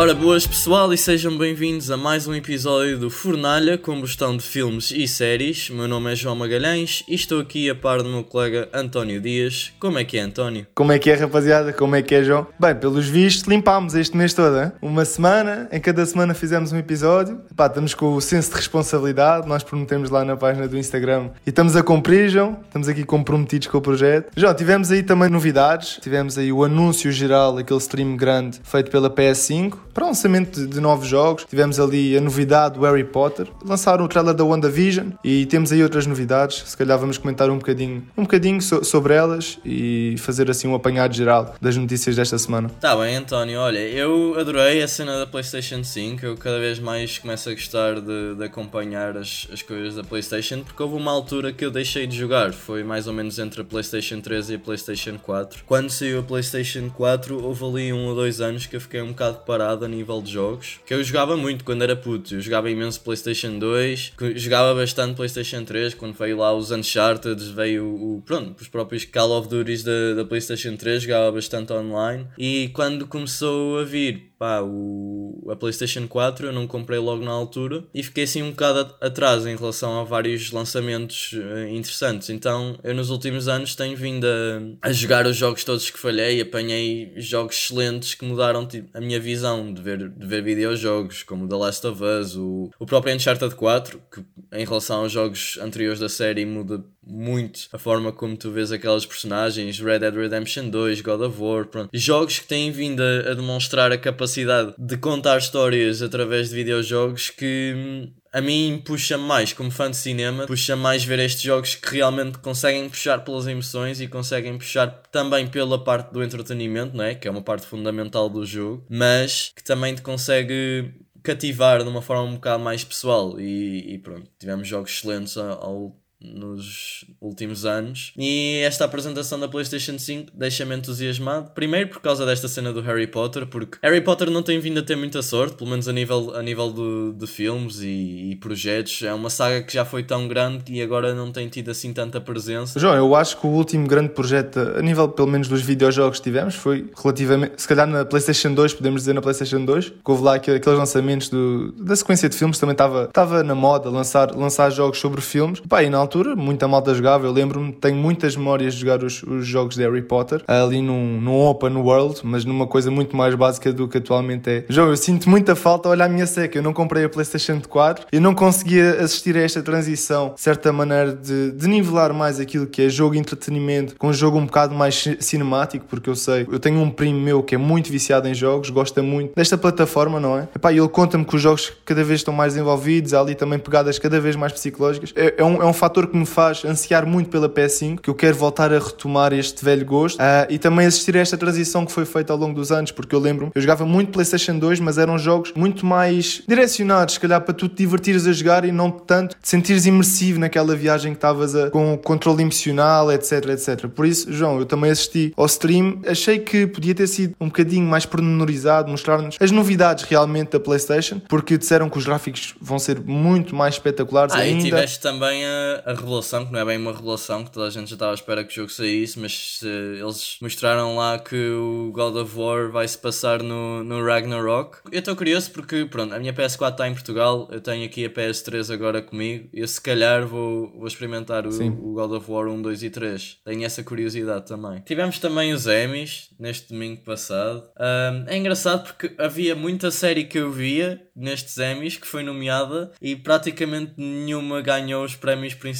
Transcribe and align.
Ora, 0.00 0.14
boas 0.14 0.46
pessoal 0.46 0.90
e 0.94 0.96
sejam 0.96 1.36
bem-vindos 1.36 1.90
a 1.90 1.96
mais 1.96 2.26
um 2.26 2.34
episódio 2.34 2.96
do 2.96 3.10
Fornalha, 3.10 3.76
combustão 3.76 4.34
de 4.34 4.42
filmes 4.42 4.90
e 4.90 5.06
séries. 5.06 5.68
Meu 5.68 5.86
nome 5.86 6.10
é 6.10 6.16
João 6.16 6.34
Magalhães 6.34 7.04
e 7.06 7.14
estou 7.14 7.38
aqui 7.38 7.68
a 7.68 7.74
par 7.74 8.02
do 8.02 8.08
meu 8.08 8.24
colega 8.24 8.66
António 8.72 9.20
Dias. 9.20 9.74
Como 9.78 9.98
é 9.98 10.04
que 10.04 10.16
é, 10.16 10.22
António? 10.22 10.66
Como 10.74 10.90
é 10.90 10.98
que 10.98 11.10
é, 11.10 11.16
rapaziada? 11.16 11.74
Como 11.74 11.94
é 11.94 12.00
que 12.00 12.14
é, 12.14 12.24
João? 12.24 12.46
Bem, 12.58 12.74
pelos 12.76 13.08
vistos, 13.08 13.46
limpámos 13.46 13.94
este 13.94 14.16
mês 14.16 14.32
todo, 14.32 14.58
hein? 14.58 14.72
Uma 14.80 15.04
semana, 15.04 15.68
em 15.70 15.78
cada 15.78 16.06
semana 16.06 16.32
fizemos 16.32 16.72
um 16.72 16.78
episódio. 16.78 17.38
Pá, 17.54 17.66
estamos 17.66 17.92
com 17.92 18.14
o 18.14 18.22
senso 18.22 18.48
de 18.48 18.56
responsabilidade, 18.56 19.46
nós 19.46 19.62
prometemos 19.62 20.08
lá 20.08 20.24
na 20.24 20.34
página 20.34 20.66
do 20.66 20.78
Instagram 20.78 21.28
e 21.46 21.50
estamos 21.50 21.76
a 21.76 21.82
cumprir, 21.82 22.30
João. 22.30 22.56
Estamos 22.64 22.88
aqui 22.88 23.04
comprometidos 23.04 23.68
com 23.68 23.76
o 23.76 23.82
projeto. 23.82 24.32
João, 24.34 24.54
tivemos 24.54 24.90
aí 24.90 25.02
também 25.02 25.28
novidades. 25.28 25.98
Tivemos 26.00 26.38
aí 26.38 26.50
o 26.50 26.64
anúncio 26.64 27.12
geral, 27.12 27.58
aquele 27.58 27.80
stream 27.80 28.16
grande 28.16 28.62
feito 28.64 28.90
pela 28.90 29.10
PS5 29.10 29.89
para 30.00 30.06
o 30.06 30.08
lançamento 30.08 30.66
de 30.66 30.80
novos 30.80 31.06
jogos. 31.06 31.44
Tivemos 31.44 31.78
ali 31.78 32.16
a 32.16 32.22
novidade 32.22 32.78
do 32.78 32.86
Harry 32.86 33.04
Potter. 33.04 33.46
Lançaram 33.62 34.06
o 34.06 34.08
trailer 34.08 34.32
da 34.32 34.42
WandaVision 34.42 35.10
e 35.22 35.44
temos 35.44 35.70
aí 35.72 35.82
outras 35.82 36.06
novidades. 36.06 36.62
Se 36.66 36.74
calhar 36.74 36.98
vamos 36.98 37.18
comentar 37.18 37.50
um 37.50 37.58
bocadinho, 37.58 38.06
um 38.16 38.22
bocadinho 38.22 38.62
so 38.62 38.82
sobre 38.82 39.12
elas 39.12 39.58
e 39.62 40.14
fazer 40.16 40.50
assim 40.50 40.66
um 40.66 40.74
apanhado 40.74 41.14
geral 41.14 41.54
das 41.60 41.76
notícias 41.76 42.16
desta 42.16 42.38
semana. 42.38 42.70
Tá 42.80 42.96
bem, 42.96 43.14
António. 43.14 43.60
Olha, 43.60 43.78
eu 43.78 44.36
adorei 44.38 44.82
a 44.82 44.88
cena 44.88 45.18
da 45.18 45.26
PlayStation 45.26 45.84
5. 45.84 46.24
Eu 46.24 46.34
cada 46.34 46.58
vez 46.58 46.78
mais 46.78 47.18
começo 47.18 47.50
a 47.50 47.52
gostar 47.52 48.00
de, 48.00 48.36
de 48.36 48.44
acompanhar 48.44 49.18
as, 49.18 49.48
as 49.52 49.60
coisas 49.60 49.96
da 49.96 50.02
PlayStation 50.02 50.62
porque 50.62 50.82
houve 50.82 50.96
uma 50.96 51.12
altura 51.12 51.52
que 51.52 51.62
eu 51.62 51.70
deixei 51.70 52.06
de 52.06 52.16
jogar. 52.16 52.54
Foi 52.54 52.82
mais 52.82 53.06
ou 53.06 53.12
menos 53.12 53.38
entre 53.38 53.60
a 53.60 53.64
PlayStation 53.64 54.18
3 54.22 54.48
e 54.48 54.54
a 54.54 54.58
PlayStation 54.58 55.18
4. 55.18 55.64
Quando 55.66 55.90
saiu 55.90 56.20
a 56.20 56.22
PlayStation 56.22 56.88
4, 56.88 57.44
houve 57.44 57.64
ali 57.66 57.92
um 57.92 58.06
ou 58.06 58.14
dois 58.14 58.40
anos 58.40 58.64
que 58.64 58.74
eu 58.74 58.80
fiquei 58.80 59.02
um 59.02 59.08
bocado 59.08 59.40
parado 59.44 59.89
nível 59.90 60.22
de 60.22 60.32
jogos, 60.32 60.80
que 60.86 60.94
eu 60.94 61.02
jogava 61.02 61.36
muito 61.36 61.64
quando 61.64 61.82
era 61.82 61.96
puto. 61.96 62.34
Eu 62.34 62.40
jogava 62.40 62.70
imenso 62.70 63.00
PlayStation 63.00 63.58
2, 63.58 64.12
jogava 64.36 64.74
bastante 64.74 65.14
PlayStation 65.14 65.64
3, 65.64 65.94
quando 65.94 66.14
veio 66.14 66.38
lá 66.38 66.54
os 66.54 66.70
Uncharted, 66.70 67.42
veio 67.52 67.84
o, 67.86 68.22
pronto, 68.24 68.60
os 68.60 68.68
próprios 68.68 69.04
Call 69.04 69.30
of 69.32 69.48
Duty 69.48 69.82
da, 69.82 70.14
da 70.16 70.24
PlayStation 70.24 70.76
3, 70.76 71.02
jogava 71.02 71.32
bastante 71.32 71.72
online. 71.72 72.26
E 72.38 72.70
quando 72.72 73.06
começou 73.06 73.78
a 73.78 73.84
vir 73.84 74.29
pá, 74.40 74.62
o, 74.62 75.46
a 75.50 75.54
PlayStation 75.54 76.08
4 76.08 76.46
eu 76.46 76.52
não 76.52 76.66
comprei 76.66 76.98
logo 76.98 77.22
na 77.22 77.30
altura 77.30 77.84
e 77.92 78.02
fiquei 78.02 78.24
assim 78.24 78.42
um 78.42 78.52
bocado 78.52 78.94
atrás 78.98 79.44
em 79.44 79.54
relação 79.54 80.00
a 80.00 80.04
vários 80.04 80.50
lançamentos 80.50 81.32
uh, 81.34 81.68
interessantes. 81.68 82.30
Então 82.30 82.78
eu 82.82 82.94
nos 82.94 83.10
últimos 83.10 83.48
anos 83.48 83.74
tenho 83.74 83.94
vindo 83.94 84.26
a, 84.26 84.88
a, 84.88 84.92
jogar 84.92 85.26
os 85.26 85.36
jogos 85.36 85.62
todos 85.62 85.90
que 85.90 85.98
falhei, 85.98 86.40
apanhei 86.40 87.12
jogos 87.18 87.54
excelentes 87.56 88.14
que 88.14 88.24
mudaram 88.24 88.66
tipo, 88.66 88.88
a 88.96 89.00
minha 89.00 89.20
visão 89.20 89.74
de 89.74 89.82
ver, 89.82 90.08
de 90.08 90.26
ver 90.26 90.42
videojogos, 90.42 91.22
como 91.22 91.46
The 91.46 91.56
Last 91.56 91.86
of 91.86 92.02
Us, 92.02 92.34
o, 92.34 92.70
o 92.78 92.86
próprio 92.86 93.14
Uncharted 93.14 93.54
4, 93.54 94.00
que 94.10 94.24
em 94.52 94.64
relação 94.64 95.02
aos 95.02 95.12
jogos 95.12 95.58
anteriores 95.60 96.00
da 96.00 96.08
série 96.08 96.46
muda 96.46 96.82
muito 97.10 97.68
a 97.72 97.78
forma 97.78 98.12
como 98.12 98.36
tu 98.36 98.50
vês 98.50 98.70
aquelas 98.72 99.04
personagens, 99.04 99.80
Red 99.80 100.00
Dead 100.00 100.14
Redemption 100.14 100.68
2, 100.68 101.00
God 101.00 101.20
of 101.22 101.40
War, 101.40 101.66
pronto. 101.66 101.90
Jogos 101.92 102.38
que 102.38 102.46
têm 102.46 102.70
vindo 102.70 103.02
a, 103.02 103.30
a 103.30 103.34
demonstrar 103.34 103.92
a 103.92 103.98
capacidade 103.98 104.74
de 104.78 104.96
contar 104.96 105.38
histórias 105.38 106.02
através 106.02 106.50
de 106.50 106.54
videojogos 106.54 107.30
que 107.30 107.74
hum, 107.76 108.12
a 108.32 108.40
mim 108.40 108.80
puxa 108.84 109.18
mais, 109.18 109.52
como 109.52 109.70
fã 109.70 109.90
de 109.90 109.96
cinema, 109.96 110.46
puxa 110.46 110.76
mais 110.76 111.04
ver 111.04 111.18
estes 111.18 111.42
jogos 111.42 111.74
que 111.74 111.96
realmente 111.96 112.38
conseguem 112.38 112.88
puxar 112.88 113.18
pelas 113.24 113.46
emoções 113.46 114.00
e 114.00 114.06
conseguem 114.06 114.56
puxar 114.56 114.86
também 115.10 115.46
pela 115.48 115.82
parte 115.82 116.12
do 116.12 116.22
entretenimento, 116.22 116.96
não 116.96 117.04
é? 117.04 117.14
Que 117.14 117.26
é 117.26 117.30
uma 117.30 117.42
parte 117.42 117.66
fundamental 117.66 118.28
do 118.28 118.46
jogo, 118.46 118.84
mas 118.88 119.52
que 119.54 119.64
também 119.64 119.94
te 119.94 120.02
consegue 120.02 120.94
cativar 121.22 121.82
de 121.82 121.88
uma 121.88 122.00
forma 122.00 122.22
um 122.22 122.34
bocado 122.34 122.62
mais 122.62 122.84
pessoal 122.84 123.38
e, 123.38 123.94
e 123.94 123.98
pronto, 123.98 124.30
tivemos 124.38 124.66
jogos 124.66 124.90
excelentes 124.90 125.36
ao 125.36 125.99
nos 126.20 127.04
últimos 127.20 127.64
anos. 127.64 128.12
E 128.16 128.60
esta 128.64 128.84
apresentação 128.84 129.40
da 129.40 129.48
PlayStation 129.48 129.98
5 129.98 130.32
deixa-me 130.34 130.76
entusiasmado. 130.76 131.50
Primeiro 131.54 131.88
por 131.88 132.00
causa 132.00 132.26
desta 132.26 132.46
cena 132.46 132.72
do 132.72 132.80
Harry 132.82 133.06
Potter, 133.06 133.46
porque 133.46 133.78
Harry 133.82 134.00
Potter 134.00 134.30
não 134.30 134.42
tem 134.42 134.60
vindo 134.60 134.80
a 134.80 134.82
ter 134.82 134.96
muita 134.96 135.22
sorte, 135.22 135.56
pelo 135.56 135.70
menos 135.70 135.88
a 135.88 135.92
nível, 135.92 136.34
a 136.36 136.42
nível 136.42 136.70
do, 136.70 137.12
de 137.12 137.26
filmes 137.26 137.80
e, 137.80 138.32
e, 138.32 138.36
projetos. 138.36 139.02
É 139.02 139.12
uma 139.14 139.30
saga 139.30 139.62
que 139.62 139.72
já 139.72 139.84
foi 139.84 140.02
tão 140.02 140.28
grande 140.28 140.72
e 140.72 140.82
agora 140.82 141.14
não 141.14 141.32
tem 141.32 141.48
tido 141.48 141.70
assim 141.70 141.92
tanta 141.92 142.20
presença. 142.20 142.78
João, 142.78 142.94
eu 142.94 143.14
acho 143.14 143.38
que 143.38 143.46
o 143.46 143.50
último 143.50 143.86
grande 143.86 144.10
projeto, 144.10 144.58
a 144.58 144.82
nível 144.82 145.08
pelo 145.08 145.28
menos 145.28 145.48
dos 145.48 145.62
videojogos 145.62 146.18
que 146.18 146.24
tivemos, 146.24 146.54
foi 146.54 146.90
relativamente, 146.96 147.60
se 147.60 147.66
calhar 147.66 147.86
na 147.86 148.04
PlayStation 148.04 148.52
2, 148.52 148.74
podemos 148.74 149.02
dizer 149.02 149.14
na 149.14 149.22
PlayStation 149.22 149.64
2, 149.64 149.88
que 149.88 149.96
houve 150.10 150.22
lá 150.22 150.34
aqueles 150.34 150.66
lançamentos 150.66 151.28
do, 151.28 151.72
da 151.72 151.96
sequência 151.96 152.28
de 152.28 152.36
filmes, 152.36 152.58
também 152.58 152.72
estava 152.72 153.42
na 153.42 153.54
moda 153.54 153.88
lançar, 153.88 154.34
lançar 154.34 154.70
jogos 154.70 154.98
sobre 154.98 155.20
filmes. 155.20 155.60
Pá, 155.60 155.82
e 155.82 155.88
na 155.90 155.98
altura, 156.10 156.34
muita 156.34 156.66
malta 156.66 156.92
jogava. 156.92 157.24
Eu 157.24 157.32
lembro-me, 157.32 157.72
tenho 157.72 157.96
muitas 157.96 158.34
memórias 158.34 158.74
de 158.74 158.80
jogar 158.80 159.04
os, 159.04 159.22
os 159.22 159.46
jogos 159.46 159.76
de 159.76 159.82
Harry 159.82 160.02
Potter 160.02 160.42
ali 160.46 160.82
num, 160.82 161.20
num 161.20 161.40
open 161.46 161.76
world, 161.76 162.20
mas 162.24 162.44
numa 162.44 162.66
coisa 162.66 162.90
muito 162.90 163.16
mais 163.16 163.34
básica 163.36 163.72
do 163.72 163.86
que 163.86 163.98
atualmente 163.98 164.50
é. 164.50 164.64
João, 164.68 164.88
eu 164.88 164.96
sinto 164.96 165.30
muita 165.30 165.54
falta 165.54 165.88
a 165.88 165.92
olhar 165.92 166.06
a 166.06 166.08
minha 166.08 166.26
seca. 166.26 166.58
Eu 166.58 166.62
não 166.62 166.72
comprei 166.72 167.04
a 167.04 167.08
PlayStation 167.08 167.60
4 167.60 168.06
e 168.12 168.18
não 168.18 168.34
conseguia 168.34 169.00
assistir 169.00 169.36
a 169.36 169.40
esta 169.40 169.62
transição, 169.62 170.34
certa 170.36 170.72
maneira, 170.72 171.14
de, 171.14 171.52
de 171.52 171.68
nivelar 171.68 172.12
mais 172.12 172.40
aquilo 172.40 172.66
que 172.66 172.82
é 172.82 172.88
jogo 172.88 173.14
entretenimento 173.14 173.94
com 173.96 174.08
um 174.08 174.12
jogo 174.12 174.38
um 174.38 174.46
bocado 174.46 174.74
mais 174.74 175.08
cinemático, 175.20 175.86
porque 175.88 176.10
eu 176.10 176.16
sei, 176.16 176.46
eu 176.50 176.58
tenho 176.58 176.80
um 176.80 176.90
primo 176.90 177.20
meu 177.20 177.42
que 177.42 177.54
é 177.54 177.58
muito 177.58 177.90
viciado 177.90 178.26
em 178.26 178.34
jogos, 178.34 178.70
gosta 178.70 179.02
muito 179.02 179.34
desta 179.36 179.56
plataforma, 179.56 180.18
não 180.18 180.38
é? 180.38 180.48
Epá, 180.54 180.72
ele 180.72 180.88
conta-me 180.88 181.24
que 181.24 181.36
os 181.36 181.42
jogos 181.42 181.72
cada 181.84 182.02
vez 182.02 182.20
estão 182.20 182.34
mais 182.34 182.56
envolvidos, 182.56 183.14
há 183.14 183.20
ali 183.20 183.34
também 183.34 183.58
pegadas 183.58 183.98
cada 183.98 184.20
vez 184.20 184.34
mais 184.34 184.52
psicológicas. 184.52 185.12
É, 185.14 185.34
é, 185.38 185.44
um, 185.44 185.62
é 185.62 185.66
um 185.66 185.72
fator 185.72 185.99
que 186.08 186.16
me 186.16 186.26
faz 186.26 186.64
ansiar 186.64 187.06
muito 187.06 187.30
pela 187.30 187.48
PS5, 187.48 188.00
que 188.00 188.10
eu 188.10 188.14
quero 188.14 188.36
voltar 188.36 188.72
a 188.72 188.78
retomar 188.78 189.32
este 189.32 189.64
velho 189.64 189.84
gosto 189.84 190.18
uh, 190.18 190.46
e 190.48 190.58
também 190.58 190.86
assistir 190.86 191.16
a 191.16 191.20
esta 191.20 191.36
transição 191.36 191.84
que 191.84 191.92
foi 191.92 192.04
feita 192.04 192.32
ao 192.32 192.38
longo 192.38 192.54
dos 192.54 192.70
anos, 192.72 192.90
porque 192.90 193.14
eu 193.14 193.18
lembro, 193.18 193.50
eu 193.54 193.60
jogava 193.60 193.84
muito 193.84 194.12
PlayStation 194.12 194.58
2, 194.58 194.80
mas 194.80 194.98
eram 194.98 195.18
jogos 195.18 195.52
muito 195.54 195.84
mais 195.84 196.42
direcionados, 196.46 197.14
se 197.14 197.20
calhar 197.20 197.40
para 197.40 197.54
tu 197.54 197.68
te 197.68 197.76
divertires 197.76 198.26
a 198.26 198.32
jogar 198.32 198.64
e 198.64 198.72
não 198.72 198.90
tanto 198.90 199.36
te 199.40 199.48
sentires 199.48 199.86
imersivo 199.86 200.38
naquela 200.38 200.74
viagem 200.74 201.12
que 201.12 201.18
estavas 201.18 201.52
com 201.70 201.94
o 201.94 201.98
controle 201.98 202.42
emocional, 202.42 203.10
etc, 203.10 203.46
etc. 203.50 203.88
Por 203.88 204.06
isso, 204.06 204.32
João, 204.32 204.58
eu 204.58 204.66
também 204.66 204.90
assisti 204.90 205.32
ao 205.36 205.46
stream, 205.46 206.00
achei 206.06 206.38
que 206.38 206.66
podia 206.66 206.94
ter 206.94 207.06
sido 207.06 207.34
um 207.40 207.46
bocadinho 207.46 207.86
mais 207.86 208.06
pormenorizado, 208.06 208.90
mostrar-nos 208.90 209.36
as 209.40 209.50
novidades 209.50 210.04
realmente 210.04 210.50
da 210.50 210.60
PlayStation, 210.60 211.20
porque 211.28 211.58
disseram 211.58 211.88
que 211.88 211.98
os 211.98 212.04
gráficos 212.04 212.54
vão 212.60 212.78
ser 212.78 213.00
muito 213.00 213.54
mais 213.54 213.74
espetaculares 213.74 214.34
ah, 214.34 214.38
ainda. 214.38 214.60
E 214.60 214.64
tiveste 214.64 215.00
também 215.00 215.44
a, 215.44 215.89
a 215.90 215.94
revelação, 215.94 216.46
que 216.46 216.52
não 216.52 216.60
é 216.60 216.64
bem 216.64 216.78
uma 216.78 216.92
revelação, 216.92 217.44
que 217.44 217.50
toda 217.50 217.66
a 217.66 217.70
gente 217.70 217.88
já 217.88 217.94
estava 217.94 218.12
à 218.12 218.14
espera 218.14 218.44
que 218.44 218.52
o 218.52 218.54
jogo 218.54 218.70
saísse, 218.70 219.18
mas 219.18 219.60
uh, 219.62 219.66
eles 220.04 220.36
mostraram 220.40 220.96
lá 220.96 221.18
que 221.18 221.36
o 221.36 221.90
God 221.92 222.16
of 222.16 222.38
War 222.38 222.70
vai 222.70 222.86
se 222.86 222.96
passar 222.96 223.42
no, 223.42 223.82
no 223.82 224.04
Ragnarok. 224.04 224.78
Eu 224.92 225.00
estou 225.00 225.16
curioso 225.16 225.50
porque, 225.50 225.84
pronto, 225.84 226.14
a 226.14 226.18
minha 226.18 226.32
PS4 226.32 226.70
está 226.70 226.88
em 226.88 226.94
Portugal, 226.94 227.48
eu 227.50 227.60
tenho 227.60 227.84
aqui 227.84 228.04
a 228.04 228.10
PS3 228.10 228.72
agora 228.72 229.02
comigo, 229.02 229.48
e 229.52 229.60
eu 229.60 229.68
se 229.68 229.80
calhar 229.80 230.26
vou, 230.26 230.70
vou 230.78 230.86
experimentar 230.86 231.46
o, 231.46 231.50
o, 231.50 231.94
God 231.94 232.12
of 232.12 232.30
War 232.30 232.48
1, 232.48 232.62
2 232.62 232.82
e 232.84 232.90
3. 232.90 233.38
Tenho 233.44 233.64
essa 233.64 233.82
curiosidade 233.82 234.46
também. 234.46 234.80
Tivemos 234.82 235.18
também 235.18 235.52
os 235.52 235.66
Emmys 235.66 236.30
neste 236.38 236.72
domingo 236.72 237.02
passado. 237.02 237.64
Um, 237.78 238.28
é 238.28 238.36
engraçado 238.36 238.84
porque 238.84 239.12
havia 239.18 239.56
muita 239.56 239.90
série 239.90 240.24
que 240.24 240.38
eu 240.38 240.52
via 240.52 241.02
nestes 241.16 241.58
Emmys 241.58 241.96
que 241.96 242.06
foi 242.06 242.22
nomeada 242.22 242.92
e 243.00 243.14
praticamente 243.14 243.94
nenhuma 243.96 244.62
ganhou 244.62 245.04
os 245.04 245.16
prémios 245.16 245.54
principais. 245.54 245.79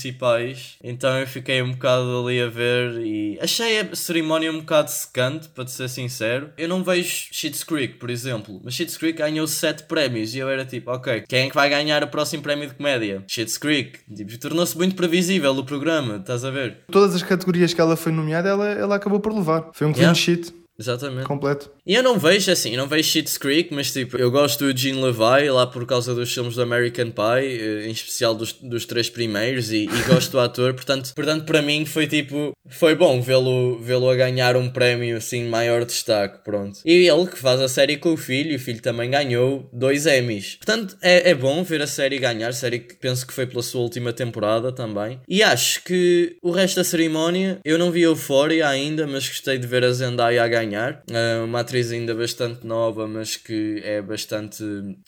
Então 0.82 1.18
eu 1.18 1.26
fiquei 1.26 1.62
um 1.62 1.72
bocado 1.72 2.18
ali 2.18 2.40
a 2.40 2.48
ver 2.48 3.00
e 3.04 3.38
achei 3.40 3.80
a 3.80 3.94
cerimónia 3.94 4.50
um 4.50 4.60
bocado 4.60 4.90
secante, 4.90 5.48
para 5.48 5.64
te 5.64 5.70
ser 5.70 5.88
sincero. 5.88 6.50
Eu 6.56 6.68
não 6.68 6.82
vejo 6.82 7.28
Schitt's 7.32 7.64
Creek, 7.64 7.94
por 7.94 8.10
exemplo, 8.10 8.60
mas 8.64 8.74
Schitt's 8.74 8.96
Creek 8.96 9.18
ganhou 9.18 9.46
7 9.46 9.84
prémios 9.84 10.34
e 10.34 10.38
eu 10.38 10.48
era 10.48 10.64
tipo, 10.64 10.90
ok, 10.90 11.24
quem 11.28 11.46
é 11.46 11.48
que 11.48 11.54
vai 11.54 11.68
ganhar 11.68 12.02
o 12.02 12.08
próximo 12.08 12.42
prémio 12.42 12.68
de 12.68 12.74
comédia? 12.74 13.22
Schitt's 13.26 13.58
Creek. 13.58 14.00
Tipo, 14.14 14.38
tornou-se 14.38 14.76
muito 14.76 14.94
previsível 14.94 15.52
o 15.56 15.64
programa, 15.64 16.16
estás 16.16 16.44
a 16.44 16.50
ver? 16.50 16.78
Todas 16.90 17.14
as 17.14 17.22
categorias 17.22 17.74
que 17.74 17.80
ela 17.80 17.96
foi 17.96 18.12
nomeada, 18.12 18.48
ela, 18.48 18.68
ela 18.70 18.96
acabou 18.96 19.20
por 19.20 19.34
levar. 19.34 19.70
Foi 19.72 19.86
um 19.86 19.92
clean 19.92 20.12
yeah. 20.12 20.14
sheet. 20.14 20.59
Exatamente. 20.80 21.26
Completo. 21.26 21.70
E 21.86 21.94
eu 21.94 22.02
não 22.02 22.18
vejo 22.18 22.50
assim, 22.50 22.70
eu 22.70 22.78
não 22.78 22.88
vejo 22.88 23.06
Shit's 23.06 23.36
Creek, 23.36 23.72
mas 23.74 23.92
tipo, 23.92 24.16
eu 24.16 24.30
gosto 24.30 24.64
do 24.64 24.76
Gene 24.76 25.02
Levi 25.02 25.50
lá 25.50 25.66
por 25.66 25.84
causa 25.84 26.14
dos 26.14 26.32
filmes 26.32 26.54
do 26.54 26.62
American 26.62 27.10
Pie, 27.10 27.60
eh, 27.60 27.86
em 27.86 27.90
especial 27.90 28.34
dos, 28.34 28.54
dos 28.54 28.86
três 28.86 29.10
primeiros, 29.10 29.70
e, 29.70 29.84
e 29.84 30.02
gosto 30.08 30.30
do 30.32 30.40
ator, 30.40 30.72
portanto, 30.72 31.12
portanto, 31.14 31.44
para 31.44 31.60
mim 31.60 31.84
foi 31.84 32.06
tipo, 32.06 32.52
foi 32.70 32.94
bom 32.94 33.20
vê-lo 33.20 33.78
vê 33.78 33.94
a 33.94 34.14
ganhar 34.14 34.56
um 34.56 34.68
prémio 34.68 35.16
assim 35.16 35.48
maior 35.48 35.84
destaque, 35.84 36.38
pronto. 36.44 36.80
E 36.84 37.08
ele 37.08 37.26
que 37.26 37.38
faz 37.38 37.60
a 37.60 37.68
série 37.68 37.96
com 37.96 38.12
o 38.12 38.16
filho, 38.16 38.52
e 38.52 38.56
o 38.56 38.58
filho 38.58 38.80
também 38.80 39.10
ganhou 39.10 39.68
dois 39.72 40.06
Emmys. 40.06 40.56
Portanto, 40.56 40.96
é, 41.02 41.30
é 41.30 41.34
bom 41.34 41.62
ver 41.62 41.82
a 41.82 41.86
série 41.86 42.18
ganhar, 42.18 42.52
série 42.52 42.78
que 42.78 42.94
penso 42.94 43.26
que 43.26 43.32
foi 43.32 43.46
pela 43.46 43.62
sua 43.62 43.82
última 43.82 44.12
temporada 44.12 44.72
também. 44.72 45.20
E 45.28 45.42
acho 45.42 45.82
que 45.84 46.36
o 46.42 46.50
resto 46.50 46.76
da 46.76 46.84
cerimónia, 46.84 47.58
eu 47.64 47.78
não 47.78 47.90
vi 47.90 48.02
Euphoria 48.02 48.68
ainda, 48.68 49.06
mas 49.06 49.28
gostei 49.28 49.58
de 49.58 49.66
ver 49.66 49.84
a 49.84 49.92
Zendaya 49.92 50.42
a 50.42 50.48
ganhar. 50.48 51.02
Uh, 51.10 51.44
uma 51.44 51.60
atriz 51.60 51.90
ainda 51.92 52.14
bastante 52.14 52.66
nova, 52.66 53.06
mas 53.06 53.36
que 53.36 53.80
é 53.84 54.00
bastante 54.00 54.64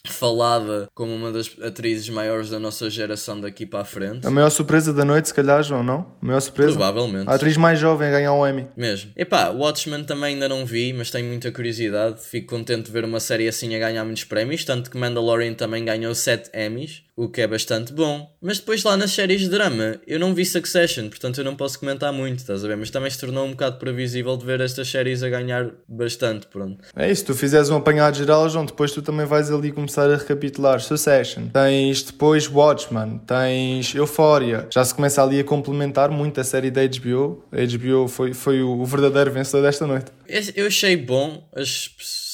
falada 0.06 0.88
como 0.94 1.14
uma 1.14 1.32
das 1.32 1.50
atrizes 1.62 2.08
maiores 2.08 2.50
da 2.50 2.58
nossa 2.58 2.90
geração 2.90 3.40
daqui 3.40 3.66
para 3.66 3.80
a 3.80 3.84
frente. 3.84 4.26
A 4.26 4.30
maior 4.30 4.50
surpresa 4.50 4.92
da 4.92 5.04
noite, 5.04 5.28
se 5.28 5.34
calhar, 5.34 5.62
João, 5.62 5.82
não? 5.82 6.06
A 6.20 6.26
maior 6.26 6.40
surpresa? 6.40 6.72
Provavelmente. 6.72 7.28
A 7.28 7.34
atriz 7.34 7.51
mais 7.56 7.78
jovem 7.78 8.08
a 8.08 8.10
ganhar 8.10 8.32
um 8.32 8.46
Emmy. 8.46 8.66
Mesmo. 8.76 9.10
Epá, 9.16 9.48
Watchmen 9.50 10.04
também 10.04 10.34
ainda 10.34 10.48
não 10.48 10.64
vi, 10.64 10.92
mas 10.92 11.10
tenho 11.10 11.26
muita 11.26 11.50
curiosidade. 11.50 12.20
Fico 12.20 12.48
contente 12.48 12.86
de 12.86 12.92
ver 12.92 13.04
uma 13.04 13.20
série 13.20 13.48
assim 13.48 13.74
a 13.74 13.78
ganhar 13.78 14.04
muitos 14.04 14.24
prémios, 14.24 14.64
tanto 14.64 14.90
que 14.90 14.96
Mandalorian 14.96 15.54
também 15.54 15.84
ganhou 15.84 16.14
7 16.14 16.50
Emmys 16.54 17.02
o 17.16 17.28
que 17.28 17.40
é 17.42 17.46
bastante 17.46 17.92
bom. 17.92 18.34
Mas 18.40 18.58
depois 18.58 18.82
lá 18.82 18.96
nas 18.96 19.12
séries 19.12 19.40
de 19.40 19.48
drama, 19.48 20.00
eu 20.06 20.18
não 20.18 20.34
vi 20.34 20.44
Succession, 20.44 21.08
portanto 21.08 21.38
eu 21.38 21.44
não 21.44 21.54
posso 21.54 21.78
comentar 21.78 22.12
muito, 22.12 22.38
estás 22.38 22.64
a 22.64 22.68
ver? 22.68 22.76
Mas 22.76 22.90
também 22.90 23.10
se 23.10 23.18
tornou 23.18 23.44
um 23.44 23.50
bocado 23.50 23.78
previsível 23.78 24.36
de 24.36 24.44
ver 24.44 24.60
estas 24.60 24.88
séries 24.88 25.22
a 25.22 25.28
ganhar 25.28 25.70
bastante, 25.88 26.46
pronto. 26.46 26.78
É 26.96 27.10
isso, 27.10 27.26
tu 27.26 27.34
fizeres 27.34 27.68
um 27.70 27.76
apanhado 27.76 28.16
geral, 28.16 28.48
João, 28.48 28.64
depois 28.64 28.92
tu 28.92 29.02
também 29.02 29.26
vais 29.26 29.50
ali 29.50 29.70
começar 29.70 30.10
a 30.10 30.16
recapitular 30.16 30.80
Succession. 30.80 31.48
Tens 31.48 32.02
depois 32.02 32.48
Watchmen, 32.48 33.20
tens 33.26 33.94
Euphoria. 33.94 34.66
Já 34.70 34.84
se 34.84 34.94
começa 34.94 35.22
ali 35.22 35.40
a 35.40 35.44
complementar 35.44 36.10
muito 36.10 36.40
a 36.40 36.44
série 36.44 36.70
da 36.70 36.82
HBO. 36.86 37.44
A 37.52 37.64
HBO 37.64 38.08
foi, 38.08 38.32
foi 38.32 38.62
o 38.62 38.84
verdadeiro 38.84 39.30
vencedor 39.30 39.62
desta 39.62 39.86
noite. 39.86 40.06
Eu 40.54 40.66
achei 40.66 40.96
bom 40.96 41.46
as 41.54 41.90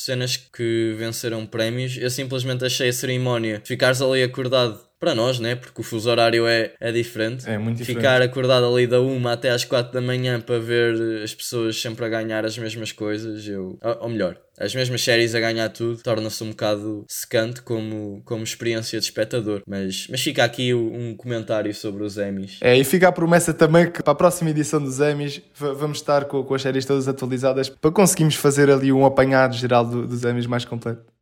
cenas 0.09 0.37
que 0.37 0.95
venceram 0.97 1.45
prémios. 1.47 1.99
Eu 1.99 2.09
simplesmente 2.09 2.65
achei 2.65 2.89
a 2.89 2.93
cerimónia, 2.93 3.61
ficares 3.65 4.01
ali 4.01 4.23
acordado 4.23 4.88
para 4.99 5.15
nós, 5.15 5.39
né? 5.39 5.55
Porque 5.55 5.81
o 5.81 5.85
fuso 5.85 6.11
horário 6.11 6.47
é, 6.47 6.73
é 6.81 6.93
diferente. 6.93 7.49
É 7.49 7.57
muito 7.57 7.79
diferente. 7.79 8.03
Ficar 8.03 8.23
acordado 8.23 8.67
ali 8.67 8.87
da 8.87 9.01
1 9.01 9.29
até 9.29 9.51
às 9.51 9.65
4 9.65 9.93
da 9.93 10.01
manhã 10.01 10.41
para 10.41 10.59
ver 10.59 11.23
as 11.23 11.35
pessoas 11.35 11.81
sempre 11.81 12.05
a 12.05 12.09
ganhar 12.09 12.45
as 12.45 12.59
mesmas 12.59 12.93
coisas, 12.93 13.47
eu. 13.47 13.79
Ou 14.01 14.09
melhor, 14.09 14.37
as 14.59 14.75
mesmas 14.75 15.03
séries 15.03 15.35
a 15.35 15.41
ganhar 15.41 15.69
tudo, 15.69 16.03
torna-se 16.03 16.43
um 16.43 16.51
bocado 16.51 17.05
secante 17.09 17.63
como, 17.63 18.21
como 18.25 18.43
experiência 18.43 18.99
de 18.99 19.05
espectador. 19.05 19.63
Mas, 19.67 20.09
mas 20.11 20.21
fica 20.21 20.43
aqui 20.45 20.75
um 20.75 21.15
comentário 21.17 21.73
sobre 21.73 22.03
os 22.03 22.19
Emmys. 22.19 22.59
É, 22.61 22.77
e 22.77 22.83
fica 22.83 23.09
a 23.09 23.13
promessa 23.13 23.55
também 23.55 23.91
que 23.91 24.03
para 24.03 24.13
a 24.13 24.17
próxima 24.17 24.51
edição 24.51 24.83
dos 24.83 24.99
Emmys 24.99 25.41
vamos 25.55 25.99
estar 25.99 26.25
com, 26.25 26.43
com 26.43 26.55
as 26.55 26.63
séries 26.63 26.85
todas 26.85 27.07
atualizadas 27.07 27.69
para 27.69 27.91
conseguirmos 27.91 28.35
fazer 28.35 28.69
ali 28.71 28.93
um 28.93 29.07
apanhado 29.07 29.55
geral 29.55 29.85
do, 29.85 30.07
dos 30.07 30.25
Emmys 30.25 30.47
mais 30.47 30.65
completo. 30.65 31.18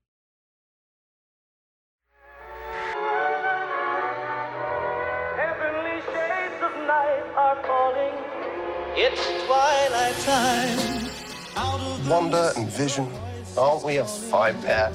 Wonder 12.08 12.52
and 12.56 12.68
vision. 12.68 13.10
Aren't 13.56 13.84
we 13.84 13.96
a 13.96 14.04
five 14.04 14.60
pair? 14.62 14.92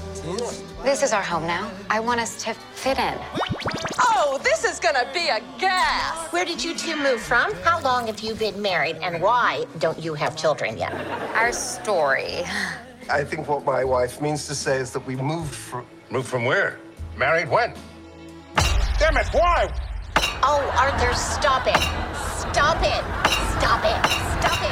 This 0.83 1.03
is 1.03 1.13
our 1.13 1.21
home 1.21 1.45
now. 1.47 1.71
I 1.89 1.99
want 1.99 2.19
us 2.19 2.43
to 2.43 2.53
fit 2.53 2.97
in. 2.97 3.17
Oh, 3.99 4.39
this 4.43 4.63
is 4.63 4.79
gonna 4.79 5.07
be 5.13 5.27
a 5.29 5.41
gas! 5.59 6.31
Where 6.31 6.45
did 6.45 6.63
you 6.63 6.75
two 6.75 6.95
move 6.95 7.21
from? 7.21 7.53
How 7.63 7.81
long 7.81 8.07
have 8.07 8.19
you 8.19 8.35
been 8.35 8.61
married? 8.61 8.97
And 9.01 9.21
why 9.21 9.65
don't 9.79 9.99
you 9.99 10.13
have 10.13 10.35
children 10.35 10.77
yet? 10.77 10.93
Our 11.35 11.51
story. 11.51 12.43
I 13.09 13.23
think 13.23 13.47
what 13.47 13.65
my 13.65 13.83
wife 13.83 14.21
means 14.21 14.47
to 14.47 14.55
say 14.55 14.77
is 14.77 14.91
that 14.91 15.05
we 15.05 15.15
moved 15.15 15.53
from. 15.53 15.85
Moved 16.09 16.27
from 16.27 16.45
where? 16.45 16.77
Married 17.17 17.49
when? 17.49 17.73
Damn 18.99 19.17
it, 19.17 19.27
why? 19.31 19.73
Oh, 20.43 20.61
Arthur, 20.77 21.13
stop 21.13 21.65
it. 21.67 21.81
Stop 22.37 22.81
it. 22.83 23.03
Stop 23.57 23.83
it. 23.85 24.01
Stop 24.39 24.61
it. 24.63 24.70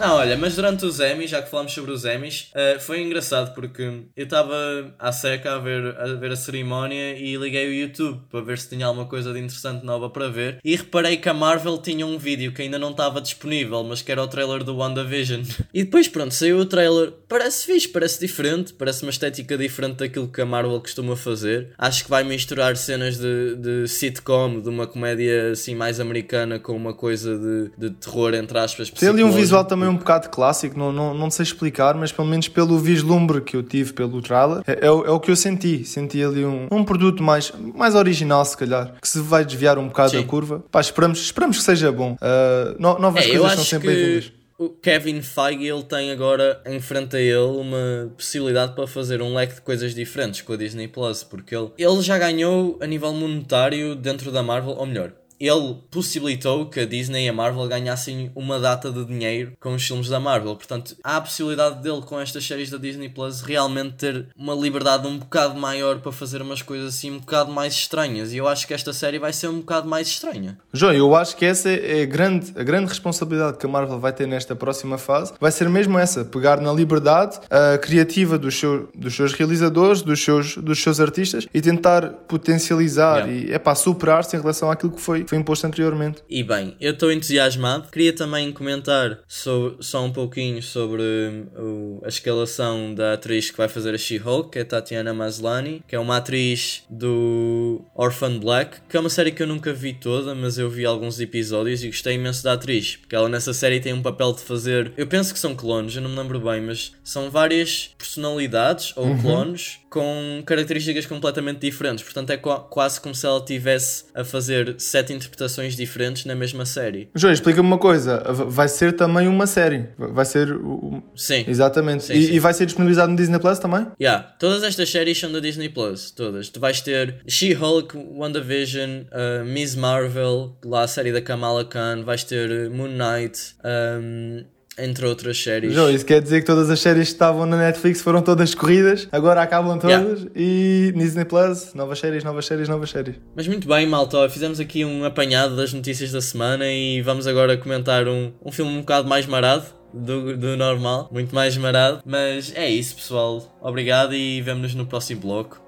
Não, 0.00 0.14
olha, 0.14 0.36
mas 0.36 0.54
durante 0.54 0.86
os 0.86 1.00
Emmys, 1.00 1.28
já 1.28 1.42
que 1.42 1.50
falamos 1.50 1.72
sobre 1.72 1.90
os 1.90 2.04
Emmys, 2.04 2.52
uh, 2.54 2.78
foi 2.78 3.02
engraçado 3.02 3.52
porque 3.52 3.82
eu 4.16 4.24
estava 4.24 4.54
à 4.96 5.10
seca 5.10 5.56
a 5.56 5.58
ver, 5.58 5.96
a 5.98 6.14
ver 6.14 6.30
a 6.30 6.36
cerimónia 6.36 7.16
e 7.18 7.36
liguei 7.36 7.68
o 7.68 7.74
YouTube 7.74 8.20
para 8.30 8.40
ver 8.40 8.58
se 8.58 8.68
tinha 8.68 8.86
alguma 8.86 9.06
coisa 9.06 9.32
de 9.32 9.40
interessante 9.40 9.84
nova 9.84 10.08
para 10.08 10.28
ver 10.28 10.60
e 10.64 10.76
reparei 10.76 11.16
que 11.16 11.28
a 11.28 11.34
Marvel 11.34 11.78
tinha 11.78 12.06
um 12.06 12.16
vídeo 12.16 12.52
que 12.52 12.62
ainda 12.62 12.78
não 12.78 12.92
estava 12.92 13.20
disponível, 13.20 13.82
mas 13.82 14.00
que 14.00 14.12
era 14.12 14.22
o 14.22 14.28
trailer 14.28 14.62
do 14.62 14.76
WandaVision. 14.76 15.42
E 15.74 15.84
depois, 15.84 16.08
pronto, 16.08 16.32
saiu 16.32 16.58
o 16.58 16.66
trailer. 16.66 17.12
Parece 17.28 17.66
fixe, 17.66 17.86
parece 17.88 18.18
diferente, 18.20 18.72
parece 18.72 19.02
uma 19.02 19.10
estética 19.10 19.56
diferente 19.56 19.98
daquilo 19.98 20.26
que 20.26 20.40
a 20.40 20.46
Marvel 20.46 20.80
costuma 20.80 21.14
fazer. 21.14 21.72
Acho 21.76 22.04
que 22.04 22.10
vai 22.10 22.24
misturar 22.24 22.76
cenas 22.76 23.18
de, 23.18 23.54
de 23.56 23.88
sitcom, 23.88 24.60
de 24.60 24.68
uma 24.68 24.86
comédia 24.86 25.50
assim 25.52 25.74
mais 25.74 26.00
americana 26.00 26.58
com 26.58 26.74
uma 26.74 26.94
coisa 26.94 27.38
de, 27.38 27.70
de 27.76 27.90
terror, 27.94 28.34
entre 28.34 28.58
aspas. 28.58 28.90
Tem 28.90 29.08
ali 29.08 29.22
um 29.22 29.30
visual 29.30 29.64
também 29.64 29.87
um 29.88 29.96
bocado 29.96 30.28
clássico, 30.28 30.78
não, 30.78 30.92
não, 30.92 31.14
não 31.14 31.30
sei 31.30 31.44
explicar, 31.44 31.94
mas 31.94 32.12
pelo 32.12 32.28
menos 32.28 32.48
pelo 32.48 32.78
vislumbre 32.78 33.40
que 33.40 33.56
eu 33.56 33.62
tive 33.62 33.92
pelo 33.92 34.20
trailer, 34.20 34.62
é, 34.66 34.72
é, 34.72 34.86
é 34.86 34.90
o 34.90 35.20
que 35.20 35.30
eu 35.30 35.36
senti. 35.36 35.84
Senti 35.84 36.22
ali 36.22 36.44
um, 36.44 36.68
um 36.70 36.84
produto 36.84 37.22
mais, 37.22 37.52
mais 37.74 37.94
original, 37.94 38.44
se 38.44 38.56
calhar, 38.56 38.94
que 39.00 39.08
se 39.08 39.20
vai 39.20 39.44
desviar 39.44 39.78
um 39.78 39.88
bocado 39.88 40.10
Sim. 40.10 40.20
da 40.20 40.26
curva. 40.26 40.64
Pá, 40.70 40.80
esperamos, 40.80 41.20
esperamos 41.20 41.58
que 41.58 41.62
seja 41.62 41.90
bom. 41.92 42.12
Uh, 42.14 42.76
no, 42.78 42.98
novas 42.98 43.24
é, 43.24 43.30
coisas 43.30 43.52
são 43.52 43.64
sempre 43.64 43.88
bem-vindas 43.88 44.38
o 44.58 44.68
Kevin 44.68 45.22
Feige 45.22 45.68
ele 45.68 45.84
tem 45.84 46.10
agora 46.10 46.60
em 46.66 46.80
frente 46.80 47.16
a 47.16 47.20
ele 47.20 47.36
uma 47.36 48.10
possibilidade 48.16 48.74
para 48.74 48.88
fazer 48.88 49.22
um 49.22 49.32
leque 49.32 49.54
de 49.54 49.60
coisas 49.60 49.94
diferentes 49.94 50.42
com 50.42 50.52
a 50.52 50.56
Disney 50.56 50.88
Plus, 50.88 51.22
porque 51.22 51.54
ele, 51.54 51.70
ele 51.78 52.02
já 52.02 52.18
ganhou 52.18 52.76
a 52.80 52.86
nível 52.86 53.12
monetário 53.12 53.94
dentro 53.94 54.32
da 54.32 54.42
Marvel, 54.42 54.72
ou 54.72 54.84
melhor, 54.84 55.12
ele 55.40 55.76
possibilitou 55.90 56.66
que 56.66 56.80
a 56.80 56.86
Disney 56.86 57.26
e 57.26 57.28
a 57.28 57.32
Marvel 57.32 57.66
ganhassem 57.68 58.30
uma 58.34 58.58
data 58.58 58.90
de 58.90 59.04
dinheiro 59.04 59.52
com 59.60 59.74
os 59.74 59.86
filmes 59.86 60.08
da 60.08 60.18
Marvel. 60.18 60.56
Portanto, 60.56 60.96
há 61.02 61.16
a 61.16 61.20
possibilidade 61.20 61.82
dele, 61.82 62.02
com 62.02 62.20
estas 62.20 62.44
séries 62.44 62.70
da 62.70 62.78
Disney 62.78 63.08
Plus, 63.08 63.40
realmente 63.40 63.94
ter 63.94 64.26
uma 64.36 64.54
liberdade 64.54 65.06
um 65.06 65.18
bocado 65.18 65.58
maior 65.58 66.00
para 66.00 66.12
fazer 66.12 66.42
umas 66.42 66.62
coisas 66.62 66.94
assim 66.94 67.10
um 67.10 67.18
bocado 67.18 67.52
mais 67.52 67.74
estranhas. 67.74 68.32
E 68.32 68.36
eu 68.36 68.48
acho 68.48 68.66
que 68.66 68.74
esta 68.74 68.92
série 68.92 69.18
vai 69.18 69.32
ser 69.32 69.48
um 69.48 69.60
bocado 69.60 69.88
mais 69.88 70.08
estranha. 70.08 70.58
João, 70.72 70.92
eu 70.92 71.14
acho 71.14 71.36
que 71.36 71.44
essa 71.44 71.70
é 71.70 72.02
a 72.02 72.06
grande, 72.06 72.52
a 72.56 72.62
grande 72.62 72.88
responsabilidade 72.88 73.58
que 73.58 73.66
a 73.66 73.68
Marvel 73.68 73.98
vai 73.98 74.12
ter 74.12 74.26
nesta 74.26 74.56
próxima 74.56 74.98
fase. 74.98 75.32
Vai 75.40 75.52
ser 75.52 75.68
mesmo 75.68 75.98
essa: 75.98 76.24
pegar 76.24 76.60
na 76.60 76.72
liberdade 76.72 77.38
uh, 77.38 77.78
criativa 77.80 78.38
dos, 78.38 78.58
seu, 78.58 78.88
dos 78.94 79.14
seus 79.14 79.32
realizadores, 79.32 80.02
dos 80.02 80.22
seus, 80.22 80.56
dos 80.56 80.82
seus 80.82 81.00
artistas 81.00 81.46
e 81.52 81.60
tentar 81.60 82.08
potencializar 82.26 83.28
yeah. 83.28 83.50
e 83.50 83.52
é 83.52 83.58
para 83.58 83.74
superar-se 83.74 84.36
em 84.36 84.40
relação 84.40 84.70
àquilo 84.70 84.92
que 84.92 85.00
foi 85.00 85.24
foi 85.28 85.38
imposto 85.38 85.66
anteriormente. 85.66 86.22
E 86.28 86.42
bem, 86.42 86.74
eu 86.80 86.92
estou 86.92 87.12
entusiasmado. 87.12 87.90
Queria 87.90 88.14
também 88.14 88.50
comentar 88.50 89.20
sobre, 89.28 89.76
só 89.80 90.02
um 90.04 90.10
pouquinho 90.10 90.62
sobre 90.62 91.02
uh, 91.02 92.00
a 92.02 92.08
escalação 92.08 92.94
da 92.94 93.12
atriz 93.12 93.50
que 93.50 93.58
vai 93.58 93.68
fazer 93.68 93.94
a 93.94 93.98
She-Hulk, 93.98 94.50
que 94.50 94.58
é 94.58 94.64
Tatiana 94.64 95.12
Maslany, 95.12 95.82
que 95.86 95.94
é 95.94 95.98
uma 95.98 96.16
atriz 96.16 96.82
do 96.88 97.82
Orphan 97.94 98.38
Black, 98.38 98.78
que 98.88 98.96
é 98.96 99.00
uma 99.00 99.10
série 99.10 99.30
que 99.30 99.42
eu 99.42 99.46
nunca 99.46 99.72
vi 99.72 99.92
toda, 99.92 100.34
mas 100.34 100.56
eu 100.56 100.70
vi 100.70 100.86
alguns 100.86 101.20
episódios 101.20 101.84
e 101.84 101.88
gostei 101.88 102.14
imenso 102.14 102.42
da 102.42 102.54
atriz, 102.54 102.96
porque 102.96 103.14
ela 103.14 103.28
nessa 103.28 103.52
série 103.52 103.80
tem 103.80 103.92
um 103.92 104.02
papel 104.02 104.32
de 104.32 104.40
fazer. 104.40 104.92
Eu 104.96 105.06
penso 105.06 105.34
que 105.34 105.38
são 105.38 105.54
clones, 105.54 105.94
eu 105.94 106.02
não 106.02 106.10
me 106.10 106.16
lembro 106.16 106.40
bem, 106.40 106.62
mas 106.62 106.92
são 107.04 107.30
várias 107.30 107.90
personalidades 107.98 108.94
ou 108.96 109.06
uhum. 109.06 109.20
clones 109.20 109.80
com 109.90 110.42
características 110.44 111.06
completamente 111.06 111.60
diferentes. 111.60 112.04
Portanto, 112.04 112.30
é 112.30 112.36
quase 112.36 113.00
como 113.00 113.14
se 113.14 113.26
ela 113.26 113.44
tivesse 113.44 114.04
a 114.14 114.24
fazer 114.24 114.74
sete 114.78 115.12
interpretações 115.18 115.76
diferentes 115.76 116.24
na 116.24 116.34
mesma 116.34 116.64
série. 116.64 117.08
João, 117.14 117.32
explica-me 117.32 117.66
uma 117.66 117.78
coisa. 117.78 118.22
Vai 118.32 118.68
ser 118.68 118.92
também 118.94 119.28
uma 119.28 119.46
série. 119.46 119.88
Vai 119.98 120.24
ser. 120.24 120.52
O... 120.52 121.02
Sim. 121.14 121.44
Exatamente. 121.46 122.04
Sim, 122.04 122.14
e, 122.14 122.26
sim. 122.26 122.32
e, 122.34 122.38
vai 122.38 122.54
ser 122.54 122.66
disponibilizado 122.66 123.10
no 123.10 123.16
Disney 123.16 123.38
Plus 123.38 123.58
também? 123.58 123.86
Yeah. 124.00 124.22
Todas 124.38 124.62
estas 124.62 124.90
séries 124.90 125.18
são 125.18 125.30
da 125.30 125.40
Disney 125.40 125.68
Plus. 125.68 126.10
Todas. 126.10 126.48
Tu 126.48 126.60
vais 126.60 126.80
ter 126.80 127.16
She-Hulk, 127.26 127.96
WandaVision, 127.96 129.02
uh, 129.12 129.44
Miss 129.44 129.74
Marvel, 129.74 130.56
lá 130.64 130.82
a 130.82 130.88
série 130.88 131.12
da 131.12 131.20
Kamala 131.20 131.64
Khan, 131.64 132.02
vais 132.04 132.24
ter 132.24 132.70
Moon 132.70 132.88
Knight. 132.88 133.54
Um, 133.64 134.44
entre 134.78 135.06
outras 135.06 135.42
séries. 135.42 135.74
João, 135.74 135.90
isso 135.90 136.04
quer 136.04 136.20
dizer 136.20 136.40
que 136.40 136.46
todas 136.46 136.70
as 136.70 136.80
séries 136.80 137.08
que 137.08 137.14
estavam 137.14 137.46
na 137.46 137.56
Netflix 137.56 138.00
foram 138.00 138.22
todas 138.22 138.54
corridas, 138.54 139.08
agora 139.10 139.42
acabam 139.42 139.78
todas 139.78 140.20
yeah. 140.20 140.30
e 140.34 140.92
Disney 140.96 141.24
Plus, 141.24 141.74
novas 141.74 141.98
séries, 141.98 142.24
novas 142.24 142.46
séries, 142.46 142.68
novas 142.68 142.90
séries. 142.90 143.16
Mas 143.34 143.46
muito 143.46 143.66
bem, 143.68 143.86
malta, 143.86 144.28
fizemos 144.28 144.60
aqui 144.60 144.84
um 144.84 145.04
apanhado 145.04 145.56
das 145.56 145.72
notícias 145.72 146.12
da 146.12 146.20
semana 146.20 146.66
e 146.70 147.02
vamos 147.02 147.26
agora 147.26 147.56
comentar 147.56 148.06
um, 148.06 148.32
um 148.44 148.52
filme 148.52 148.70
um 148.72 148.80
bocado 148.80 149.08
mais 149.08 149.26
marado. 149.26 149.78
Do, 149.90 150.36
do 150.36 150.54
normal, 150.54 151.08
muito 151.10 151.34
mais 151.34 151.56
marado, 151.56 152.02
mas 152.04 152.52
é 152.54 152.68
isso, 152.68 152.94
pessoal. 152.94 153.56
Obrigado 153.58 154.14
e 154.14 154.42
vemo-nos 154.42 154.74
no 154.74 154.84
próximo 154.84 155.22
bloco. 155.22 155.62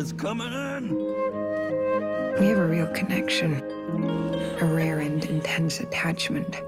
Is 0.00 0.12
coming 0.14 0.52
in. 0.52 0.96
We 2.40 2.46
have 2.46 2.58
a 2.58 2.66
real 2.66 2.86
connection, 2.88 3.62
a 4.60 4.64
rare 4.64 5.00
and 5.00 5.22
intense 5.26 5.80
attachment. 5.80 6.62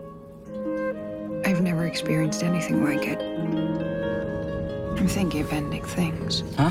I've 1.46 1.62
never 1.62 1.86
experienced 1.86 2.42
anything 2.42 2.84
like 2.84 3.08
it. 3.08 3.20
I'm 4.98 5.08
thinking 5.08 5.40
of 5.40 5.52
ending 5.52 5.82
things. 5.82 6.44
Huh? 6.58 6.70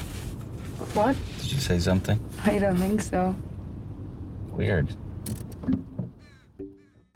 What? 0.93 1.15
Did 1.39 1.51
you 1.51 1.59
say 1.59 1.79
something? 1.79 2.19
I 2.45 2.59
don't 2.59 2.77
think 2.77 3.01
so. 3.01 3.35
Weird. 4.55 4.95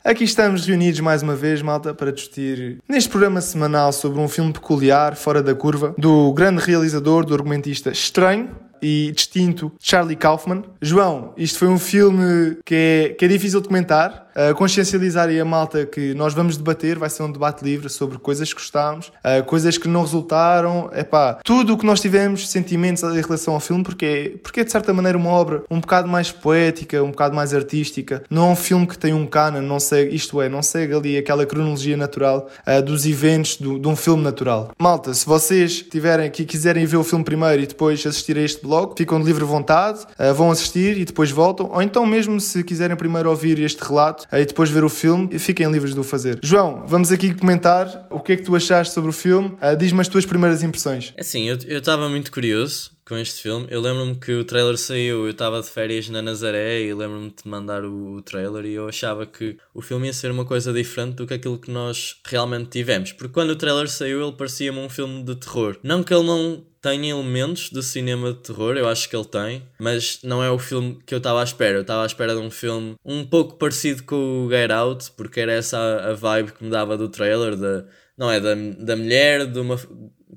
Aqui 0.04 0.24
estamos 0.24 0.66
reunidos 0.66 1.00
mais 1.00 1.22
uma 1.22 1.34
vez, 1.34 1.62
malta, 1.62 1.92
para 1.94 2.12
discutir 2.12 2.80
neste 2.88 3.08
programa 3.08 3.40
semanal 3.40 3.92
sobre 3.92 4.20
um 4.20 4.28
filme 4.28 4.52
peculiar, 4.52 5.16
fora 5.16 5.42
da 5.42 5.54
curva, 5.54 5.94
do 5.98 6.32
grande 6.32 6.60
realizador, 6.62 7.24
do 7.24 7.34
argumentista 7.34 7.90
estranho 7.90 8.65
e 8.82 9.12
distinto 9.14 9.72
Charlie 9.80 10.16
Kaufman. 10.16 10.64
João, 10.80 11.32
isto 11.36 11.58
foi 11.58 11.68
um 11.68 11.78
filme 11.78 12.58
que 12.64 12.74
é, 12.74 13.08
que 13.10 13.24
é 13.24 13.28
difícil 13.28 13.60
de 13.60 13.68
comentar, 13.68 14.25
uh, 14.36 14.54
consciencializar 14.54 15.28
aí 15.28 15.40
a 15.40 15.44
malta 15.44 15.86
que 15.86 16.14
nós 16.14 16.34
vamos 16.34 16.56
debater, 16.56 16.98
vai 16.98 17.08
ser 17.08 17.22
um 17.22 17.32
debate 17.32 17.64
livre 17.64 17.88
sobre 17.88 18.18
coisas 18.18 18.52
que 18.52 18.60
gostámos, 18.60 19.08
uh, 19.08 19.42
coisas 19.44 19.78
que 19.78 19.88
não 19.88 20.02
resultaram, 20.02 20.90
epá, 20.94 21.38
tudo 21.42 21.74
o 21.74 21.78
que 21.78 21.86
nós 21.86 22.00
tivemos, 22.00 22.48
sentimentos 22.48 23.02
em 23.02 23.20
relação 23.20 23.54
ao 23.54 23.60
filme, 23.60 23.82
porque 23.82 24.04
é, 24.06 24.38
porque 24.38 24.60
é 24.60 24.64
de 24.64 24.70
certa 24.70 24.92
maneira 24.92 25.16
uma 25.16 25.30
obra 25.30 25.64
um 25.70 25.80
bocado 25.80 26.08
mais 26.08 26.30
poética, 26.30 27.02
um 27.02 27.10
bocado 27.10 27.34
mais 27.34 27.54
artística, 27.54 28.22
não 28.28 28.48
é 28.48 28.52
um 28.52 28.56
filme 28.56 28.86
que 28.86 28.98
tem 28.98 29.14
um 29.14 29.26
canon, 29.26 29.62
não 29.62 29.80
segue, 29.80 30.14
isto 30.14 30.40
é, 30.40 30.48
não 30.48 30.62
segue 30.62 30.94
ali 30.94 31.16
aquela 31.16 31.46
cronologia 31.46 31.96
natural 31.96 32.48
uh, 32.66 32.82
dos 32.82 33.06
eventos 33.06 33.56
do, 33.56 33.78
de 33.78 33.88
um 33.88 33.96
filme 33.96 34.22
natural. 34.22 34.70
Malta, 34.78 35.14
se 35.14 35.24
vocês 35.24 35.82
tiverem 35.82 36.26
aqui, 36.26 36.44
quiserem 36.44 36.84
ver 36.84 36.96
o 36.96 37.04
filme 37.04 37.24
primeiro 37.24 37.62
e 37.62 37.66
depois 37.66 38.04
assistir 38.06 38.36
a 38.36 38.42
este 38.42 38.62
blog, 38.62 38.94
ficam 38.96 39.18
de 39.18 39.26
livre 39.26 39.44
vontade, 39.44 40.00
vão 40.34 40.50
assistir 40.50 40.98
e 40.98 41.04
depois 41.04 41.30
voltam, 41.30 41.70
ou 41.72 41.82
então 41.82 42.04
mesmo 42.04 42.40
se 42.40 42.62
quiserem 42.64 42.96
primeiro 42.96 43.30
ouvir 43.30 43.58
este 43.60 43.82
relato 43.82 44.25
e 44.32 44.44
depois 44.44 44.70
ver 44.70 44.84
o 44.84 44.88
filme, 44.88 45.38
fiquem 45.38 45.70
livres 45.70 45.94
de 45.94 46.00
o 46.00 46.02
fazer. 46.02 46.38
João, 46.42 46.84
vamos 46.86 47.12
aqui 47.12 47.34
comentar 47.34 48.06
o 48.10 48.20
que 48.20 48.32
é 48.32 48.36
que 48.36 48.42
tu 48.42 48.54
achaste 48.54 48.92
sobre 48.92 49.10
o 49.10 49.12
filme, 49.12 49.56
uh, 49.62 49.76
diz-me 49.76 50.00
as 50.00 50.08
tuas 50.08 50.26
primeiras 50.26 50.62
impressões. 50.62 51.12
Assim, 51.18 51.48
eu 51.48 51.78
estava 51.78 52.08
muito 52.08 52.32
curioso 52.32 52.95
com 53.06 53.16
este 53.16 53.42
filme. 53.42 53.66
Eu 53.70 53.80
lembro-me 53.80 54.16
que 54.16 54.32
o 54.32 54.44
trailer 54.44 54.76
saiu, 54.76 55.24
eu 55.24 55.30
estava 55.30 55.62
de 55.62 55.68
férias 55.68 56.08
na 56.08 56.20
Nazaré 56.20 56.82
e 56.82 56.92
lembro-me 56.92 57.30
de 57.30 57.48
mandar 57.48 57.84
o, 57.84 58.16
o, 58.16 58.22
trailer 58.22 58.64
e 58.66 58.74
eu 58.74 58.88
achava 58.88 59.24
que 59.24 59.56
o 59.72 59.80
filme 59.80 60.08
ia 60.08 60.12
ser 60.12 60.30
uma 60.30 60.44
coisa 60.44 60.72
diferente 60.72 61.14
do 61.14 61.26
que 61.26 61.34
aquilo 61.34 61.58
que 61.58 61.70
nós 61.70 62.16
realmente 62.24 62.70
tivemos. 62.70 63.12
Porque 63.12 63.32
quando 63.32 63.50
o 63.50 63.56
trailer 63.56 63.88
saiu, 63.88 64.22
ele 64.22 64.36
parecia-me 64.36 64.78
um 64.80 64.88
filme 64.88 65.22
de 65.22 65.36
terror. 65.36 65.78
Não 65.84 66.02
que 66.02 66.12
ele 66.12 66.26
não 66.26 66.64
tenha 66.82 67.10
elementos 67.10 67.70
de 67.70 67.82
cinema 67.82 68.32
de 68.32 68.40
terror, 68.40 68.76
eu 68.76 68.88
acho 68.88 69.08
que 69.08 69.16
ele 69.16 69.24
tem, 69.24 69.62
mas 69.78 70.20
não 70.22 70.42
é 70.42 70.50
o 70.50 70.58
filme 70.58 70.98
que 71.06 71.14
eu 71.14 71.18
estava 71.18 71.40
à 71.40 71.44
espera. 71.44 71.78
Eu 71.78 71.82
estava 71.82 72.02
à 72.02 72.06
espera 72.06 72.34
de 72.34 72.40
um 72.40 72.50
filme 72.50 72.96
um 73.04 73.24
pouco 73.24 73.56
parecido 73.56 74.02
com 74.02 74.46
o 74.46 74.50
Get 74.50 74.70
Out, 74.70 75.12
porque 75.16 75.40
era 75.40 75.52
essa 75.52 75.78
a, 75.78 76.12
vibe 76.12 76.52
que 76.52 76.64
me 76.64 76.70
dava 76.70 76.96
do 76.96 77.08
trailer, 77.08 77.56
da, 77.56 77.84
não 78.18 78.30
é? 78.30 78.40
Da, 78.40 78.54
da 78.54 78.96
mulher, 78.96 79.46
de 79.46 79.60
uma 79.60 79.78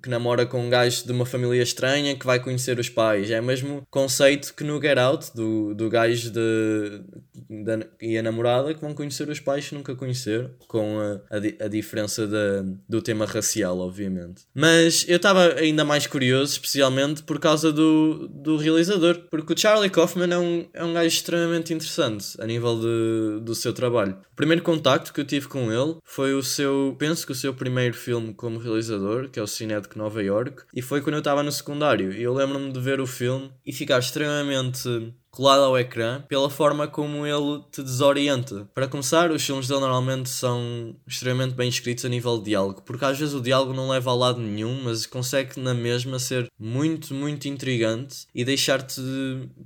que 0.01 0.09
namora 0.09 0.45
com 0.45 0.65
um 0.65 0.69
gajo 0.69 1.05
de 1.05 1.11
uma 1.11 1.25
família 1.25 1.61
estranha 1.61 2.15
que 2.15 2.25
vai 2.25 2.39
conhecer 2.39 2.79
os 2.79 2.89
pais. 2.89 3.29
É 3.31 3.39
o 3.39 3.43
mesmo 3.43 3.83
conceito 3.89 4.53
que 4.53 4.63
no 4.63 4.81
Get 4.81 4.97
Out, 4.97 5.31
do, 5.35 5.73
do 5.73 5.89
gajo 5.89 6.31
de, 6.31 7.01
de, 7.49 7.87
e 8.01 8.17
a 8.17 8.23
namorada 8.23 8.73
que 8.73 8.81
vão 8.81 8.93
conhecer 8.93 9.29
os 9.29 9.39
pais 9.39 9.69
que 9.69 9.75
nunca 9.75 9.95
conheceram, 9.95 10.51
com 10.67 10.99
a, 10.99 11.35
a, 11.35 11.65
a 11.65 11.67
diferença 11.67 12.27
da, 12.27 12.63
do 12.87 13.01
tema 13.01 13.25
racial, 13.25 13.79
obviamente. 13.79 14.43
Mas 14.53 15.05
eu 15.07 15.17
estava 15.17 15.53
ainda 15.55 15.83
mais 15.83 16.05
curioso, 16.05 16.53
especialmente 16.53 17.23
por 17.23 17.39
causa 17.39 17.71
do, 17.71 18.27
do 18.27 18.57
realizador, 18.57 19.19
porque 19.29 19.53
o 19.53 19.57
Charlie 19.57 19.89
Kaufman 19.89 20.33
é 20.33 20.37
um, 20.37 20.65
é 20.73 20.83
um 20.83 20.93
gajo 20.93 21.07
extremamente 21.07 21.73
interessante 21.73 22.35
a 22.39 22.45
nível 22.45 22.79
de, 22.79 23.43
do 23.43 23.55
seu 23.55 23.73
trabalho. 23.73 24.17
O 24.31 24.35
primeiro 24.35 24.61
contacto 24.61 25.13
que 25.13 25.21
eu 25.21 25.25
tive 25.25 25.47
com 25.47 25.71
ele 25.71 25.97
foi 26.03 26.33
o 26.33 26.43
seu, 26.43 26.95
penso 26.97 27.25
que 27.25 27.31
o 27.31 27.35
seu 27.35 27.53
primeiro 27.53 27.93
filme 27.93 28.33
como 28.33 28.59
realizador, 28.59 29.29
que 29.29 29.39
é 29.39 29.43
o 29.43 29.47
Cine 29.47 29.69
de 29.79 29.88
Nova 29.97 30.21
York, 30.21 30.63
e 30.73 30.81
foi 30.81 31.01
quando 31.01 31.15
eu 31.15 31.19
estava 31.19 31.43
no 31.43 31.51
secundário. 31.51 32.11
E 32.11 32.21
eu 32.21 32.33
lembro-me 32.33 32.71
de 32.71 32.79
ver 32.79 32.99
o 32.99 33.07
filme 33.07 33.51
e 33.65 33.73
ficar 33.73 33.99
extremamente 33.99 35.13
colado 35.31 35.63
ao 35.63 35.77
ecrã 35.77 36.21
pela 36.27 36.49
forma 36.49 36.87
como 36.87 37.25
ele 37.25 37.63
te 37.71 37.81
desorienta. 37.81 38.69
Para 38.73 38.87
começar, 38.87 39.31
os 39.31 39.43
filmes 39.43 39.67
dele 39.67 39.81
normalmente 39.81 40.29
são 40.29 40.95
extremamente 41.07 41.55
bem 41.55 41.69
escritos 41.69 42.05
a 42.05 42.09
nível 42.09 42.37
de 42.37 42.45
diálogo, 42.45 42.81
porque 42.81 43.05
às 43.05 43.17
vezes 43.17 43.33
o 43.33 43.41
diálogo 43.41 43.73
não 43.73 43.89
leva 43.89 44.11
a 44.11 44.15
lado 44.15 44.39
nenhum, 44.39 44.83
mas 44.83 45.05
consegue 45.05 45.59
na 45.59 45.73
mesma 45.73 46.19
ser 46.19 46.49
muito, 46.59 47.13
muito 47.13 47.47
intrigante 47.47 48.25
e 48.33 48.43
deixar-te, 48.43 49.01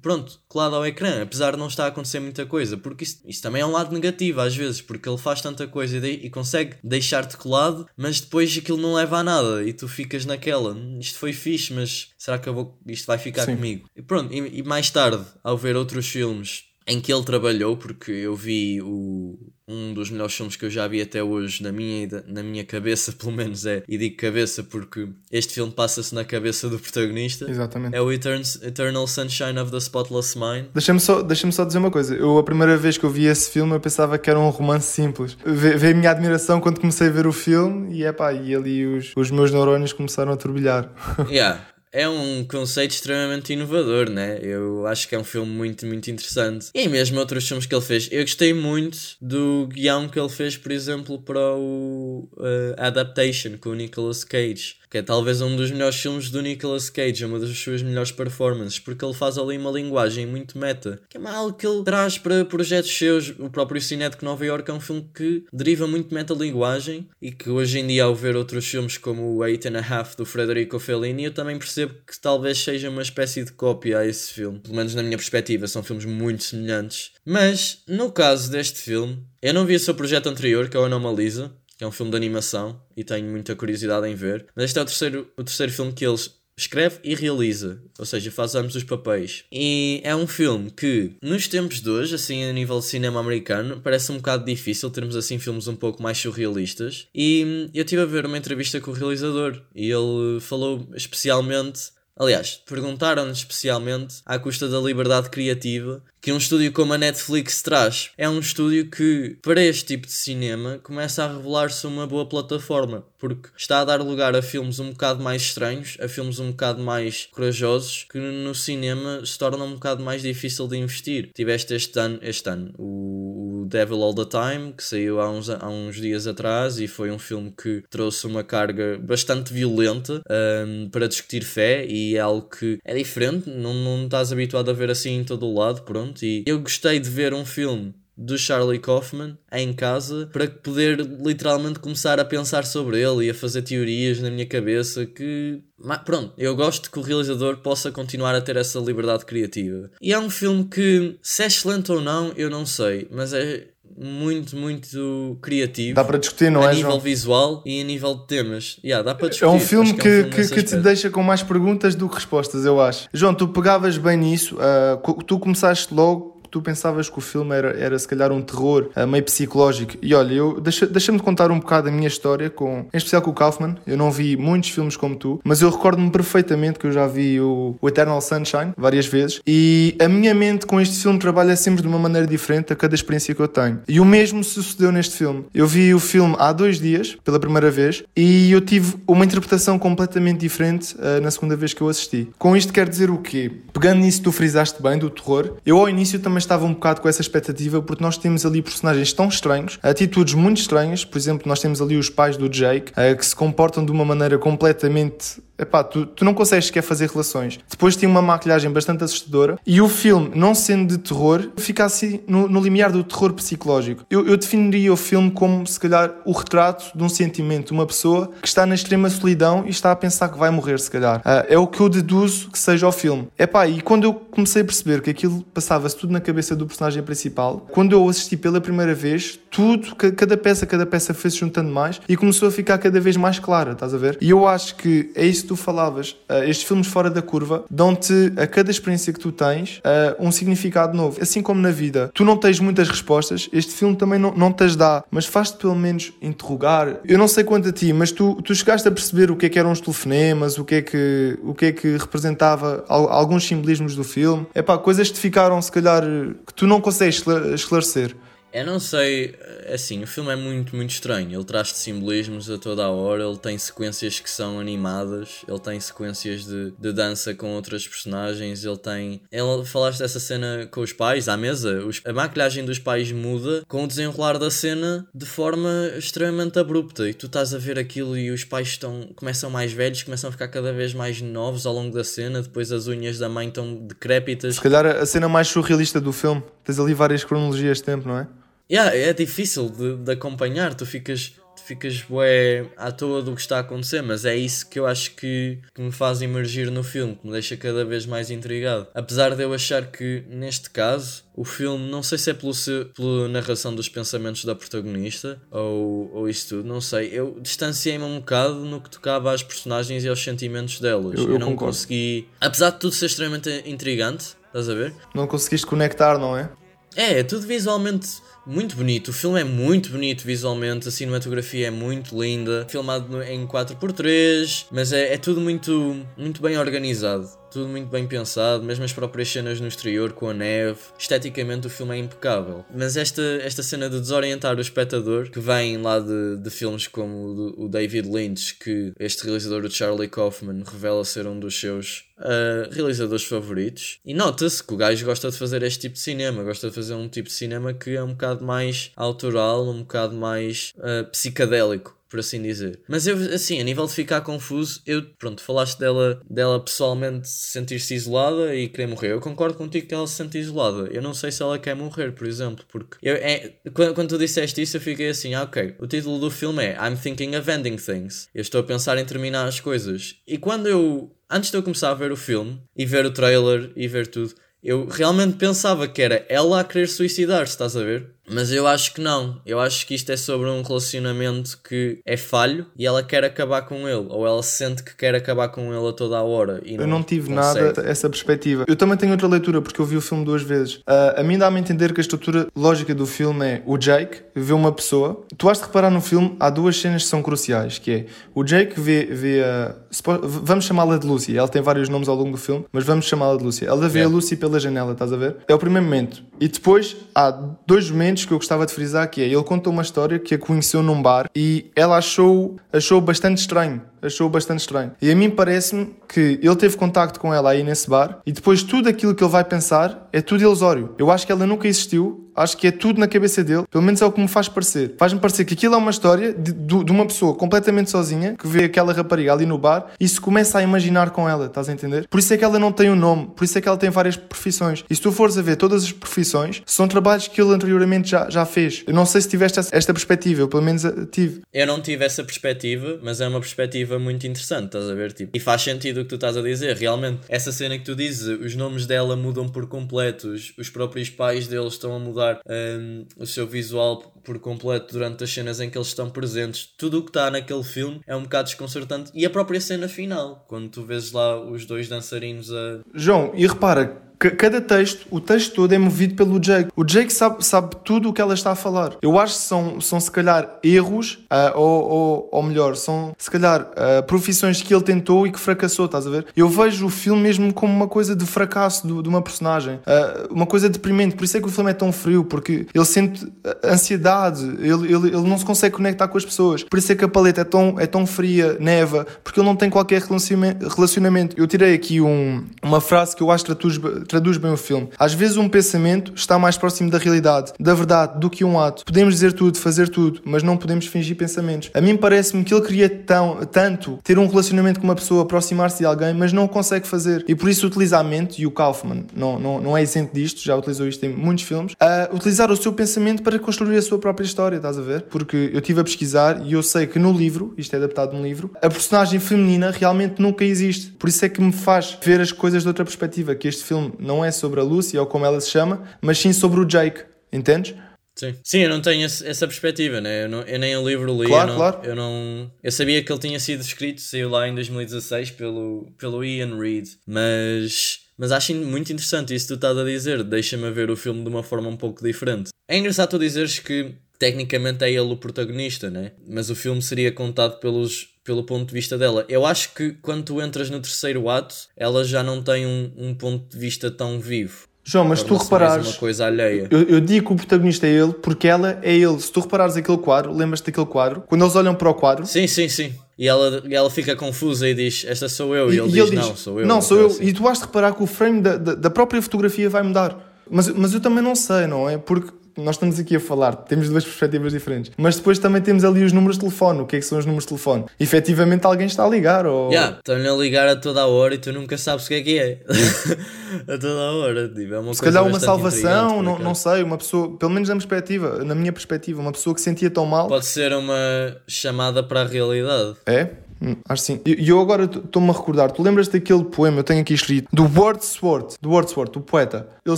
pronto, 0.02 0.40
colado 0.48 0.76
ao 0.76 0.86
ecrã, 0.86 1.22
apesar 1.22 1.52
de 1.52 1.58
não 1.58 1.68
estar 1.68 1.86
a 1.86 1.88
acontecer 1.88 2.20
muita 2.20 2.46
coisa, 2.46 2.78
porque 2.78 3.04
isso, 3.04 3.22
isso 3.26 3.42
também 3.42 3.62
é 3.62 3.66
um 3.66 3.72
lado 3.72 3.94
negativo 3.94 4.42
às 4.42 4.56
vezes, 4.56 4.82
porque 4.82 5.08
ele 5.08 5.18
faz 5.18 5.42
tanta 5.42 5.68
coisa 5.68 5.98
e, 5.98 6.00
de, 6.00 6.26
e 6.26 6.30
consegue 6.30 6.78
deixar-te 6.84 7.38
colado, 7.38 7.88
mas 7.98 8.20
depois 8.20 8.58
aquilo 8.58 8.78
não 8.78 8.94
leva 8.94 9.18
a 9.18 9.24
nada 9.24 9.64
e 9.64 9.74
tu 9.74 9.88
ficas 9.88 10.26
naquela, 10.26 10.78
isto 11.00 11.18
foi 11.18 11.34
fixe, 11.34 11.74
mas 11.74 12.10
será 12.24 12.40
que 12.40 12.48
eu 12.48 12.54
vou, 12.54 12.80
isto 12.88 13.06
vai 13.06 13.18
ficar 13.18 13.46
Sim. 13.46 13.58
comigo? 13.58 13.90
E 13.94 14.02
pronto, 14.02 14.34
e, 14.34 14.60
e 14.60 14.64
mais 14.64 14.90
tarde, 14.90 15.26
ao 15.44 15.58
ver 15.58 15.76
outros 15.76 16.08
filmes 16.08 16.64
em 16.88 17.02
que 17.02 17.14
ele 17.14 17.24
trabalhou, 17.24 17.76
porque 17.76 18.12
eu 18.12 18.34
vi 18.34 18.82
o, 18.82 19.38
um 19.68 19.94
dos 19.94 20.10
melhores 20.10 20.34
filmes 20.34 20.56
que 20.56 20.64
eu 20.64 20.70
já 20.70 20.88
vi 20.88 21.02
até 21.02 21.22
hoje, 21.22 21.62
na 21.62 21.72
minha, 21.74 22.24
na 22.26 22.42
minha 22.42 22.64
cabeça, 22.64 23.12
pelo 23.20 23.34
menos 23.34 23.66
é, 23.66 23.84
e 23.90 23.98
digo 23.98 24.16
cabeça 24.16 24.64
porque 24.64 25.10
este 25.34 25.54
filme 25.54 25.74
passa-se 25.74 26.16
na 26.16 26.24
cabeça 26.24 26.70
do 26.70 26.80
protagonista. 26.80 27.50
Exatamente. 27.50 27.94
É 27.94 28.02
o 28.02 28.10
Eternal 28.10 29.06
Sunshine 29.06 29.60
of 29.60 29.70
the 29.70 29.78
Spotless 29.80 30.38
Mind. 30.38 30.68
Deixa-me 30.74 31.02
só, 31.02 31.22
deixa 31.22 31.52
só 31.52 31.66
dizer 31.66 31.78
uma 31.78 31.92
coisa. 31.92 32.16
Eu, 32.16 32.38
a 32.38 32.44
primeira 32.44 32.78
vez 32.78 32.98
que 32.98 33.04
eu 33.04 33.10
vi 33.10 33.26
esse 33.26 33.52
filme, 33.52 33.74
eu 33.74 33.82
pensava 33.82 34.18
que 34.18 34.30
era 34.30 34.40
um 34.40 34.50
romance 34.50 34.88
simples. 34.94 35.38
Veio 35.46 35.94
a 35.94 35.98
minha 35.98 36.12
admiração 36.12 36.62
quando 36.62 36.80
comecei 36.80 37.08
a 37.08 37.12
ver 37.12 37.28
o 37.28 37.34
filme 37.34 37.98
e, 37.98 38.06
epá, 38.06 38.32
e 38.32 38.56
ali 38.56 38.86
os, 38.86 39.12
os 39.14 39.30
meus 39.30 39.52
neurónios 39.52 39.92
começaram 39.92 40.32
a 40.32 40.38
turbilhar. 40.38 40.90
Yeah 41.30 41.73
é 41.94 42.10
um 42.10 42.44
conceito 42.44 42.92
extremamente 42.92 43.54
inovador, 43.54 44.10
né? 44.10 44.40
Eu 44.42 44.88
acho 44.88 45.08
que 45.08 45.14
é 45.14 45.20
um 45.20 45.24
filme 45.24 45.52
muito, 45.52 45.86
muito 45.86 46.10
interessante. 46.10 46.70
E 46.74 46.90
mesmo 46.90 47.20
outros 47.20 47.48
filmes 47.48 47.68
que 47.68 47.76
ele 47.76 47.86
fez. 47.86 48.10
Eu 48.12 48.22
gostei 48.24 48.52
muito 48.52 48.98
do 49.22 49.70
guião 49.72 50.10
que 50.10 50.20
ele 50.20 50.28
fez, 50.28 50.58
por 50.58 50.72
exemplo, 50.72 51.22
para 51.22 51.54
o 51.56 52.28
uh, 52.34 52.74
Adaptation 52.78 53.58
com 53.60 53.70
o 53.70 53.76
Nicolas 53.76 54.24
Cage 54.24 54.78
que 54.94 55.00
é 55.00 55.02
talvez 55.02 55.42
um 55.42 55.56
dos 55.56 55.72
melhores 55.72 55.96
filmes 55.96 56.30
do 56.30 56.40
Nicolas 56.40 56.88
Cage, 56.88 57.26
uma 57.26 57.40
das 57.40 57.58
suas 57.58 57.82
melhores 57.82 58.12
performances, 58.12 58.78
porque 58.78 59.04
ele 59.04 59.16
faz 59.16 59.40
ali 59.40 59.58
uma 59.58 59.72
linguagem 59.72 60.28
muito 60.28 60.56
meta, 60.56 61.02
que 61.10 61.18
é 61.18 61.28
algo 61.30 61.58
que 61.58 61.66
ele 61.66 61.84
traz 61.84 62.20
para 62.20 62.46
projetos 62.46 62.96
seus. 62.96 63.30
O 63.40 63.50
próprio 63.50 63.82
Cinético 63.82 64.24
Nova 64.24 64.46
York 64.46 64.70
é 64.70 64.74
um 64.76 64.80
filme 64.80 65.10
que 65.12 65.46
deriva 65.52 65.88
muito 65.88 66.14
meta-linguagem 66.14 67.10
e 67.20 67.32
que 67.32 67.50
hoje 67.50 67.80
em 67.80 67.88
dia, 67.88 68.04
ao 68.04 68.14
ver 68.14 68.36
outros 68.36 68.68
filmes 68.68 68.96
como 69.00 69.36
o 69.36 69.44
Eight 69.44 69.68
and 69.68 69.80
a 69.80 69.98
Half 69.98 70.16
do 70.16 70.28
Federico 70.28 70.78
Fellini, 70.78 71.24
eu 71.24 71.34
também 71.34 71.58
percebo 71.58 71.96
que 72.06 72.20
talvez 72.22 72.60
seja 72.60 72.88
uma 72.88 73.02
espécie 73.02 73.44
de 73.44 73.52
cópia 73.52 73.98
a 73.98 74.06
esse 74.06 74.32
filme, 74.32 74.60
pelo 74.60 74.76
menos 74.76 74.94
na 74.94 75.02
minha 75.02 75.18
perspectiva, 75.18 75.66
são 75.66 75.82
filmes 75.82 76.06
muito 76.06 76.44
semelhantes. 76.44 77.14
Mas, 77.26 77.80
no 77.88 78.12
caso 78.12 78.52
deste 78.52 78.78
filme, 78.80 79.26
eu 79.42 79.54
não 79.54 79.66
vi 79.66 79.76
o 79.76 79.80
seu 79.80 79.96
projeto 79.96 80.30
anterior, 80.30 80.70
que 80.70 80.78
é 80.78 80.80
o 80.80 80.86
Anomalisa, 80.86 81.52
é 81.84 81.88
um 81.88 81.92
filme 81.92 82.12
de 82.12 82.18
animação 82.18 82.82
e 82.96 83.04
tenho 83.04 83.30
muita 83.30 83.56
curiosidade 83.56 84.08
em 84.08 84.16
ver. 84.16 84.46
Mas 84.56 84.66
este 84.66 84.80
é 84.80 84.82
o 84.82 84.86
terceiro, 84.86 85.28
o 85.38 85.44
terceiro 85.44 85.72
filme 85.72 85.94
que 85.94 86.06
eles 86.06 86.42
escreve 86.58 87.00
e 87.04 87.16
realiza, 87.16 87.82
ou 87.98 88.06
seja, 88.06 88.32
faz 88.32 88.56
ambos 88.56 88.76
os 88.76 88.84
papéis. 88.84 89.44
E 89.52 90.02
é 90.04 90.16
um 90.16 90.28
filme 90.28 90.70
que, 90.70 91.14
nos 91.22 91.48
tempos 91.48 91.82
de 91.82 91.90
hoje, 91.90 92.16
assim 92.16 92.44
a 92.44 92.54
nível 92.54 92.80
de 92.80 92.86
cinema 92.86 93.20
americano, 93.20 93.82
parece 93.84 94.12
um 94.12 94.18
bocado 94.18 94.46
difícil 94.46 94.90
termos 94.90 95.16
assim 95.16 95.40
filmes 95.40 95.68
um 95.68 95.76
pouco 95.76 96.02
mais 96.02 96.18
surrealistas. 96.18 97.08
E 97.14 97.70
eu 97.74 97.84
tive 97.84 98.04
a 98.04 98.06
ver 98.06 98.26
uma 98.26 98.38
entrevista 98.38 98.80
com 98.80 98.92
o 98.92 98.94
realizador 98.94 99.62
e 99.76 99.92
ele 99.92 100.40
falou 100.40 100.88
especialmente 100.94 101.92
Aliás, 102.16 102.62
perguntaram-nos 102.68 103.40
especialmente 103.40 104.22
à 104.26 104.38
custa 104.38 104.68
da 104.68 104.80
liberdade 104.80 105.30
criativa 105.32 106.04
que 106.22 106.32
um 106.32 106.38
estúdio 106.38 106.72
como 106.72 106.94
a 106.94 106.98
Netflix 106.98 107.62
traz. 107.62 108.12
É 108.18 108.30
um 108.30 108.40
estúdio 108.40 108.90
que, 108.90 109.38
para 109.42 109.62
este 109.62 109.86
tipo 109.86 110.08
de 110.08 110.14
cinema, 110.14 110.80
começa 110.82 111.24
a 111.24 111.28
revelar-se 111.28 111.86
uma 111.86 112.08
boa 112.08 112.26
plataforma, 112.26 113.04
porque 113.18 113.50
está 113.58 113.82
a 113.82 113.86
dar 113.86 114.02
lugar 114.02 114.36
a 114.36 114.42
filmes 114.42 114.80
um 114.80 114.92
bocado 114.92 115.22
mais 115.22 115.42
estranhos, 115.42 115.98
a 116.00 116.08
filmes 116.08 116.40
um 116.40 116.52
bocado 116.52 116.82
mais 116.82 117.28
corajosos, 117.32 118.06
que 118.10 118.20
no 118.20 118.56
cinema 118.56 119.26
se 119.26 119.38
torna 119.38 119.66
um 119.66 119.74
bocado 119.74 120.02
mais 120.02 120.22
difícil 120.22 120.68
de 120.68 120.78
investir. 120.78 121.30
Tiveste 121.34 121.74
este 121.74 122.00
ano, 122.00 122.20
este 122.22 122.48
ano 122.50 122.74
o 122.78 123.53
Devil 123.64 124.02
All 124.04 124.14
the 124.14 124.26
Time, 124.26 124.74
que 124.74 124.84
saiu 124.84 125.20
há 125.20 125.30
uns, 125.30 125.50
há 125.50 125.68
uns 125.68 125.96
dias 125.96 126.28
atrás 126.28 126.80
e 126.80 126.88
foi 126.88 127.12
um 127.12 127.20
filme 127.20 127.52
que 127.52 127.84
trouxe 127.90 128.28
uma 128.28 128.44
carga 128.44 128.98
bastante 129.00 129.54
violenta 129.54 130.22
um, 130.68 130.90
para 130.90 131.08
discutir 131.08 131.44
fé 131.44 131.86
e 131.86 132.16
é 132.16 132.20
algo 132.20 132.50
que 132.50 132.78
é 132.84 132.94
diferente, 132.94 133.50
não, 133.50 133.74
não 133.74 134.06
estás 134.06 134.32
habituado 134.32 134.70
a 134.70 134.74
ver 134.74 134.90
assim 134.90 135.20
em 135.20 135.24
todo 135.24 135.46
o 135.46 135.54
lado, 135.54 135.82
pronto. 135.84 136.24
E 136.24 136.44
eu 136.46 136.60
gostei 136.60 137.00
de 137.00 137.10
ver 137.10 137.34
um 137.34 137.46
filme 137.46 137.94
do 138.18 138.38
Charlie 138.38 138.80
Kaufman 138.80 139.38
em 139.52 139.74
casa 139.74 140.30
para 140.32 140.48
poder 140.48 141.00
literalmente 141.00 141.80
começar 141.80 142.20
a 142.20 142.26
pensar 142.26 142.66
sobre 142.66 143.00
ele 143.02 143.26
e 143.26 143.30
a 143.30 143.34
fazer 143.34 143.62
teorias 143.64 144.20
na 144.20 144.30
minha 144.30 144.46
cabeça 144.46 145.06
que 145.06 145.62
mas 145.86 145.98
pronto, 146.00 146.32
eu 146.38 146.56
gosto 146.56 146.90
que 146.90 147.00
o 147.00 147.02
realizador 147.02 147.58
possa 147.58 147.92
continuar 147.92 148.34
a 148.36 148.42
ter 148.42 148.56
essa 148.56 148.80
liberdade 148.80 149.26
criativa. 149.26 149.90
E 150.02 150.14
é 150.14 150.20
um 150.20 150.30
filme 150.30 150.64
que, 150.64 151.18
se 151.22 151.44
é 151.44 151.48
excelente 151.48 151.92
ou 151.92 152.00
não, 152.00 152.32
eu 152.38 152.50
não 152.50 152.66
sei, 152.66 153.06
mas 153.12 153.34
é 153.34 153.68
muito, 153.98 154.56
muito 154.56 155.38
criativo. 155.42 155.96
Dá 155.96 156.04
para 156.06 156.18
discutir, 156.18 156.50
não 156.50 156.62
a 156.62 156.66
é? 156.66 156.68
A 156.70 156.74
nível 156.74 156.92
João? 156.92 157.00
visual 157.02 157.64
e 157.66 157.82
a 157.82 157.84
nível 157.84 158.16
de 158.16 158.28
temas. 158.28 158.78
Yeah, 158.84 159.04
dá 159.04 159.14
para 159.14 159.28
discutir. 159.28 159.52
É 159.52 159.54
um 159.56 159.60
filme 159.60 159.94
que, 159.94 160.00
que, 160.02 160.08
é 160.08 160.12
um 160.12 160.32
filme 160.32 160.48
que, 160.48 160.56
que 160.56 160.64
te 160.64 160.76
deixa 160.78 161.10
com 161.10 161.22
mais 161.22 161.44
perguntas 161.44 161.96
do 161.96 162.08
que 162.08 162.16
respostas, 162.16 162.64
eu 162.66 162.80
acho. 162.80 163.10
João, 163.14 163.34
tu 163.36 163.48
pegavas 163.50 163.98
bem 163.98 164.16
nisso, 164.18 164.56
co- 165.02 165.22
tu 165.22 165.38
começaste 165.38 165.94
logo. 165.94 166.33
Tu 166.54 166.62
pensavas 166.62 167.10
que 167.10 167.18
o 167.18 167.22
filme 167.22 167.56
era, 167.56 167.70
era 167.72 167.98
se 167.98 168.08
calhar 168.08 168.32
um 168.32 168.40
terror 168.40 168.90
ah, 168.96 169.08
meio 169.08 169.24
psicológico. 169.24 169.94
E 170.04 170.14
olha, 170.14 170.34
eu, 170.36 170.62
deixa- 170.62 170.86
deixa-me 170.86 171.18
contar 171.20 171.50
um 171.50 171.60
bocado 171.60 171.90
a 171.90 171.92
minha 171.92 172.08
história, 172.08 172.48
com, 172.48 172.86
em 172.94 172.98
especial 172.98 173.24
com 173.24 173.32
o 173.32 173.34
Kaufman. 173.34 173.76
Eu 173.88 173.98
não 173.98 174.12
vi 174.12 174.38
muitos 174.38 174.70
filmes 174.70 174.96
como 174.96 175.16
tu, 175.16 175.42
mas 175.44 175.64
eu 175.64 175.72
recordo-me 175.72 176.12
perfeitamente 176.12 176.78
que 176.78 176.86
eu 176.86 176.92
já 176.92 177.08
vi 177.08 177.42
o, 177.42 177.76
o 177.82 177.88
Eternal 177.90 178.22
Sunshine 178.22 178.72
várias 178.78 179.08
vezes. 179.08 179.42
E 179.48 179.96
a 180.00 180.08
minha 180.08 180.36
mente 180.36 180.68
com 180.68 180.80
este 180.80 181.02
filme 181.02 181.18
trabalha 181.18 181.56
sempre 181.56 181.82
de 181.82 181.88
uma 181.88 181.98
maneira 181.98 182.28
diferente 182.28 182.72
a 182.72 182.76
cada 182.76 182.94
experiência 182.94 183.34
que 183.34 183.42
eu 183.42 183.48
tenho. 183.48 183.80
E 183.88 184.00
o 184.00 184.06
mesmo 184.06 184.44
sucedeu 184.44 184.92
neste 184.92 185.16
filme. 185.18 185.46
Eu 185.56 185.66
vi 185.66 185.92
o 185.92 186.00
filme 186.00 186.36
há 186.38 186.54
dois 186.54 186.80
dias, 186.80 187.18
pela 187.26 187.40
primeira 187.40 187.72
vez, 187.72 188.04
e 188.16 188.52
eu 188.52 188.62
tive 188.62 188.94
uma 189.08 189.26
interpretação 189.26 189.80
completamente 189.80 190.40
diferente 190.40 190.96
ah, 191.00 191.20
na 191.20 191.32
segunda 191.32 191.56
vez 191.56 191.74
que 191.74 191.82
eu 191.82 191.90
assisti. 191.90 192.28
Com 192.38 192.56
isto 192.56 192.72
quer 192.72 192.88
dizer 192.88 193.10
o 193.10 193.18
quê? 193.18 193.50
Pegando 193.74 194.02
nisso 194.02 194.22
tu 194.22 194.32
frisaste 194.32 194.80
bem, 194.84 195.00
do 195.00 195.10
terror, 195.10 195.54
eu 195.66 195.80
ao 195.80 195.90
início 195.90 196.20
também 196.20 196.43
estava 196.44 196.66
um 196.66 196.74
bocado 196.74 197.02
com 197.02 197.10
essa 197.10 197.22
expectativa, 197.22 197.82
porque 197.82 198.04
nós 198.04 198.18
temos 198.18 198.46
ali 198.46 198.62
personagens 198.62 199.12
tão 199.14 199.28
estranhos, 199.28 199.80
atitudes 199.82 200.34
muito 200.34 200.58
estranhas, 200.60 201.04
por 201.04 201.18
exemplo, 201.18 201.48
nós 201.48 201.60
temos 201.60 201.82
ali 201.82 201.98
os 201.98 202.10
pais 202.10 202.38
do 202.38 202.50
Jake, 202.50 202.92
ah, 202.96 203.14
que 203.16 203.26
se 203.26 203.36
comportam 203.36 203.86
de 203.86 203.92
uma 203.92 204.06
maneira 204.06 204.38
completamente 204.38 205.42
Epá, 205.64 205.84
tu, 205.84 206.06
tu 206.06 206.26
não 206.26 206.34
consegues 206.34 206.66
sequer 206.68 206.82
fazer 206.82 207.10
relações. 207.10 207.60
Depois 207.70 207.96
tinha 207.96 208.10
uma 208.10 208.22
maquilhagem 208.22 208.70
bastante 208.70 209.04
assustadora 209.04 209.58
e 209.66 209.80
o 209.82 209.88
filme, 209.88 210.32
não 210.36 210.54
sendo 210.54 210.98
de 210.98 210.98
terror, 210.98 211.50
fica 211.58 211.86
assim 211.86 212.20
no, 212.28 212.48
no 212.50 212.60
limiar 212.62 212.92
do 212.92 213.04
terror 213.04 213.34
psicológico. 213.34 214.06
Eu, 214.10 214.28
eu 214.28 214.36
definiria 214.38 214.92
o 214.92 214.98
filme 214.98 215.32
como, 215.32 215.66
se 215.66 215.80
calhar, 215.80 216.12
o 216.26 216.32
retrato 216.32 216.96
de 216.98 217.04
um 217.04 217.10
sentimento, 217.10 217.72
uma 217.72 217.86
pessoa 217.86 218.32
que 218.42 218.48
está 218.48 218.66
na 218.66 218.76
extrema 218.76 219.10
solidão 219.10 219.64
e 219.66 219.70
está 219.70 219.92
a 219.92 219.96
pensar 219.96 220.30
que 220.30 220.38
vai 220.38 220.50
morrer, 220.50 220.80
se 220.80 220.92
calhar. 220.92 221.22
Ah, 221.24 221.46
é 221.48 221.58
o 221.58 221.66
que 221.68 221.80
eu 221.80 221.88
deduzo 221.90 222.50
que 222.52 222.60
seja 222.60 222.88
o 222.88 222.92
filme. 222.92 223.28
Epá, 223.40 223.66
e 223.68 223.82
quando 223.82 224.04
eu 224.04 224.14
comecei 224.14 224.62
a 224.62 224.66
perceber 224.66 225.02
que 225.02 225.10
aquilo 225.10 225.42
passava-se 225.54 225.96
tudo 225.96 226.12
na 226.12 226.20
cabeça 226.20 226.56
do 226.56 226.66
personagem 226.68 227.02
principal, 227.04 227.66
quando 227.72 227.94
eu 227.94 228.08
assisti 228.10 228.36
pela 228.36 228.60
primeira 228.60 228.94
vez, 228.94 229.40
tudo, 229.50 229.96
ca- 229.96 230.12
cada 230.12 230.36
peça, 230.36 230.66
cada 230.66 230.86
peça 230.86 231.14
foi 231.14 231.30
se 231.32 231.38
juntando 231.38 231.72
mais 231.72 232.02
e 232.10 232.18
começou 232.18 232.48
a 232.48 232.52
ficar 232.52 232.78
cada 232.78 233.00
vez 233.00 233.16
mais 233.16 233.40
clara, 233.40 233.72
estás 233.74 233.94
a 233.94 233.98
ver? 233.98 234.18
E 234.20 234.30
eu 234.30 234.48
acho 234.48 234.76
que 234.76 235.12
é 235.16 235.26
isso 235.26 235.48
tu 235.54 235.58
falavas. 235.58 236.16
Ah, 236.28 236.46
estes 236.46 236.66
filmes 236.68 236.88
fora 236.88 237.10
da 237.10 237.22
curva 237.22 237.66
dão-te 237.70 238.34
a 238.38 238.48
cada 238.48 238.72
experiência 238.72 239.14
que 239.14 239.20
tu 239.20 239.32
tens 239.32 239.80
ah, 239.84 240.16
um 240.20 240.32
significado 240.32 240.96
novo. 240.98 241.22
Assim 241.22 241.42
como 241.42 241.62
na 241.62 241.72
vida, 241.72 242.10
tu 242.14 242.26
não 242.26 242.36
tens 242.38 242.60
muitas 242.60 242.90
respostas, 242.90 243.50
este 243.54 243.74
filme 243.74 243.96
também 243.96 244.20
não, 244.20 244.34
não 244.36 244.52
te 244.52 244.64
as 244.64 244.76
dá, 244.76 245.04
mas 245.12 245.26
faz-te 245.26 245.58
pelo 245.58 245.76
menos 245.76 246.12
interrogar. 246.22 247.00
Eu 247.06 247.18
não 247.18 247.28
sei 247.28 247.44
quanto 247.44 247.70
a 247.70 247.72
ti, 247.72 247.94
mas 247.94 248.12
tu, 248.12 248.36
tu 248.42 248.54
chegaste 248.56 248.88
a 248.88 248.92
perceber 248.92 249.30
o 249.32 249.36
que 249.36 249.46
é 249.46 249.50
que 249.50 249.60
eram 249.60 249.72
os 249.72 249.80
telefonemas, 249.80 250.58
o 250.58 250.66
que 250.66 250.76
é 250.76 250.82
que, 250.82 251.38
o 251.44 251.54
que, 251.54 251.66
é 251.68 251.72
que 251.72 251.98
representava 251.98 252.84
al- 252.88 253.10
alguns 253.10 253.46
simbolismos 253.46 253.96
do 253.96 254.04
filme. 254.04 254.46
É 254.54 254.62
pá, 254.62 254.78
coisas 254.78 255.08
que 255.10 255.16
te 255.16 255.20
ficaram, 255.20 255.62
se 255.62 255.72
calhar, 255.72 256.02
que 256.04 256.54
tu 256.56 256.66
não 256.66 256.82
consegues 256.82 257.16
escla- 257.18 257.54
esclarecer. 257.54 258.16
Eu 258.54 258.64
não 258.68 258.80
sei, 258.80 259.34
assim, 259.74 260.04
o 260.04 260.08
filme 260.08 260.32
é 260.32 260.36
muito, 260.36 260.76
muito 260.76 260.92
estranho. 260.92 261.34
Ele 261.36 261.44
traz-te 261.44 261.76
simbolismos 261.80 262.52
a 262.52 262.58
toda 262.60 262.84
a 262.86 262.90
hora, 262.90 263.24
ele 263.24 263.38
tem 263.38 263.58
sequências 263.58 264.20
que 264.20 264.30
são 264.30 264.60
animadas, 264.60 265.44
ele 265.48 265.60
tem 265.60 265.80
sequências 265.80 266.46
de, 266.46 266.72
de 266.78 266.94
dança 266.94 267.34
com 267.34 267.56
outras 267.56 267.88
personagens, 267.88 268.64
ele 268.64 268.78
tem. 268.78 269.22
Ele, 269.32 269.66
falaste 269.66 270.00
dessa 270.00 270.20
cena 270.20 270.68
com 270.70 270.82
os 270.82 270.94
pais 270.94 271.28
à 271.28 271.36
mesa, 271.36 271.84
os- 271.84 272.00
a 272.06 272.14
maquilhagem 272.14 272.64
dos 272.64 272.78
pais 272.78 273.12
muda 273.12 273.64
com 273.68 273.86
o 273.86 273.88
desenrolar 273.88 274.38
da 274.38 274.52
cena 274.52 275.08
de 275.16 275.26
forma 275.26 275.92
extremamente 275.98 276.60
abrupta. 276.60 277.10
E 277.10 277.14
tu 277.16 277.26
estás 277.26 277.56
a 277.56 277.58
ver 277.58 277.80
aquilo 277.80 278.16
e 278.16 278.30
os 278.30 278.44
pais 278.44 278.68
estão, 278.68 279.10
começam 279.16 279.50
mais 279.50 279.74
velhos, 279.74 280.04
começam 280.04 280.30
a 280.30 280.32
ficar 280.32 280.48
cada 280.50 280.72
vez 280.72 280.94
mais 280.94 281.20
novos 281.22 281.66
ao 281.66 281.74
longo 281.74 281.96
da 281.96 282.04
cena, 282.04 282.42
depois 282.44 282.72
as 282.72 282.86
unhas 282.88 283.18
da 283.18 283.28
mãe 283.28 283.48
estão 283.48 283.74
decrépitas. 283.76 284.56
Se 284.56 284.62
calhar 284.62 284.86
a 284.86 285.06
cena 285.08 285.28
mais 285.28 285.48
surrealista 285.48 286.00
do 286.00 286.14
filme. 286.14 286.44
Tens 286.64 286.78
ali 286.80 286.94
várias 286.94 287.24
cronologias 287.24 287.78
de 287.78 287.84
tempo, 287.84 288.08
não 288.08 288.20
é? 288.20 288.28
Yeah, 288.74 288.96
é 288.96 289.14
difícil 289.14 289.70
de, 289.70 289.98
de 289.98 290.12
acompanhar, 290.14 290.74
tu 290.74 290.84
ficas, 290.86 291.34
tu 291.56 291.62
ficas 291.64 292.02
bué 292.02 292.66
à 292.76 292.92
toa 292.92 293.22
do 293.22 293.36
que 293.36 293.42
está 293.42 293.58
a 293.58 293.60
acontecer, 293.60 294.02
mas 294.02 294.26
é 294.26 294.36
isso 294.36 294.68
que 294.68 294.80
eu 294.80 294.88
acho 294.88 295.12
que, 295.16 295.60
que 295.76 295.82
me 295.82 295.92
faz 295.92 296.24
emergir 296.24 296.72
no 296.72 296.84
filme, 296.84 297.16
que 297.16 297.26
me 297.28 297.32
deixa 297.34 297.56
cada 297.56 297.86
vez 297.86 298.08
mais 298.08 298.32
intrigado. 298.32 298.88
Apesar 298.96 299.36
de 299.36 299.44
eu 299.44 299.54
achar 299.54 299.86
que, 299.92 300.24
neste 300.28 300.72
caso, 300.72 301.24
o 301.36 301.46
filme, 301.46 301.88
não 301.92 302.02
sei 302.02 302.18
se 302.18 302.32
é 302.32 302.34
pelo, 302.34 302.52
pela 302.96 303.28
narração 303.28 303.76
dos 303.76 303.88
pensamentos 303.88 304.44
da 304.44 304.56
protagonista 304.56 305.40
ou, 305.52 306.10
ou 306.12 306.28
isso 306.28 306.50
tudo, 306.50 306.68
não 306.68 306.82
sei. 306.82 307.10
Eu 307.14 307.38
distanciei-me 307.42 308.04
um 308.04 308.20
bocado 308.20 308.56
no 308.66 308.82
que 308.82 308.90
tocava 308.90 309.32
às 309.32 309.44
personagens 309.44 310.04
e 310.04 310.10
aos 310.10 310.24
sentimentos 310.24 310.80
delas. 310.80 311.20
Eu- 311.20 311.26
eu 311.34 311.40
não 311.40 311.50
concordo. 311.52 311.76
consegui. 311.76 312.28
Apesar 312.42 312.72
de 312.72 312.80
tudo 312.80 312.94
ser 312.96 313.06
extremamente 313.06 313.50
intrigante, 313.68 314.36
estás 314.48 314.68
a 314.68 314.74
ver? 314.74 314.94
Não 315.14 315.28
conseguiste 315.28 315.68
conectar, 315.68 316.18
não 316.18 316.36
é? 316.36 316.50
É, 316.96 317.20
é 317.20 317.24
tudo 317.24 317.48
visualmente 317.48 318.08
muito 318.46 318.76
bonito. 318.76 319.10
O 319.10 319.14
filme 319.14 319.40
é 319.40 319.44
muito 319.44 319.90
bonito 319.90 320.24
visualmente, 320.24 320.88
a 320.88 320.92
cinematografia 320.92 321.68
é 321.68 321.72
muito 321.72 322.20
linda, 322.22 322.66
filmado 322.70 323.22
em 323.24 323.46
4x3, 323.48 324.66
mas 324.72 324.92
é, 324.92 325.14
é 325.14 325.18
tudo 325.18 325.40
muito, 325.40 326.06
muito 326.18 326.42
bem 326.42 326.58
organizado. 326.58 327.43
Tudo 327.54 327.68
muito 327.68 327.88
bem 327.88 328.08
pensado, 328.08 328.64
mesmo 328.64 328.84
as 328.84 328.92
próprias 328.92 329.30
cenas 329.30 329.62
no 329.62 329.68
exterior 329.68 330.12
com 330.12 330.28
a 330.28 330.34
neve. 330.34 330.80
Esteticamente 330.98 331.68
o 331.68 331.70
filme 331.70 331.96
é 331.96 332.00
impecável. 332.00 332.66
Mas 332.74 332.98
esta, 332.98 333.22
esta 333.44 333.62
cena 333.62 333.88
de 333.88 334.00
desorientar 334.00 334.58
o 334.58 334.62
espectador, 334.62 335.30
que 335.30 335.40
vem 335.40 335.78
lá 335.78 336.00
de, 336.00 336.38
de 336.38 336.50
filmes 336.50 336.88
como 336.88 337.16
o, 337.16 337.66
o 337.66 337.70
David 337.70 338.10
Lynch, 338.10 338.56
que 338.56 338.92
este 339.00 339.26
realizador, 339.26 339.64
o 339.66 339.70
Charlie 339.70 340.10
Kaufman, 340.10 340.64
revela 340.66 341.06
ser 341.06 341.28
um 341.28 341.40
dos 341.40 341.60
seus 341.60 342.06
ah, 342.18 342.70
realizadores 342.72 343.26
favoritos. 343.26 344.00
E 344.04 344.16
nota-se 344.16 344.64
que 344.64 344.74
o 344.74 344.78
gajo 344.78 345.06
gosta 345.06 345.30
de 345.30 345.38
fazer 345.38 345.62
este 345.62 345.82
tipo 345.82 345.94
de 345.94 346.02
cinema, 346.02 346.44
gosta 346.44 346.70
de 346.70 346.76
fazer 346.76 346.96
um 346.96 347.08
tipo 347.08 347.28
de 347.28 347.36
cinema 347.36 347.72
que 347.72 347.96
é 347.96 348.02
um 348.02 348.14
bocado 348.14 348.44
mais 348.44 348.92
autoral, 348.96 349.68
um 349.68 349.82
bocado 349.82 350.16
mais 350.16 350.74
ah, 350.80 351.04
psicadélico. 351.12 351.96
Por 352.14 352.20
assim 352.20 352.44
dizer. 352.44 352.80
Mas 352.88 353.08
eu, 353.08 353.18
assim, 353.34 353.60
a 353.60 353.64
nível 353.64 353.88
de 353.88 353.92
ficar 353.92 354.22
confuso, 354.22 354.84
eu, 354.86 355.02
pronto, 355.18 355.42
falaste 355.42 355.80
dela, 355.80 356.22
dela 356.30 356.64
pessoalmente 356.64 357.28
sentir-se 357.28 357.96
isolada 357.96 358.56
e 358.56 358.70
querer 358.70 358.86
morrer. 358.86 359.14
Eu 359.14 359.20
concordo 359.20 359.58
contigo 359.58 359.88
que 359.88 359.96
ela 359.96 360.06
se 360.06 360.14
sente 360.14 360.38
isolada. 360.38 360.90
Eu 360.92 361.02
não 361.02 361.12
sei 361.12 361.32
se 361.32 361.42
ela 361.42 361.58
quer 361.58 361.76
morrer, 361.76 362.12
por 362.12 362.28
exemplo, 362.28 362.64
porque 362.72 362.98
eu, 363.02 363.16
é, 363.16 363.54
quando, 363.74 363.96
quando 363.96 364.10
tu 364.10 364.20
disseste 364.20 364.62
isso, 364.62 364.78
eu 364.78 364.82
fiquei 364.82 365.10
assim, 365.10 365.34
ah, 365.34 365.42
ok. 365.42 365.74
O 365.80 365.88
título 365.88 366.20
do 366.20 366.30
filme 366.30 366.64
é 366.64 366.78
I'm 366.78 366.96
Thinking 366.96 367.36
of 367.36 367.50
Ending 367.50 367.78
Things. 367.78 368.30
Eu 368.32 368.44
estou 368.44 368.62
a 368.62 368.64
pensar 368.64 368.96
em 369.00 369.06
terminar 369.06 369.48
as 369.48 369.60
coisas. 369.60 370.18
E 370.28 370.38
quando 370.38 370.68
eu, 370.68 371.12
antes 371.28 371.50
de 371.50 371.58
eu 371.58 371.64
começar 371.64 371.90
a 371.90 371.96
ver 371.96 372.12
o 372.12 372.16
filme 372.16 372.62
e 372.78 372.86
ver 372.86 373.08
o 373.08 373.12
trailer 373.12 373.72
e 373.76 373.88
ver 373.88 374.06
tudo, 374.06 374.36
eu 374.64 374.88
realmente 374.88 375.36
pensava 375.36 375.88
que 375.88 376.02
era 376.02 376.26
ela 376.30 376.62
a 376.62 376.64
querer 376.64 376.88
suicidar-se, 376.88 377.54
estás 377.54 377.76
a 377.76 377.84
ver? 377.84 378.12
Mas 378.30 378.52
eu 378.52 378.66
acho 378.68 378.94
que 378.94 379.02
não. 379.02 379.42
Eu 379.46 379.60
acho 379.60 379.86
que 379.86 379.94
isto 379.96 380.12
é 380.12 380.18
sobre 380.18 380.48
um 380.50 380.62
relacionamento 380.62 381.58
que 381.68 382.00
é 382.06 382.16
falho 382.16 382.66
e 382.78 382.86
ela 382.86 383.04
quer 383.04 383.24
acabar 383.24 383.64
com 383.64 383.88
ele. 383.88 384.06
Ou 384.10 384.26
ela 384.28 384.44
sente 384.44 384.84
que 384.84 384.96
quer 384.96 385.16
acabar 385.16 385.50
com 385.50 385.74
ele 385.74 385.88
a 385.88 385.92
toda 385.94 386.18
a 386.18 386.22
hora. 386.22 386.62
Eu 386.66 386.88
não 386.88 387.04
tive 387.04 387.34
consegue. 387.34 387.66
nada 387.66 387.82
essa 387.90 388.10
perspectiva. 388.10 388.66
Eu 388.68 388.76
também 388.76 388.98
tenho 388.98 389.12
outra 389.12 389.28
leitura 389.28 389.62
porque 389.62 389.80
eu 389.82 389.86
vi 389.86 389.98
o 389.98 390.02
filme 390.02 390.24
duas 390.24 390.42
vezes. 390.42 390.80
Ah, 390.86 391.16
a 391.18 391.24
mim 391.24 391.38
dá-me 391.38 391.58
a 391.58 391.60
entender 391.60 391.94
que 391.94 392.00
a 392.00 392.04
estrutura 392.04 392.48
lógica 392.56 392.94
do 392.94 393.06
filme 393.06 393.46
é 393.46 393.64
o 393.66 393.78
Jake 393.78 394.22
vê 394.36 394.54
uma 394.54 394.72
pessoa. 394.72 395.26
Tu 395.38 395.50
has 395.50 395.58
de 395.58 395.66
reparar 395.66 395.90
no 395.90 396.02
filme, 396.02 396.36
há 396.40 396.50
duas 396.50 396.78
cenas 396.78 397.04
que 397.04 397.10
são 397.10 397.22
cruciais, 397.22 397.80
que 397.80 397.92
é 397.92 398.06
o 398.36 398.44
Jake 398.44 398.80
vê, 398.80 399.06
vê 399.06 399.44
a... 399.44 399.76
Vamos 400.22 400.66
chamá-la 400.66 400.98
de 400.98 401.08
Lucy. 401.08 401.38
Ela 401.38 401.48
tem 401.48 401.62
vários 401.62 401.90
nomes 401.90 402.08
ao 402.08 402.16
longo 402.16 402.32
do 402.32 402.38
filme, 402.38 402.66
mas 402.72 402.84
vamos 402.86 403.06
chamá-la 403.06 403.38
de 403.38 403.44
Lucy. 403.44 403.66
Ela 403.66 403.88
vê 403.90 404.04
Yeah. 404.04 404.12
a 404.12 404.18
Lucy 404.18 404.36
pela 404.36 404.60
janela, 404.60 404.94
estás 404.94 405.14
a 405.14 405.16
ver? 405.16 405.38
É 405.48 405.54
o 405.54 405.58
primeiro 405.60 405.86
momento. 405.86 406.24
E 406.40 406.48
depois 406.48 406.96
há 407.16 407.30
dois 407.66 407.90
momentos 407.90 408.13
que 408.14 408.32
eu 408.32 408.38
gostava 408.38 408.66
de 408.66 408.74
frisar, 408.74 409.10
que 409.10 409.22
é 409.22 409.26
ele 409.26 409.44
conta 409.44 409.70
uma 409.70 409.82
história 409.82 410.20
que 410.20 410.36
a 410.36 410.38
conheceu 410.38 410.84
num 410.84 411.02
bar 411.02 411.30
e 411.36 411.72
ela 411.76 411.98
achou, 411.98 412.56
achou 412.72 413.02
bastante 413.02 413.40
estranho 413.40 413.82
achou 414.04 414.30
bastante 414.30 414.60
estranho. 414.60 414.92
E 415.02 415.12
a 415.12 415.16
mim 415.16 415.30
parece-me 415.30 415.96
que 416.08 416.40
ele 416.42 416.56
teve 416.56 416.78
contacto 416.78 417.20
com 417.20 417.34
ela 417.34 417.52
aí 417.52 417.64
nesse 417.64 417.90
bar 417.90 418.20
e 418.26 418.32
depois 418.32 418.64
tudo 418.64 418.90
aquilo 418.90 419.16
que 419.16 419.24
ele 419.24 419.32
vai 419.32 419.44
pensar 419.44 420.10
é 420.12 420.22
tudo 420.22 420.42
ilusório. 420.42 420.94
Eu 420.98 421.10
acho 421.10 421.26
que 421.26 421.32
ela 421.32 421.46
nunca 421.46 421.68
existiu, 421.68 422.30
acho 422.36 422.58
que 422.58 422.68
é 422.68 422.72
tudo 422.72 423.00
na 423.00 423.08
cabeça 423.08 423.44
dele, 423.44 423.64
pelo 423.70 423.84
menos 423.84 424.02
é 424.02 424.06
o 424.06 424.12
que 424.12 424.22
me 424.22 424.28
faz 424.28 424.48
parecer. 424.48 424.96
Faz-me 424.98 425.20
parecer 425.20 425.46
que 425.46 425.54
aquilo 425.54 425.76
é 425.76 425.78
uma 425.78 425.92
história 425.92 426.34
de, 426.34 426.52
de, 426.52 426.84
de 426.84 426.92
uma 426.92 427.06
pessoa 427.06 427.34
completamente 427.36 427.90
sozinha 427.90 428.36
que 428.38 428.48
vê 428.48 428.66
aquela 428.66 428.94
rapariga 428.94 429.34
ali 429.34 429.46
no 429.46 429.58
bar 429.58 429.88
e 430.00 430.08
se 430.08 430.20
começa 430.20 430.60
a 430.60 430.64
imaginar 430.64 431.12
com 431.12 431.28
ela, 431.28 431.48
estás 431.48 431.70
a 431.70 431.74
entender? 431.74 432.08
Por 432.08 432.20
isso 432.20 432.34
é 432.34 432.38
que 432.38 432.44
ela 432.44 432.60
não 432.60 432.72
tem 432.72 432.90
um 432.90 432.96
nome, 432.96 433.32
por 433.36 433.44
isso 433.44 433.58
é 433.58 433.62
que 433.62 433.68
ela 433.68 433.78
tem 433.78 433.90
várias 433.90 434.16
profissões. 434.16 434.84
E 434.90 434.96
se 434.96 435.02
tu 435.02 435.12
fores 435.12 435.38
a 435.38 435.42
ver 435.42 435.56
todas 435.56 435.84
as 435.84 435.92
profissões, 435.92 436.62
são 436.66 436.88
trabalhos 436.88 437.28
que 437.28 437.42
ele 437.42 437.54
anteriormente 437.54 438.10
já, 438.10 438.30
já 438.30 438.46
fez. 438.46 438.84
Eu 438.86 438.94
não 438.94 439.06
sei 439.06 439.22
se 439.22 439.30
tiveste 439.30 439.60
esta 439.60 439.94
perspectiva, 439.94 440.42
eu 440.42 440.48
pelo 440.48 440.64
menos 440.64 440.84
tive. 441.12 441.42
Eu 441.54 441.68
não 441.68 441.82
tive 441.82 442.06
essa 442.06 442.24
perspectiva, 442.24 443.00
mas 443.02 443.22
é 443.22 443.28
uma 443.28 443.40
perspectiva 443.40 443.93
muito 443.98 444.26
interessante, 444.28 444.66
estás 444.66 444.90
a 444.90 444.94
ver? 444.94 445.14
Tipo, 445.14 445.36
e 445.36 445.40
faz 445.40 445.62
sentido 445.62 446.02
o 446.02 446.04
que 446.04 446.10
tu 446.10 446.16
estás 446.16 446.38
a 446.38 446.42
dizer. 446.42 446.76
Realmente, 446.76 447.22
essa 447.30 447.52
cena 447.52 447.78
que 447.78 447.84
tu 447.84 447.96
dizes, 447.96 448.28
os 448.40 448.56
nomes 448.56 448.86
dela 448.86 449.16
mudam 449.16 449.48
por 449.50 449.68
completo, 449.68 450.30
os, 450.30 450.54
os 450.58 450.70
próprios 450.70 451.10
pais 451.10 451.48
deles 451.48 451.74
estão 451.74 451.96
a 451.96 452.00
mudar 452.00 452.42
um, 452.48 453.06
o 453.18 453.26
seu 453.26 453.48
visual 453.48 454.13
por 454.24 454.40
completo 454.40 454.94
durante 454.94 455.24
as 455.24 455.34
cenas 455.34 455.60
em 455.60 455.70
que 455.70 455.78
eles 455.78 455.88
estão 455.88 456.10
presentes. 456.10 456.70
Tudo 456.78 457.00
o 457.00 457.02
que 457.04 457.10
está 457.10 457.30
naquele 457.30 457.64
filme 457.64 458.02
é 458.08 458.16
um 458.16 458.24
bocado 458.24 458.46
desconcertante. 458.46 459.12
E 459.14 459.26
a 459.26 459.30
própria 459.30 459.60
cena 459.60 459.88
final, 459.88 460.46
quando 460.48 460.70
tu 460.70 460.84
vês 460.84 461.12
lá 461.12 461.40
os 461.40 461.66
dois 461.66 461.88
dançarinos 461.88 462.52
a. 462.52 462.80
João, 462.94 463.32
e 463.36 463.46
repara, 463.46 464.14
cada 464.32 464.62
texto, 464.62 465.06
o 465.12 465.20
texto 465.20 465.54
todo 465.54 465.74
é 465.74 465.78
movido 465.78 466.16
pelo 466.16 466.40
Jake. 466.40 466.72
O 466.76 466.84
Jake 466.84 467.12
sabe, 467.12 467.46
sabe 467.46 467.76
tudo 467.84 468.10
o 468.10 468.14
que 468.14 468.22
ela 468.22 468.34
está 468.34 468.52
a 468.52 468.56
falar. 468.56 468.96
Eu 469.02 469.20
acho 469.20 469.34
que 469.36 469.42
são, 469.42 469.82
são 469.82 470.00
se 470.00 470.10
calhar 470.10 470.60
erros, 470.64 471.20
uh, 471.32 471.58
ou, 471.58 471.90
ou, 471.90 472.30
ou, 472.32 472.44
melhor, 472.44 472.76
são 472.76 473.14
se 473.18 473.30
calhar 473.30 473.62
uh, 473.62 474.04
profissões 474.04 474.62
que 474.62 474.74
ele 474.74 474.84
tentou 474.84 475.28
e 475.28 475.32
que 475.32 475.40
fracassou, 475.40 475.86
estás 475.86 476.08
a 476.08 476.10
ver? 476.10 476.26
Eu 476.36 476.48
vejo 476.48 476.86
o 476.86 476.90
filme 476.90 477.22
mesmo 477.22 477.54
como 477.54 477.74
uma 477.74 477.88
coisa 477.88 478.16
de 478.16 478.26
fracasso 478.26 478.88
de 478.88 479.10
uma 479.10 479.22
personagem, 479.22 479.76
uh, 479.76 480.34
uma 480.34 480.46
coisa 480.46 480.70
deprimente. 480.70 481.16
Por 481.16 481.24
isso 481.24 481.38
é 481.38 481.42
que 481.42 481.48
o 481.48 481.52
filme 481.52 481.72
é 481.72 481.74
tão 481.74 481.92
frio, 481.92 482.24
porque 482.24 482.66
ele 482.74 482.86
sente 482.86 483.32
ansiedade, 483.64 484.13
ele, 484.60 484.94
ele, 484.94 485.08
ele 485.08 485.28
não 485.28 485.38
se 485.38 485.46
consegue 485.46 485.76
conectar 485.76 486.08
com 486.08 486.18
as 486.18 486.26
pessoas. 486.26 486.64
Por 486.64 486.78
isso 486.78 486.92
é 486.92 486.96
que 486.96 487.04
a 487.04 487.08
paleta 487.08 487.42
é 487.42 487.44
tão, 487.44 487.80
é 487.80 487.86
tão 487.86 488.06
fria, 488.06 488.58
neva, 488.60 489.06
porque 489.24 489.40
ele 489.40 489.48
não 489.48 489.56
tem 489.56 489.70
qualquer 489.70 490.02
relacionamento. 490.02 491.36
Eu 491.38 491.48
tirei 491.48 491.74
aqui 491.74 492.02
um, 492.02 492.44
uma 492.62 492.82
frase 492.82 493.16
que 493.16 493.24
eu 493.24 493.32
acho 493.32 493.46
que 493.46 493.54
traduz 493.54 493.80
traduz 494.08 494.38
bem 494.38 494.52
o 494.52 494.58
filme. 494.58 494.90
Às 494.98 495.14
vezes 495.14 495.38
um 495.38 495.50
pensamento 495.50 496.14
está 496.16 496.40
mais 496.40 496.58
próximo 496.58 496.90
da 496.90 496.98
realidade, 496.98 497.54
da 497.60 497.74
verdade, 497.74 498.20
do 498.20 498.30
que 498.30 498.44
um 498.44 498.60
ato. 498.60 498.86
Podemos 498.86 499.14
dizer 499.16 499.34
tudo, 499.34 499.58
fazer 499.58 499.90
tudo, 499.90 500.22
mas 500.24 500.44
não 500.44 500.58
podemos 500.58 500.86
fingir 500.88 501.16
pensamentos. 501.16 501.70
A 501.74 501.82
mim 501.82 501.98
parece-me 501.98 502.44
que 502.44 502.54
ele 502.54 502.66
queria 502.66 502.90
tão, 502.90 503.46
tanto 503.46 504.00
ter 504.04 504.18
um 504.18 504.28
relacionamento 504.28 504.80
com 504.80 504.88
uma 504.88 504.96
pessoa, 504.96 505.24
aproximar-se 505.24 505.80
de 505.80 505.86
alguém, 505.86 506.14
mas 506.14 506.32
não 506.32 506.46
o 506.46 506.50
consegue 506.50 506.88
fazer. 506.88 507.26
E 507.28 507.36
por 507.36 507.50
isso 507.50 507.68
utiliza 507.68 507.98
a 507.98 508.04
mente, 508.04 508.42
e 508.42 508.46
o 508.46 508.52
Kaufman 508.52 509.06
não, 509.16 509.40
não, 509.40 509.62
não 509.62 509.78
é 509.78 509.84
isento 509.84 510.14
disto, 510.14 510.42
já 510.44 510.56
utilizou 510.56 510.88
isto 510.88 511.06
em 511.06 511.10
muitos 511.10 511.44
filmes, 511.44 511.74
a 511.80 512.10
utilizar 512.14 512.52
o 512.52 512.56
seu 512.56 512.74
pensamento 512.74 513.24
para 513.24 513.38
construir 513.40 513.78
a 513.78 513.82
sua 513.82 514.00
própria 514.04 514.26
história, 514.26 514.58
estás 514.58 514.78
a 514.78 514.82
ver? 514.82 515.04
Porque 515.04 515.50
eu 515.54 515.60
estive 515.60 515.80
a 515.80 515.84
pesquisar 515.84 516.46
e 516.46 516.52
eu 516.52 516.62
sei 516.62 516.86
que 516.86 517.00
no 517.00 517.14
livro, 517.14 517.54
isto 517.58 517.74
é 517.74 517.78
adaptado 517.78 518.12
de 518.12 518.18
um 518.18 518.22
livro, 518.22 518.52
a 518.62 518.70
personagem 518.70 519.18
feminina 519.18 519.72
realmente 519.72 520.22
nunca 520.22 520.44
existe. 520.44 520.92
Por 520.92 521.08
isso 521.08 521.24
é 521.24 521.30
que 521.30 521.42
me 521.42 521.54
faz 521.54 521.98
ver 522.04 522.20
as 522.20 522.32
coisas 522.32 522.64
de 522.64 522.68
outra 522.68 522.84
perspectiva, 522.84 523.34
que 523.34 523.48
este 523.48 523.64
filme 523.64 523.94
não 523.98 524.24
é 524.24 524.30
sobre 524.30 524.60
a 524.60 524.64
Lucy 524.64 524.98
ou 524.98 525.06
como 525.06 525.26
ela 525.26 525.40
se 525.40 525.50
chama, 525.50 525.84
mas 526.02 526.20
sim 526.20 526.34
sobre 526.34 526.60
o 526.60 526.66
Jake, 526.66 527.06
entendes? 527.32 527.76
Sim. 528.16 528.36
Sim, 528.44 528.60
eu 528.60 528.70
não 528.70 528.82
tenho 528.82 529.06
essa 529.06 529.48
perspectiva, 529.48 530.00
né? 530.00 530.26
eu, 530.26 530.30
não, 530.30 530.42
eu 530.42 530.60
nem 530.60 530.78
o 530.78 530.88
livro 530.88 531.20
li. 531.20 531.28
Claro, 531.28 531.44
eu 531.44 531.48
não, 531.48 531.56
claro. 531.56 531.80
Eu, 531.84 531.96
não, 531.96 532.52
eu 532.62 532.72
sabia 532.72 533.02
que 533.02 533.12
ele 533.12 533.20
tinha 533.20 533.40
sido 533.40 533.62
escrito, 533.62 534.02
saiu 534.02 534.30
lá 534.30 534.48
em 534.48 534.54
2016 534.54 535.32
pelo, 535.32 535.88
pelo 535.98 536.24
Ian 536.24 536.60
Reid, 536.60 536.90
mas, 537.08 538.02
mas 538.18 538.32
acho 538.32 538.54
muito 538.56 538.92
interessante 538.92 539.34
isso 539.34 539.46
que 539.46 539.54
tu 539.54 539.56
estás 539.56 539.78
a 539.78 539.84
dizer. 539.84 540.24
Deixa-me 540.24 540.70
ver 540.72 540.90
o 540.90 540.96
filme 540.96 541.24
de 541.24 541.30
uma 541.30 541.44
forma 541.44 541.70
um 541.70 541.78
pouco 541.78 542.04
diferente. 542.04 542.50
É 542.68 542.78
engraçado 542.78 543.10
tu 543.10 543.20
dizeres 543.20 543.60
que 543.60 543.94
tecnicamente 544.18 544.84
é 544.84 544.90
ele 544.90 545.12
o 545.12 545.18
protagonista, 545.18 545.90
né? 545.90 546.12
mas 546.28 546.50
o 546.50 546.56
filme 546.56 546.82
seria 546.82 547.12
contado 547.12 547.60
pelos, 547.60 548.08
pelo 548.24 548.44
ponto 548.44 548.70
de 548.70 548.74
vista 548.74 548.98
dela. 548.98 549.26
Eu 549.28 549.46
acho 549.46 549.74
que 549.74 549.92
quando 550.02 550.24
tu 550.24 550.42
entras 550.42 550.70
no 550.70 550.80
terceiro 550.80 551.30
ato, 551.30 551.56
ela 551.76 552.06
já 552.06 552.24
não 552.24 552.42
tem 552.42 552.66
um, 552.66 552.92
um 552.96 553.14
ponto 553.14 553.52
de 553.52 553.60
vista 553.60 553.92
tão 553.92 554.20
vivo. 554.20 554.68
João, 554.84 555.06
mas 555.06 555.20
se 555.20 555.26
tu 555.26 555.36
reparares. 555.36 555.88
Uma 555.88 555.94
coisa 555.94 556.26
alheia. 556.26 556.68
Eu, 556.70 556.82
eu, 556.84 557.00
digo 557.00 557.28
que 557.28 557.34
o 557.34 557.36
protagonista 557.38 557.88
é 557.88 557.92
ele 557.92 558.12
porque 558.14 558.48
ela 558.48 558.80
é 558.82 558.94
ele. 558.94 559.18
Se 559.20 559.32
tu 559.32 559.40
reparares 559.40 559.78
aquele 559.78 559.98
quadro, 559.98 560.34
lembras-te 560.34 560.66
daquele 560.66 560.86
quadro? 560.86 561.24
Quando 561.26 561.42
eles 561.42 561.56
olham 561.56 561.74
para 561.74 561.90
o 561.90 561.94
quadro. 561.94 562.26
Sim, 562.26 562.46
sim, 562.48 562.68
sim. 562.68 562.94
E 563.18 563.28
ela, 563.28 563.64
ela 563.70 563.90
fica 563.90 564.16
confusa 564.16 564.68
e 564.68 564.74
diz: 564.74 565.06
Esta 565.08 565.30
sou 565.30 565.56
eu. 565.56 565.72
E, 565.72 565.76
e 565.76 565.80
ele, 565.80 565.88
e 565.88 565.92
diz, 565.92 565.98
ele 566.02 566.18
diz: 566.18 566.28
Não, 566.28 566.36
sou 566.36 566.60
eu. 566.60 566.68
Não, 566.68 566.82
sou 566.82 566.98
eu. 567.00 567.08
Assim. 567.08 567.24
E 567.24 567.34
tu 567.34 567.48
has 567.48 567.60
de 567.60 567.66
reparar 567.66 567.94
que 567.94 568.04
o 568.04 568.08
frame 568.08 568.42
da, 568.42 568.58
da, 568.58 568.76
da 568.76 568.90
própria 568.90 569.22
fotografia 569.22 569.70
vai 569.70 569.84
mudar. 569.84 570.18
Mas, 570.50 570.68
mas 570.68 570.94
eu 570.94 571.00
também 571.00 571.24
não 571.24 571.36
sei, 571.36 571.66
não 571.66 571.90
é? 571.90 571.98
Porque 571.98 572.30
nós 572.58 572.76
estamos 572.76 573.00
aqui 573.00 573.16
a 573.16 573.20
falar, 573.20 573.56
temos 573.56 573.90
duas 573.90 574.04
perspectivas 574.04 574.54
diferentes, 574.54 574.92
mas 574.98 575.16
depois 575.16 575.40
também 575.40 575.62
temos 575.62 575.84
ali 575.84 576.04
os 576.04 576.12
números 576.12 576.38
de 576.38 576.42
telefone. 576.42 576.82
O 576.82 576.86
que 576.86 576.96
é 576.96 577.00
que 577.00 577.06
são 577.06 577.18
os 577.18 577.26
números 577.26 577.46
de 577.46 577.50
telefone? 577.50 577.86
Efetivamente 578.00 578.66
alguém 578.66 578.88
está 578.88 579.06
a 579.06 579.10
ligar. 579.10 579.46
Ou... 579.46 579.70
Yeah, 579.72 579.98
estão-lhe 579.98 580.28
a 580.28 580.34
ligar 580.34 580.68
a 580.68 580.76
toda 580.76 581.02
a 581.02 581.08
hora 581.08 581.36
e 581.36 581.38
tu 581.38 581.52
nunca 581.52 581.78
sabes 581.78 582.06
o 582.06 582.08
que 582.08 582.14
é 582.16 582.22
que 582.22 582.40
é. 582.40 582.60
a 583.74 583.78
toda 583.78 584.00
a 584.00 584.12
hora. 584.14 584.50
Tipo, 584.50 584.74
é 584.74 584.80
uma 584.80 584.94
Se 584.94 585.02
calhar 585.02 585.26
uma 585.26 585.40
salvação, 585.40 586.22
não, 586.22 586.40
não 586.40 586.56
sei, 586.56 586.84
uma 586.84 586.98
pessoa, 586.98 587.36
pelo 587.38 587.52
menos 587.52 587.70
na 587.70 587.76
perspectiva, 587.76 588.44
na 588.44 588.56
minha 588.56 588.72
perspectiva, 588.72 589.22
uma 589.22 589.32
pessoa 589.32 589.56
que 589.56 589.62
sentia 589.62 589.90
tão 589.90 590.06
mal. 590.06 590.28
Pode 590.28 590.46
ser 590.46 590.74
uma 590.74 591.38
chamada 591.48 592.04
para 592.04 592.22
a 592.22 592.26
realidade. 592.26 592.96
É? 593.06 593.30
Hum, 593.64 593.76
acho 593.88 594.04
sim. 594.04 594.20
E 594.26 594.50
eu 594.50 594.60
agora 594.60 594.84
estou-me 594.84 595.30
a 595.30 595.34
recordar, 595.34 595.72
tu 595.72 595.82
lembras 595.82 596.08
daquele 596.08 596.44
poema, 596.44 596.80
eu 596.80 596.84
tenho 596.84 597.02
aqui 597.02 597.14
escrito, 597.14 597.48
do 597.54 597.64
Wordsworth, 597.64 598.56
do 598.62 598.70
Wordsworth, 598.70 599.16
o 599.16 599.22
poeta. 599.22 599.70
Ele 599.86 599.98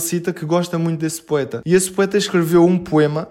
cita 0.00 0.32
que 0.32 0.44
gosta 0.44 0.78
muito 0.78 1.00
desse 1.00 1.20
poeta. 1.20 1.62
E 1.66 1.74
esse 1.74 1.90
poeta 1.90 2.16
escreveu 2.16 2.64
um 2.64 2.78
poema, 2.78 3.28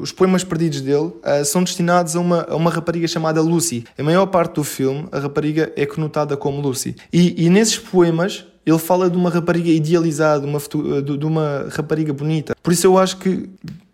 os 0.00 0.12
poemas 0.12 0.42
perdidos 0.42 0.80
dele 0.80 1.06
uh, 1.06 1.44
são 1.44 1.62
destinados 1.62 2.16
a 2.16 2.20
uma, 2.20 2.46
a 2.48 2.56
uma 2.56 2.70
rapariga 2.70 3.06
chamada 3.06 3.40
Lucy. 3.40 3.84
A 3.96 4.02
maior 4.02 4.26
parte 4.26 4.54
do 4.54 4.64
filme, 4.64 5.06
a 5.12 5.18
rapariga 5.18 5.72
é 5.76 5.86
conotada 5.86 6.36
como 6.36 6.60
Lucy. 6.60 6.96
E, 7.12 7.46
e 7.46 7.48
nesses 7.48 7.78
poemas, 7.78 8.44
ele 8.66 8.78
fala 8.78 9.08
de 9.08 9.16
uma 9.16 9.30
rapariga 9.30 9.70
idealizada, 9.70 10.46
uma, 10.46 10.58
de 10.58 11.24
uma 11.24 11.68
rapariga 11.70 12.12
bonita. 12.12 12.54
Por 12.62 12.72
isso 12.72 12.86
eu 12.86 12.98
acho 12.98 13.16
que 13.18 13.48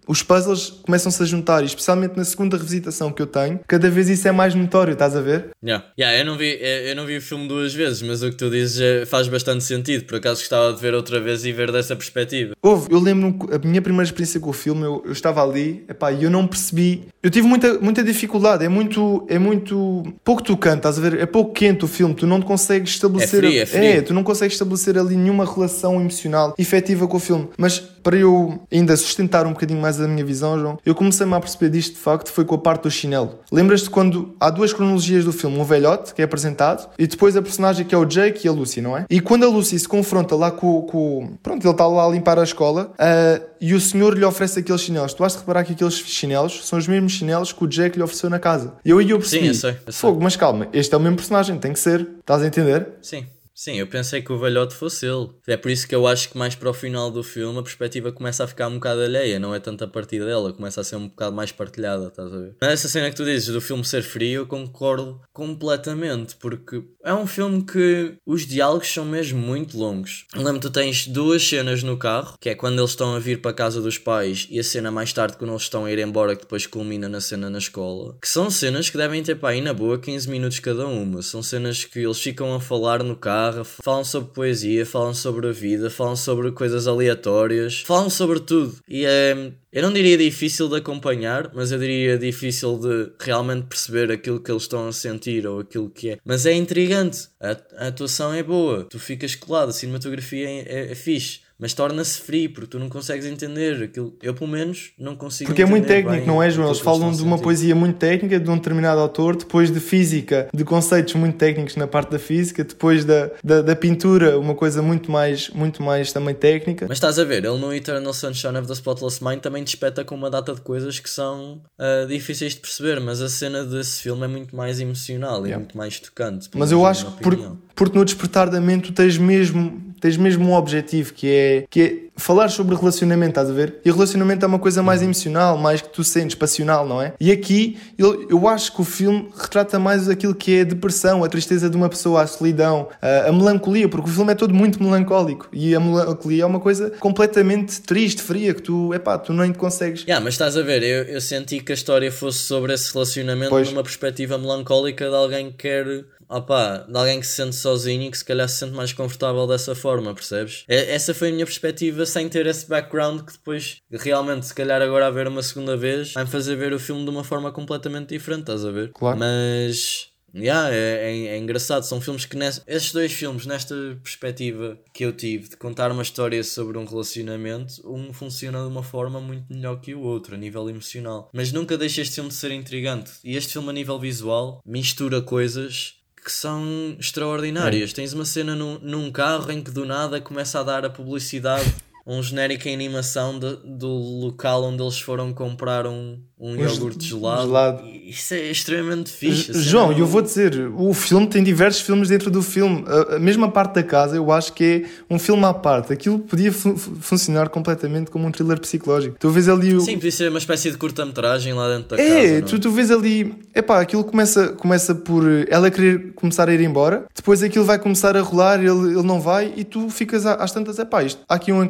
os 0.07 0.23
puzzles 0.23 0.71
começam-se 0.83 1.23
a 1.23 1.27
juntar, 1.27 1.62
e 1.62 1.67
especialmente 1.67 2.17
na 2.17 2.25
segunda 2.25 2.57
revisitação 2.57 3.12
que 3.12 3.23
eu 3.23 3.27
tenho, 3.27 3.61
cada 3.67 3.90
vez 3.90 4.09
isso 4.09 4.27
é 4.29 4.33
mais 4.33 4.55
notório, 4.55 4.93
estás 4.93 5.17
a 5.17 5.21
ver? 5.21 5.51
Yeah. 5.62 5.85
Yeah, 5.99 6.19
eu, 6.19 6.25
não 6.25 6.37
vi, 6.37 6.59
eu 6.61 6.97
não 6.97 7.07
vi 7.07 7.17
o 7.17 7.23
filme 7.23 7.49
duas 7.49 7.75
vezes, 7.75 8.03
mas 8.03 8.23
o 8.23 8.31
que 8.31 8.37
tu 8.37 8.51
dizes 8.51 8.81
é, 8.81 9.07
faz 9.07 9.29
bastante 9.29 9.64
sentido. 9.64 10.05
Por 10.05 10.17
acaso 10.17 10.40
gostava 10.40 10.73
de 10.73 10.81
ver 10.81 10.95
outra 10.95 11.21
vez 11.21 11.45
e 11.45 11.53
ver 11.53 11.73
dessa 11.73 11.97
perspectiva. 11.97 12.55
Houve, 12.62 12.93
eu 12.93 12.99
lembro-me, 12.99 13.38
a 13.55 13.59
minha 13.67 13.81
primeira 13.83 14.05
experiência 14.05 14.40
com 14.40 14.51
o 14.51 14.53
filme, 14.53 14.83
eu, 14.83 15.03
eu 15.05 15.12
estava 15.12 15.43
ali 15.43 15.85
e 16.19 16.25
eu 16.25 16.31
não 16.31 16.47
percebi. 16.47 17.05
Eu 17.23 17.31
tive 17.31 17.47
muita, 17.47 17.79
muita 17.79 18.03
dificuldade, 18.03 18.64
é 18.64 18.69
muito, 18.69 19.27
é 19.29 19.38
muito 19.38 20.03
pouco 20.23 20.43
tocante, 20.43 20.79
estás 20.79 20.99
a 20.99 21.01
ver? 21.01 21.19
É 21.19 21.27
pouco 21.27 21.53
quente 21.53 21.85
o 21.85 21.88
filme, 21.88 22.14
tu 22.14 22.27
não 22.27 22.40
consegues 22.43 22.90
estabelecer. 22.90 23.45
É, 23.45 23.49
frio, 23.49 23.62
é, 23.62 23.67
frio. 23.67 23.85
é, 23.85 24.03
tu 24.03 24.14
não 24.14 24.23
consegues 24.23 24.55
estabelecer 24.55 24.99
ali 24.99 25.17
nenhuma 25.17 25.45
relação 25.45 26.01
emocional 26.01 26.55
efetiva 26.59 27.07
com 27.07 27.17
o 27.17 27.21
filme. 27.21 27.49
Mas 27.57 27.94
para 28.05 28.17
eu 28.17 28.61
ainda 28.71 28.97
sustentar 28.97 29.47
um 29.47 29.53
bocadinho 29.53 29.81
mais 29.81 29.99
a 30.01 30.07
minha 30.07 30.25
visão, 30.25 30.59
João, 30.59 30.79
eu 30.85 30.95
comecei-me 30.95 31.35
a 31.35 31.40
perceber 31.40 31.71
disto 31.71 31.95
de 31.95 32.01
facto 32.01 32.31
foi 32.31 32.45
com 32.45 32.55
a 32.55 32.59
parte 32.59 32.83
do 32.83 32.90
chinelo. 32.90 33.40
Lembras-te 33.51 33.88
quando 33.88 34.37
há 34.38 34.51
duas 34.51 34.73
cronologias 34.73 35.25
do 35.25 35.33
filme, 35.33 35.59
um 35.59 35.64
velhote 35.64 36.14
que 36.14 36.21
é 36.21 36.25
apresentado 36.25 36.88
e 36.99 37.07
depois 37.07 37.37
a 37.37 37.43
personagem 37.43 37.87
que 37.87 37.95
é 37.95 37.99
o 37.99 38.05
Jake 38.05 38.47
e 38.47 38.49
a 38.49 38.53
Lucy, 38.53 38.81
não 38.81 38.97
é? 38.97 39.07
E 39.09 39.21
quando 39.21 39.45
a 39.45 39.49
Lucy 39.49 39.79
se 39.79 39.88
confronta 39.88 40.37
lá 40.37 40.51
com, 40.51 40.83
com 40.83 41.37
pronto, 41.43 41.64
ele 41.64 41.71
está 41.73 41.87
lá 41.87 42.07
a 42.07 42.09
limpar 42.11 42.38
a 42.38 42.45
escola 42.45 42.93
uh, 42.93 43.45
e 43.61 43.73
o 43.73 43.81
senhor 43.81 44.17
lhe 44.17 44.25
oferece 44.25 44.61
aqueles 44.61 44.83
chinelos. 44.83 45.14
Tu 45.14 45.25
has 45.25 45.33
de 45.33 45.38
reparar 45.38 45.64
que 45.64 45.73
aqueles 45.73 45.95
chinelos 45.95 46.67
são 46.67 46.79
os 46.79 46.87
mesmos 46.87 47.12
chinelos 47.12 47.53
que 47.53 47.64
o 47.64 47.67
Jake 47.67 47.97
lhe 47.97 48.03
ofereceu 48.03 48.29
na 48.29 48.38
casa. 48.38 48.75
E 48.85 48.90
eu 48.90 48.99
aí 48.99 49.09
eu 49.09 49.19
percebi, 49.19 49.45
Sim, 49.45 49.49
eu 49.49 49.55
sei, 49.55 49.71
eu 49.87 49.93
sei. 49.93 50.01
fogo, 50.01 50.23
mas 50.23 50.37
calma, 50.37 50.69
este 50.73 50.95
é 50.95 50.99
o 50.99 51.01
mesmo 51.01 51.17
personagem, 51.17 51.57
tem 51.59 51.73
que 51.73 51.81
ser. 51.81 52.07
Estás 52.21 52.43
a 52.43 52.47
entender? 52.47 52.88
Sim. 53.01 53.25
Sim, 53.55 53.79
eu 53.79 53.87
pensei 53.87 54.21
que 54.21 54.33
o 54.33 54.38
velhote 54.38 54.75
fosse 54.75 55.07
ele. 55.07 55.31
É 55.47 55.57
por 55.57 55.71
isso 55.71 55.87
que 55.87 55.95
eu 55.95 56.09
acho 56.09 56.29
que 56.29 56.37
mais 56.37 56.57
para 56.57 56.69
o 56.69 56.75
final 56.75 57.09
do 57.09 57.23
filme 57.23 57.57
a 57.57 57.62
perspectiva 57.62 58.11
começa 58.11 58.43
a 58.43 58.49
ficar 58.49 58.67
um 58.67 58.75
bocado 58.75 59.03
alheia, 59.03 59.38
não 59.38 59.55
é 59.55 59.61
tanto 59.61 59.85
a 59.85 59.87
partir 59.87 60.19
dela, 60.25 60.53
começa 60.53 60.81
a 60.81 60.85
ser 60.85 60.97
um 60.97 61.07
bocado 61.07 61.37
mais 61.37 61.53
partilhada, 61.53 62.09
estás 62.09 62.33
a 62.33 62.37
ver? 62.37 62.57
Mas 62.61 62.73
essa 62.73 62.88
cena 62.88 63.09
que 63.11 63.17
tu 63.17 63.25
dizes 63.25 63.49
do 63.55 63.61
filme 63.61 63.85
ser 63.85 64.03
frio, 64.03 64.40
eu 64.40 64.47
concordo 64.47 65.21
completamente, 65.33 66.35
porque 66.35 66.83
é 67.05 67.14
um 67.14 67.29
filme 67.29 67.64
que 67.64 68.17
os 68.27 68.45
diálogos 68.45 68.93
são 68.93 69.05
mesmo 69.05 69.38
muito 69.38 69.79
longos. 69.79 70.27
Lembro 70.35 70.61
tu 70.61 70.71
tens 70.71 71.07
duas 71.07 71.47
cenas 71.47 71.85
no 71.85 71.97
carro, 71.97 72.37
que 72.40 72.49
é 72.49 72.57
quando 72.57 72.81
eles 72.81 72.90
estão 72.90 73.14
a 73.14 73.21
vir 73.21 73.40
para 73.40 73.53
a 73.53 73.55
casa 73.55 73.81
dos 73.81 73.99
pais 73.99 74.49
e 74.51 74.59
a 74.59 74.64
cena 74.64 74.90
mais 74.90 75.12
tarde 75.12 75.37
quando 75.37 75.51
eles 75.51 75.62
estão 75.62 75.85
a 75.85 75.93
ir 75.93 76.01
embora, 76.01 76.35
que 76.35 76.43
depois 76.43 76.67
culmina 76.67 77.09
na 77.09 77.21
cena 77.21 77.49
na 77.49 77.59
escola, 77.59 78.19
que 78.21 78.29
são 78.29 78.51
cenas 78.51 78.90
que 78.90 78.97
devem 78.97 79.23
ter 79.23 79.37
para 79.37 79.51
aí 79.51 79.61
na 79.61 79.73
boa 79.73 79.97
15 79.97 80.29
minutos 80.29 80.59
cada 80.59 80.88
uma. 80.88 81.23
São 81.23 81.40
cenas 81.40 81.85
que 81.85 82.01
eles 82.01 82.21
ficam 82.21 82.53
a 82.53 82.61
falar 82.61 83.05
no 83.05 83.14
carro 83.14 83.44
guitarra, 83.45 83.65
falam 83.65 84.05
sobre 84.05 84.33
poesia, 84.33 84.87
falam 84.87 85.15
sobre 85.15 85.49
a 85.49 85.53
vida, 85.53 85.91
falam 85.91 86.17
sobre 86.17 86.51
coisas 86.53 86.87
aleatórias, 86.87 87.81
falam 87.81 88.09
sobre 88.09 88.41
tudo. 88.41 88.77
E 88.89 89.05
é, 89.05 89.53
eu 89.73 89.83
não 89.83 89.93
diria 89.93 90.17
difícil 90.17 90.69
de 90.69 90.77
acompanhar, 90.77 91.51
mas 91.55 91.73
eu 91.73 91.79
diria 91.79 92.17
difícil 92.19 92.79
de 92.79 93.13
realmente 93.21 93.67
perceber 93.67 94.11
aquilo 94.11 94.41
que 94.41 94.51
eles 94.51 94.63
estão 94.63 94.89
a 94.89 94.93
sentir 94.93 95.47
ou 95.47 95.61
aquilo 95.61 95.91
que 95.91 96.11
é. 96.11 96.19
Mas 96.25 96.47
é 96.47 96.53
intrigante, 96.53 97.29
a, 97.41 97.85
a 97.85 97.89
atuação 97.89 98.33
é 98.33 98.43
boa, 98.43 98.85
tu 98.85 98.99
ficas 98.99 99.35
colado, 99.35 99.71
a 99.71 99.73
cinematografia 99.73 100.49
é, 100.49 100.61
é, 100.61 100.93
é 100.93 100.95
fixe 100.95 101.44
mas 101.59 101.73
torna-se 101.73 102.21
frio 102.21 102.53
porque 102.53 102.67
tu 102.67 102.79
não 102.79 102.88
consegues 102.88 103.27
entender 103.27 103.83
aquilo. 103.83 104.17
Eu, 104.23 104.35
pelo 104.35 104.51
menos, 104.51 104.93
não 104.99 105.14
consigo 105.14 105.49
Porque 105.49 105.62
é 105.62 105.67
muito 105.67 105.87
técnico, 105.87 106.27
não 106.27 106.43
é, 106.43 106.51
João? 106.51 106.69
Eles 106.69 106.81
falam 106.81 107.12
de 107.12 107.23
uma 107.23 107.38
poesia 107.38 107.75
muito 107.75 107.97
técnica 107.97 108.40
de 108.40 108.51
um 108.51 108.57
determinado 108.57 109.01
autor, 109.01 109.37
depois 109.37 109.71
de 109.71 109.81
física, 109.81 110.49
de 110.53 110.64
conceitos 110.64 111.14
muito 111.14 111.37
técnicos 111.37 111.77
na 111.77 111.87
parte 111.87 112.11
da 112.11 112.19
física, 112.19 112.64
depois 112.64 113.05
da, 113.05 113.31
da, 113.43 113.62
da, 113.62 113.77
pintura, 113.77 114.38
uma 114.38 114.55
coisa 114.55 114.83
muito 114.83 115.11
mais, 115.11 115.49
muito 115.51 115.83
mais 115.83 116.12
também 116.12 116.35
técnica. 116.35 116.87
Mas 116.88 116.97
estás 116.97 117.19
a 117.19 117.25
ver, 117.25 117.45
ele 117.45 117.59
no 117.59 117.73
Eternal 117.73 118.12
Sunshine 118.12 118.59
of 118.59 118.67
the 118.67 118.75
Spotless 118.75 119.23
Mind 119.23 119.40
também 119.40 119.62
despeta 119.62 120.05
com 120.05 120.14
uma 120.14 120.31
data 120.31 120.55
de 120.55 120.61
coisas 120.61 120.99
que 120.99 121.11
são 121.11 121.62
uh, 121.79 122.07
difíceis 122.07 122.55
de 122.55 122.61
perceber, 122.61 123.01
mas 123.01 123.21
a 123.21 123.29
cena 123.29 123.64
desse 123.64 124.03
filme 124.03 124.25
é 124.25 124.29
muito 124.29 124.57
mais 124.57 124.81
emocional 124.81 125.40
e 125.43 125.51
yeah. 125.51 125.59
muito 125.59 125.77
mais 125.77 126.01
tocante. 126.01 126.49
Mas 126.55 126.73
eu 126.73 126.85
acho 126.85 127.07
que 127.12 127.23
por, 127.23 127.57
porque 127.75 127.99
no 127.99 128.05
despertar 128.05 128.51
da 128.51 128.61
mente 128.61 128.88
tu 128.88 128.93
tens 128.93 129.19
mesmo, 129.19 129.94
tens 130.05 130.19
mesmo 130.19 130.47
um 130.51 130.53
objetivo 130.53 131.14
que 131.14 131.31
é, 131.31 131.64
que 131.71 131.81
é 131.81 132.05
falar 132.14 132.51
sobre 132.51 132.77
relacionamento, 132.77 133.31
estás 133.31 133.49
a 133.49 133.55
ver? 133.55 133.77
E 133.83 133.90
relacionamento 133.90 134.45
é 134.45 134.47
uma 134.47 134.59
coisa 134.59 134.83
mais 134.83 135.01
emocional, 135.01 135.57
mais 135.57 135.81
que 135.81 135.88
tu 135.88 136.05
sentes, 136.05 136.35
passional, 136.35 136.87
não 136.87 137.01
é? 137.01 137.14
E 137.19 137.33
aqui 137.33 137.79
eu, 137.97 138.29
eu 138.29 138.47
acho 138.47 138.75
que 138.75 138.83
o 138.83 138.85
filme 138.85 139.31
retrata 139.35 139.79
mais 139.79 140.07
aquilo 140.07 140.35
que 140.35 140.59
é 140.59 140.61
a 140.61 140.64
depressão, 140.64 141.25
a 141.25 141.29
tristeza 141.29 141.71
de 141.71 141.77
uma 141.79 141.88
pessoa, 141.88 142.21
a 142.21 142.27
solidão, 142.27 142.87
a, 143.01 143.31
a 143.31 143.33
melancolia, 143.33 143.88
porque 143.88 144.11
o 144.11 144.12
filme 144.12 144.33
é 144.33 144.35
todo 144.35 144.53
muito 144.53 144.83
melancólico 144.83 145.49
e 145.51 145.75
a 145.75 145.81
melancolia 145.81 146.43
é 146.43 146.47
uma 146.47 146.61
coisa 146.61 146.90
completamente 147.01 147.81
triste, 147.81 148.21
fria, 148.21 148.53
que 148.53 148.61
tu, 148.61 148.93
epá, 148.93 149.17
tu 149.17 149.33
nem 149.33 149.53
te 149.53 149.59
consegues. 149.59 150.03
Yeah, 150.03 150.23
mas 150.23 150.35
estás 150.35 150.55
a 150.59 150.61
ver, 150.61 150.83
eu, 150.83 151.05
eu 151.05 151.21
senti 151.23 151.61
que 151.61 151.73
a 151.73 151.75
história 151.75 152.12
fosse 152.12 152.40
sobre 152.40 152.75
esse 152.75 152.93
relacionamento 152.93 153.49
pois. 153.49 153.71
numa 153.71 153.83
perspectiva 153.83 154.37
melancólica 154.37 155.09
de 155.09 155.17
alguém 155.17 155.51
que 155.51 155.57
quer 155.57 156.05
opá, 156.29 156.79
de 156.79 156.97
alguém 156.97 157.21
que 157.21 157.27
se 157.27 157.35
sente 157.35 157.57
sozinho 157.57 158.03
e 158.03 158.11
que 158.11 158.19
se 158.19 158.25
calhar 158.25 158.49
se 158.49 158.57
sente 158.57 158.73
mais 158.73 158.93
confortável 158.93 159.47
dessa 159.47 159.75
forma, 159.75 160.15
percebes? 160.15 160.65
Essa 160.69 161.15
foi 161.15 161.29
a 161.29 161.33
minha 161.33 161.47
perspectiva 161.47 162.07
sem 162.07 162.29
ter 162.29 162.47
esse 162.47 162.69
background 162.69 163.23
que 163.23 163.33
depois 163.33 163.79
realmente 163.91 164.47
se 164.47 164.55
calhar 164.55 164.81
agora 164.83 165.07
a 165.07 165.11
ver 165.11 165.29
uma 165.29 165.43
segunda 165.43 165.77
vez 165.77 166.13
vai-me 166.13 166.31
fazer 166.31 166.57
ver 166.57 166.73
o 166.73 166.79
filme 166.79 167.05
de 167.05 167.11
uma 167.11 167.25
forma 167.25 167.53
completamente 167.53 168.09
diferente, 168.09 168.41
estás 168.41 168.65
a 168.65 168.71
ver? 168.71 168.91
Claro. 168.93 169.19
Mas 169.19 170.15
Yeah, 170.37 170.75
é, 170.75 171.13
é, 171.13 171.27
é, 171.29 171.39
engraçado, 171.39 171.85
são 171.85 172.01
filmes 172.01 172.27
que 172.27 172.37
nesse, 172.37 172.61
esses 172.67 172.93
dois 172.93 173.13
filmes, 173.13 173.47
nesta 173.47 173.75
perspectiva 174.03 174.77
que 174.93 175.05
eu 175.05 175.13
tive 175.13 175.51
de 175.51 175.57
contar 175.57 175.93
uma 175.93 176.03
história 176.03 176.43
sobre 176.43 176.77
um 176.77 176.85
relacionamento, 176.85 177.75
um 177.89 178.13
funciona 178.13 178.59
de 178.59 178.67
uma 178.67 178.83
forma 178.83 179.21
muito 179.21 179.53
melhor 179.53 179.81
que 179.81 179.95
o 179.95 180.01
outro, 180.01 180.35
a 180.35 180.39
nível 180.39 180.69
emocional. 180.69 181.31
Mas 181.33 181.53
nunca 181.53 181.79
deixa 181.79 182.01
este 182.01 182.17
filme 182.17 182.31
de 182.31 182.35
ser 182.35 182.51
intrigante. 182.51 183.13
E 183.23 183.37
este 183.37 183.53
filme, 183.53 183.71
a 183.71 183.73
nível 183.73 183.99
visual, 183.99 184.61
mistura 184.67 185.23
coisas 185.23 185.95
que 186.25 186.33
são 186.33 186.97
extraordinárias. 186.99 187.91
É. 187.91 187.95
Tens 187.95 188.15
uma 188.15 188.25
cena 188.25 188.57
no, 188.57 188.79
num 188.81 189.13
carro 189.13 189.53
em 189.53 189.63
que 189.63 189.71
do 189.71 189.85
nada 189.85 190.21
começa 190.21 190.59
a 190.59 190.63
dar 190.63 190.85
a 190.85 190.91
publicidade 190.91 191.75
um 192.07 192.23
genérico 192.23 192.69
em 192.69 192.75
animação 192.75 193.38
de, 193.38 193.57
do 193.64 193.88
local 193.88 194.64
onde 194.64 194.83
eles 194.83 195.01
foram 195.01 195.33
comprar 195.33 195.87
um, 195.87 196.19
um 196.38 196.55
iogurte 196.55 197.07
gelado. 197.07 197.43
gelado. 197.47 197.83
Isso 197.88 198.35
é 198.35 198.51
extremamente 198.51 199.11
fixe. 199.11 199.53
João, 199.62 199.90
eu 199.90 200.07
vou 200.07 200.21
dizer, 200.21 200.71
o 200.77 200.93
filme 200.93 201.27
tem 201.27 201.43
diversos 201.43 201.81
filmes 201.81 202.11
dentro 202.11 202.31
do 202.31 202.43
filme. 202.43 202.85
A, 202.87 203.17
a 203.17 203.19
mesma 203.19 203.51
parte 203.51 203.77
da 203.77 203.83
casa, 203.83 204.17
eu 204.17 204.31
acho 204.31 204.53
que 204.53 204.64
é 204.64 205.14
um 205.14 205.19
filme 205.19 205.45
à 205.47 205.55
parte. 205.55 205.95
Aquilo 205.95 206.19
podia 206.19 206.53
fu 206.53 206.77
funcionar 206.77 207.49
completamente 207.49 208.11
como 208.11 208.27
um 208.27 208.31
thriller 208.31 208.61
psicológico. 208.61 209.17
Tu 209.19 209.31
vês 209.31 209.49
ali 209.49 209.75
o... 209.75 209.81
Sim, 209.81 209.95
podia 209.95 210.12
ser 210.12 210.29
uma 210.29 210.38
espécie 210.38 210.71
de 210.71 210.77
curta-metragem 210.77 211.55
lá 211.55 211.75
dentro 211.75 211.97
da 211.97 212.03
é, 212.03 212.09
casa. 212.09 212.19
É, 212.21 212.40
tu, 212.43 212.59
tu 212.59 212.71
vês 212.71 212.90
ali, 212.90 213.35
epá, 213.55 213.81
aquilo 213.81 214.05
começa, 214.05 214.49
começa 214.49 214.95
por 214.95 215.25
ela 215.49 215.71
querer 215.71 216.12
começar 216.12 216.49
a 216.49 216.55
ir 216.55 216.61
embora, 216.61 217.07
depois 217.14 217.43
aquilo 217.43 217.64
vai 217.64 217.79
começar 217.79 218.17
a 218.17 218.21
rolar, 218.21 218.59
ele, 218.59 218.93
ele 218.93 219.03
não 219.03 219.21
vai, 219.21 219.53
e 219.57 219.64
tu 219.64 219.88
ficas 219.88 220.27
às 220.27 220.53
tantas, 220.53 220.79
epá, 220.79 221.03
isto, 221.03 221.23
há 221.29 221.35
aqui 221.35 221.53
um 221.53 221.62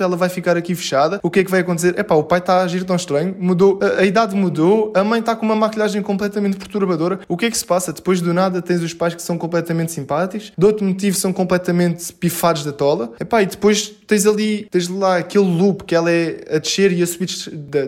ela 0.00 0.16
vai 0.16 0.28
ficar 0.28 0.56
aqui 0.56 0.74
fechada, 0.74 1.20
o 1.22 1.30
que 1.30 1.40
é 1.40 1.44
que 1.44 1.50
vai 1.50 1.60
acontecer? 1.60 1.98
Epá, 1.98 2.14
o 2.14 2.24
pai 2.24 2.38
está 2.38 2.60
a 2.60 2.62
agir 2.62 2.84
tão 2.84 2.96
estranho, 2.96 3.34
mudou, 3.38 3.78
a, 3.82 4.00
a 4.00 4.04
idade 4.04 4.34
mudou, 4.34 4.92
a 4.94 5.02
mãe 5.02 5.20
está 5.20 5.34
com 5.34 5.44
uma 5.44 5.56
maquilhagem 5.56 6.02
completamente 6.02 6.56
perturbadora. 6.56 7.20
O 7.28 7.36
que 7.36 7.46
é 7.46 7.50
que 7.50 7.58
se 7.58 7.64
passa? 7.64 7.92
Depois 7.92 8.20
do 8.20 8.32
nada 8.32 8.62
tens 8.62 8.82
os 8.82 8.94
pais 8.94 9.14
que 9.14 9.22
são 9.22 9.38
completamente 9.38 9.92
simpáticos, 9.92 10.52
de 10.56 10.66
outro 10.66 10.84
motivo 10.84 11.16
são 11.16 11.32
completamente 11.32 12.12
pifados 12.12 12.64
da 12.64 12.72
tola. 12.72 13.12
Epá, 13.20 13.42
e 13.42 13.46
depois 13.46 13.88
tens 14.06 14.26
ali, 14.26 14.66
tens 14.70 14.88
lá 14.88 15.18
aquele 15.18 15.44
loop 15.44 15.84
que 15.84 15.94
ela 15.94 16.10
é 16.10 16.44
a 16.50 16.58
descer 16.58 16.92
e 16.92 17.02
a 17.02 17.06
subir 17.06 17.28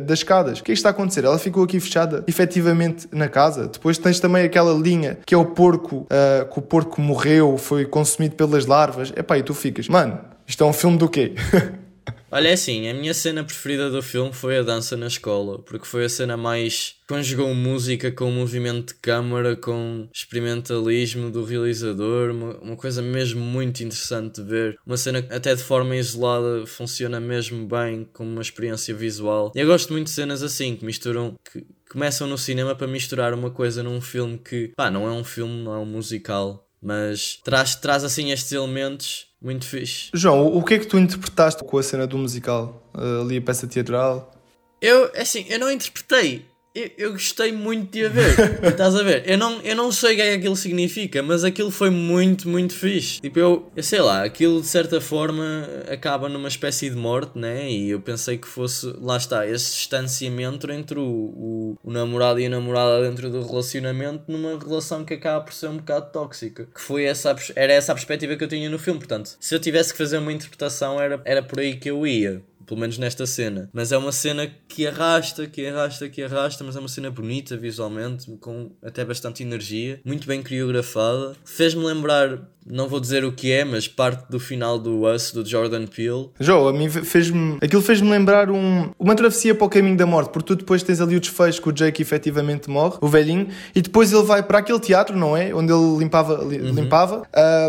das 0.01 0.19
escadas. 0.21 0.61
O 0.61 0.65
que 0.65 0.73
é 0.73 0.75
que 0.75 0.79
está 0.79 0.91
a 0.91 0.93
acontecer? 0.93 1.25
Ela 1.25 1.39
ficou 1.39 1.65
aqui 1.65 1.79
fechada 1.81 2.25
efetivamente 2.27 3.09
na 3.13 3.29
casa. 3.29 3.69
Depois 3.69 3.99
tens 3.99 4.21
também 4.21 4.45
aquela 4.45 4.73
linha 4.73 5.19
que 5.25 5.35
é 5.35 5.39
o 5.39 5.45
porco, 5.45 6.07
uh, 6.07 6.53
que 6.53 6.59
o 6.59 6.63
porco 6.63 7.01
morreu, 7.01 7.57
foi 7.57 7.85
consumido 7.85 8.35
pelas 8.35 8.67
larvas. 8.67 9.13
Epá, 9.17 9.39
e 9.39 9.43
tu 9.43 9.55
ficas, 9.55 9.89
mano, 9.89 10.19
isto 10.49 10.65
é 10.65 10.67
um 10.67 10.73
filme 10.73 10.97
do 10.99 11.09
quê? 11.09 11.35
Olha, 12.31 12.49
é 12.49 12.53
assim, 12.53 12.89
a 12.89 12.95
minha 12.95 13.15
cena 13.15 13.43
preferida 13.43 13.91
do 13.91 14.03
filme 14.03 14.33
foi 14.33 14.59
a 14.59 14.63
dança 14.63 14.97
na 14.97 15.07
escola, 15.07 15.61
porque 15.61 15.87
foi 15.87 16.05
a 16.05 16.09
cena 16.09 16.37
mais. 16.37 16.97
conjugou 17.09 17.55
música 17.55 18.13
com 18.13 18.31
movimento 18.31 18.89
de 18.89 19.01
câmara, 19.01 19.57
com 19.57 20.09
experimentalismo 20.13 21.31
do 21.31 21.43
realizador, 21.43 22.31
uma, 22.31 22.59
uma 22.59 22.77
coisa 22.77 23.01
mesmo 23.01 23.41
muito 23.41 23.83
interessante 23.83 24.43
de 24.43 24.49
ver. 24.49 24.79
Uma 24.87 24.99
cena 24.99 25.23
que, 25.23 25.33
até 25.33 25.55
de 25.55 25.63
forma 25.63 25.97
isolada, 25.97 26.67
funciona 26.67 27.19
mesmo 27.19 27.67
bem 27.67 28.07
como 28.13 28.31
uma 28.31 28.43
experiência 28.43 28.95
visual. 28.95 29.51
E 29.55 29.61
eu 29.61 29.67
gosto 29.67 29.93
muito 29.93 30.07
de 30.07 30.13
cenas 30.13 30.43
assim, 30.43 30.77
que 30.77 30.85
misturam. 30.85 31.35
Que, 31.51 31.67
começam 31.91 32.27
no 32.27 32.37
cinema 32.37 32.75
para 32.75 32.87
misturar 32.87 33.33
uma 33.33 33.51
coisa 33.51 33.83
num 33.83 34.03
filme 34.03 34.37
que, 34.37 34.69
pá, 34.77 34.91
não 34.91 35.07
é 35.07 35.11
um 35.11 35.25
filme, 35.25 35.63
não 35.63 35.75
é 35.75 35.79
um 35.79 35.87
musical, 35.87 36.69
mas 36.83 37.41
traz, 37.43 37.75
traz 37.75 38.05
assim 38.05 38.31
estes 38.31 38.53
elementos 38.53 39.28
muito 39.41 39.67
fixe. 39.67 40.11
João, 40.15 40.47
o 40.57 40.63
que 40.63 40.75
é 40.75 40.79
que 40.79 40.87
tu 40.87 40.99
interpretaste 40.99 41.63
com 41.65 41.79
a 41.79 41.83
cena 41.83 42.07
do 42.07 42.19
musical? 42.19 42.83
Uh, 42.95 43.23
ali 43.23 43.39
a 43.39 43.43
peça 43.43 43.67
teatral? 43.67 44.33
Eu, 44.81 45.11
é 45.15 45.23
assim, 45.23 45.45
eu 45.49 45.59
não 45.59 45.71
interpretei 45.71 46.47
eu, 46.79 46.91
eu 46.97 47.13
gostei 47.13 47.53
muito 47.53 47.91
de 47.91 48.07
a 48.07 48.09
ver. 48.09 48.61
Estás 48.63 48.95
a 48.95 49.03
ver? 49.03 49.29
Eu 49.29 49.37
não, 49.37 49.61
eu 49.63 49.75
não 49.75 49.91
sei 49.91 50.13
o 50.13 50.17
que 50.17 50.23
é 50.23 50.31
que 50.31 50.37
aquilo 50.39 50.57
significa, 50.57 51.23
mas 51.23 51.45
aquilo 51.45 51.71
foi 51.71 51.91
muito, 51.91 52.49
muito 52.49 52.75
fixe. 52.75 53.21
Tipo, 53.21 53.39
eu, 53.39 53.73
eu 53.75 53.83
sei 53.83 54.01
lá, 54.01 54.23
aquilo 54.23 54.61
de 54.61 54.67
certa 54.67 55.01
forma 55.01 55.69
acaba 55.91 56.29
numa 56.29 56.49
espécie 56.49 56.89
de 56.89 56.97
morte, 56.97 57.39
né? 57.39 57.71
E 57.71 57.91
eu 57.91 58.01
pensei 58.01 58.39
que 58.39 58.47
fosse, 58.47 58.95
lá 59.01 59.17
está, 59.17 59.47
esse 59.47 59.73
distanciamento 59.73 60.71
entre 60.71 60.99
o, 60.99 61.03
o, 61.03 61.79
o 61.83 61.91
namorado 61.91 62.41
e 62.41 62.47
a 62.47 62.51
namorada 62.51 63.03
dentro 63.09 63.31
do 63.31 63.43
relacionamento 63.45 64.25
numa 64.29 64.59
relação 64.59 65.05
que 65.05 65.15
acaba 65.15 65.45
por 65.45 65.53
ser 65.53 65.69
um 65.69 65.79
bocado 65.79 66.11
tóxica. 66.13 66.69
Que 66.75 66.81
foi 66.81 67.05
essa, 67.05 67.35
era 67.57 67.73
essa 67.73 67.93
a 67.93 67.95
perspectiva 67.95 68.37
que 68.37 68.45
eu 68.45 68.49
tinha 68.49 68.71
no 68.71 68.79
filme. 68.79 69.01
Portanto, 69.01 69.37
se 69.41 69.55
eu 69.55 69.59
tivesse 69.59 69.93
que 69.93 69.99
fazer 69.99 70.19
uma 70.19 70.33
interpretação, 70.33 71.01
era, 71.01 71.21
era 71.25 71.43
por 71.43 71.59
aí 71.59 71.77
que 71.77 71.91
eu 71.91 72.07
ia 72.07 72.43
pelo 72.69 72.81
menos 72.81 72.99
nesta 72.99 73.27
cena. 73.27 73.69
Mas 73.73 73.91
é 73.91 73.99
uma 73.99 74.13
cena 74.13 74.47
que 74.47 74.87
arrasta, 74.87 75.47
que 75.47 75.67
arrasta, 75.67 76.09
que 76.09 76.23
arrasta, 76.23 76.63
mas 76.63 76.77
é 76.77 76.79
uma 76.79 76.89
cena 76.89 77.11
bonita 77.11 77.57
visualmente, 77.57 78.31
com 78.37 78.71
até 78.83 79.05
bastante 79.05 79.43
energia, 79.43 80.01
muito 80.05 80.29
bem 80.29 80.43
coreografada. 80.43 81.35
Fez-me 81.45 81.83
lembrar 81.83 82.47
não 82.71 82.89
vou 82.89 83.01
dizer 83.01 83.25
o 83.25 83.33
que 83.33 83.53
é, 83.53 83.65
mas 83.65 83.89
parte 83.89 84.31
do 84.31 84.39
final 84.39 84.79
do 84.79 85.07
Us, 85.07 85.33
do 85.33 85.45
Jordan 85.45 85.87
Peele. 85.87 86.31
Joe, 86.39 86.69
a 86.69 86.73
mim 86.73 86.89
fez-me. 86.89 87.59
Aquilo 87.61 87.83
fez-me 87.83 88.11
lembrar 88.11 88.51
um, 88.51 88.91
uma 88.99 89.15
travessia 89.15 89.55
para 89.55 89.67
o 89.67 89.69
caminho 89.69 89.97
da 89.97 90.07
morte, 90.07 90.31
porque 90.31 90.47
tu 90.47 90.57
depois 90.57 90.83
tens 90.83 91.01
ali 91.01 91.17
o 91.17 91.21
desfecho 91.21 91.61
que 91.61 91.69
o 91.69 91.73
Jake 91.73 92.03
efetivamente 92.03 92.69
morre, 92.69 92.99
o 93.01 93.09
velhinho, 93.09 93.49
e 93.75 93.81
depois 93.81 94.13
ele 94.13 94.23
vai 94.23 94.43
para 94.43 94.59
aquele 94.59 94.81
teatro, 94.81 95.17
não 95.17 95.37
é? 95.37 95.55
Onde 95.55 95.73
ele 95.73 95.99
limpava. 95.99 96.43
Uhum. 96.43 96.73
limpava. 96.73 97.23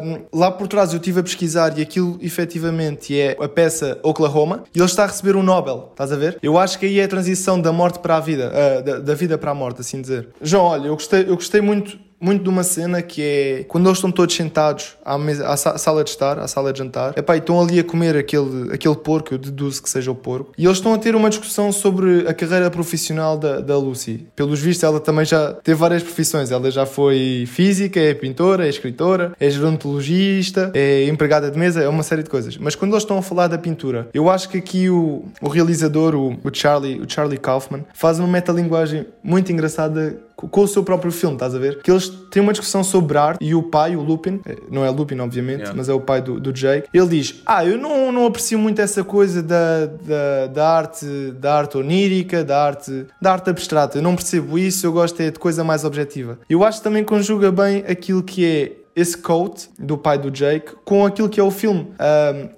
Um, 0.04 0.26
lá 0.34 0.52
por 0.52 0.68
trás 0.68 0.92
eu 0.92 0.98
estive 0.98 1.20
a 1.20 1.24
pesquisar 1.24 1.78
e 1.78 1.82
aquilo 1.82 2.18
efetivamente 2.22 3.18
é 3.18 3.38
a 3.40 3.48
peça 3.48 4.00
Oklahoma, 4.04 4.64
e 4.74 4.80
ele 4.80 4.86
está 4.86 5.04
a 5.04 5.08
receber 5.08 5.36
um 5.36 5.44
Nobel, 5.44 5.90
estás 5.92 6.12
a 6.12 6.16
ver? 6.16 6.38
Eu 6.42 6.58
acho 6.58 6.78
que 6.78 6.86
aí 6.86 7.00
é 7.00 7.04
a 7.04 7.08
transição 7.08 7.60
da 7.60 7.72
morte 7.72 8.00
para 8.00 8.18
a 8.18 8.20
vida, 8.20 8.52
uh, 8.52 8.84
da, 8.84 9.00
da 9.00 9.16
vida 9.16 9.38
para 9.38 9.52
a 9.52 9.56
morte, 9.56 9.82
assim 9.82 10.02
dizer. 10.02 10.30
João, 10.42 10.66
olha, 10.66 10.88
eu 10.88 10.94
gostei, 10.94 11.22
eu 11.22 11.36
gostei 11.36 11.62
muito 11.62 11.98
muito 12.20 12.44
de 12.44 12.50
uma 12.50 12.64
cena 12.64 13.02
que 13.02 13.22
é 13.22 13.66
quando 13.68 13.88
eles 13.88 13.98
estão 13.98 14.12
todos 14.12 14.36
sentados 14.36 14.96
à, 15.04 15.18
mesa, 15.18 15.48
à 15.48 15.56
sala 15.56 16.04
de 16.04 16.10
estar, 16.10 16.40
à 16.40 16.48
sala 16.48 16.74
de 16.74 16.80
jantar, 16.80 17.18
epá, 17.18 17.36
e 17.36 17.40
estão 17.40 17.60
ali 17.62 17.80
a 17.80 17.84
comer 17.84 18.18
aquele, 18.18 18.74
aquele 18.74 18.96
porco, 18.96 19.34
eu 19.34 19.38
deduzo 19.38 19.82
que 19.82 19.90
seja 19.90 20.12
o 20.12 20.16
porco, 20.16 20.52
e 20.58 20.66
eles 20.66 20.78
estão 20.78 20.94
a 20.94 20.98
ter 20.98 21.16
uma 21.16 21.30
discussão 21.30 21.72
sobre 21.72 22.28
a 22.28 22.34
carreira 22.34 22.70
profissional 22.70 23.38
da, 23.38 23.60
da 23.60 23.78
Lucy. 23.78 24.28
Pelos 24.36 24.60
vistos, 24.60 24.84
ela 24.84 25.00
também 25.00 25.26
já 25.26 25.54
teve 25.54 25.80
várias 25.80 26.04
profissões. 26.04 26.52
Ela 26.52 26.70
já 26.72 26.86
foi 26.86 27.46
física, 27.48 28.00
é 28.00 28.14
pintora, 28.14 28.66
é 28.66 28.70
escritora, 28.70 29.34
é 29.40 29.50
gerontologista, 29.50 30.72
é 30.74 31.06
empregada 31.06 31.50
de 31.50 31.58
mesa, 31.58 31.82
é 31.82 31.88
uma 31.88 32.04
série 32.04 32.24
de 32.24 32.30
coisas. 32.30 32.58
Mas 32.58 32.76
quando 32.76 32.92
eles 32.92 33.04
estão 33.04 33.18
a 33.18 33.22
falar 33.22 33.48
da 33.48 33.58
pintura, 33.58 34.10
eu 34.14 34.30
acho 34.30 34.50
que 34.50 34.58
aqui 34.58 34.90
o, 34.90 35.26
o 35.42 35.48
realizador, 35.48 36.16
o, 36.16 36.38
o, 36.44 36.54
Charlie, 36.54 37.00
o 37.00 37.10
Charlie 37.10 37.38
Kaufman, 37.38 37.86
faz 37.94 38.20
uma 38.20 38.28
metalinguagem 38.28 39.06
muito 39.24 39.52
engraçada 39.52 40.18
com, 40.48 40.62
o 40.62 40.68
seu 40.68 40.84
próprio 40.84 41.12
filme, 41.12 41.36
estás 41.36 41.54
a 41.56 41.60
ver? 41.60 41.82
Que 41.82 41.92
eles 41.92 42.08
têm 42.08 42.42
uma 42.42 42.52
discussão 42.52 42.84
sobre 42.84 43.18
arte 43.18 43.44
e 43.44 43.54
o 43.54 43.64
pai, 43.64 43.96
o 43.96 44.02
Lupin, 44.02 44.40
eh, 44.46 44.58
não 44.70 44.86
é 44.86 44.90
Lupin, 44.90 45.20
obviamente, 45.20 45.60
Yeah. 45.60 45.76
mas 45.76 45.90
é 45.90 45.94
o 45.94 46.00
pai 46.00 46.22
do, 46.22 46.40
do 46.40 46.54
Jake, 46.54 46.88
ele 46.94 47.08
diz: 47.08 47.42
Ah, 47.46 47.66
eu 47.66 47.78
não, 47.78 48.12
não 48.12 48.26
aprecio 48.26 48.58
muito 48.58 48.80
essa 48.80 49.04
coisa 49.04 49.44
da, 49.44 49.88
da, 49.88 50.48
da 50.48 50.70
arte 50.70 51.06
da 51.32 51.56
arte 51.56 51.78
onírica, 51.78 52.44
da 52.44 52.64
arte, 52.64 53.06
da 53.22 53.34
arte 53.34 53.50
abstrata. 53.50 53.98
Eu 53.98 54.02
não 54.02 54.16
percebo 54.16 54.58
isso, 54.58 54.86
eu 54.86 54.94
gosto 54.94 55.20
é 55.22 55.32
de 55.32 55.40
coisa 55.40 55.64
mais 55.64 55.84
objetiva. 55.84 56.40
Eu 56.50 56.64
acho 56.64 56.78
que 56.78 56.84
também 56.84 57.04
conjuga 57.04 57.52
bem 57.52 57.84
aquilo 57.88 58.24
que 58.24 58.46
é 58.46 58.72
esse 58.96 59.18
quote 59.18 59.70
do 59.78 59.98
pai 59.98 60.18
do 60.18 60.30
Jake 60.30 60.74
com 60.86 61.06
aquilo 61.06 61.30
que 61.30 61.40
é 61.40 61.44
o 61.44 61.52
filme. 61.52 61.88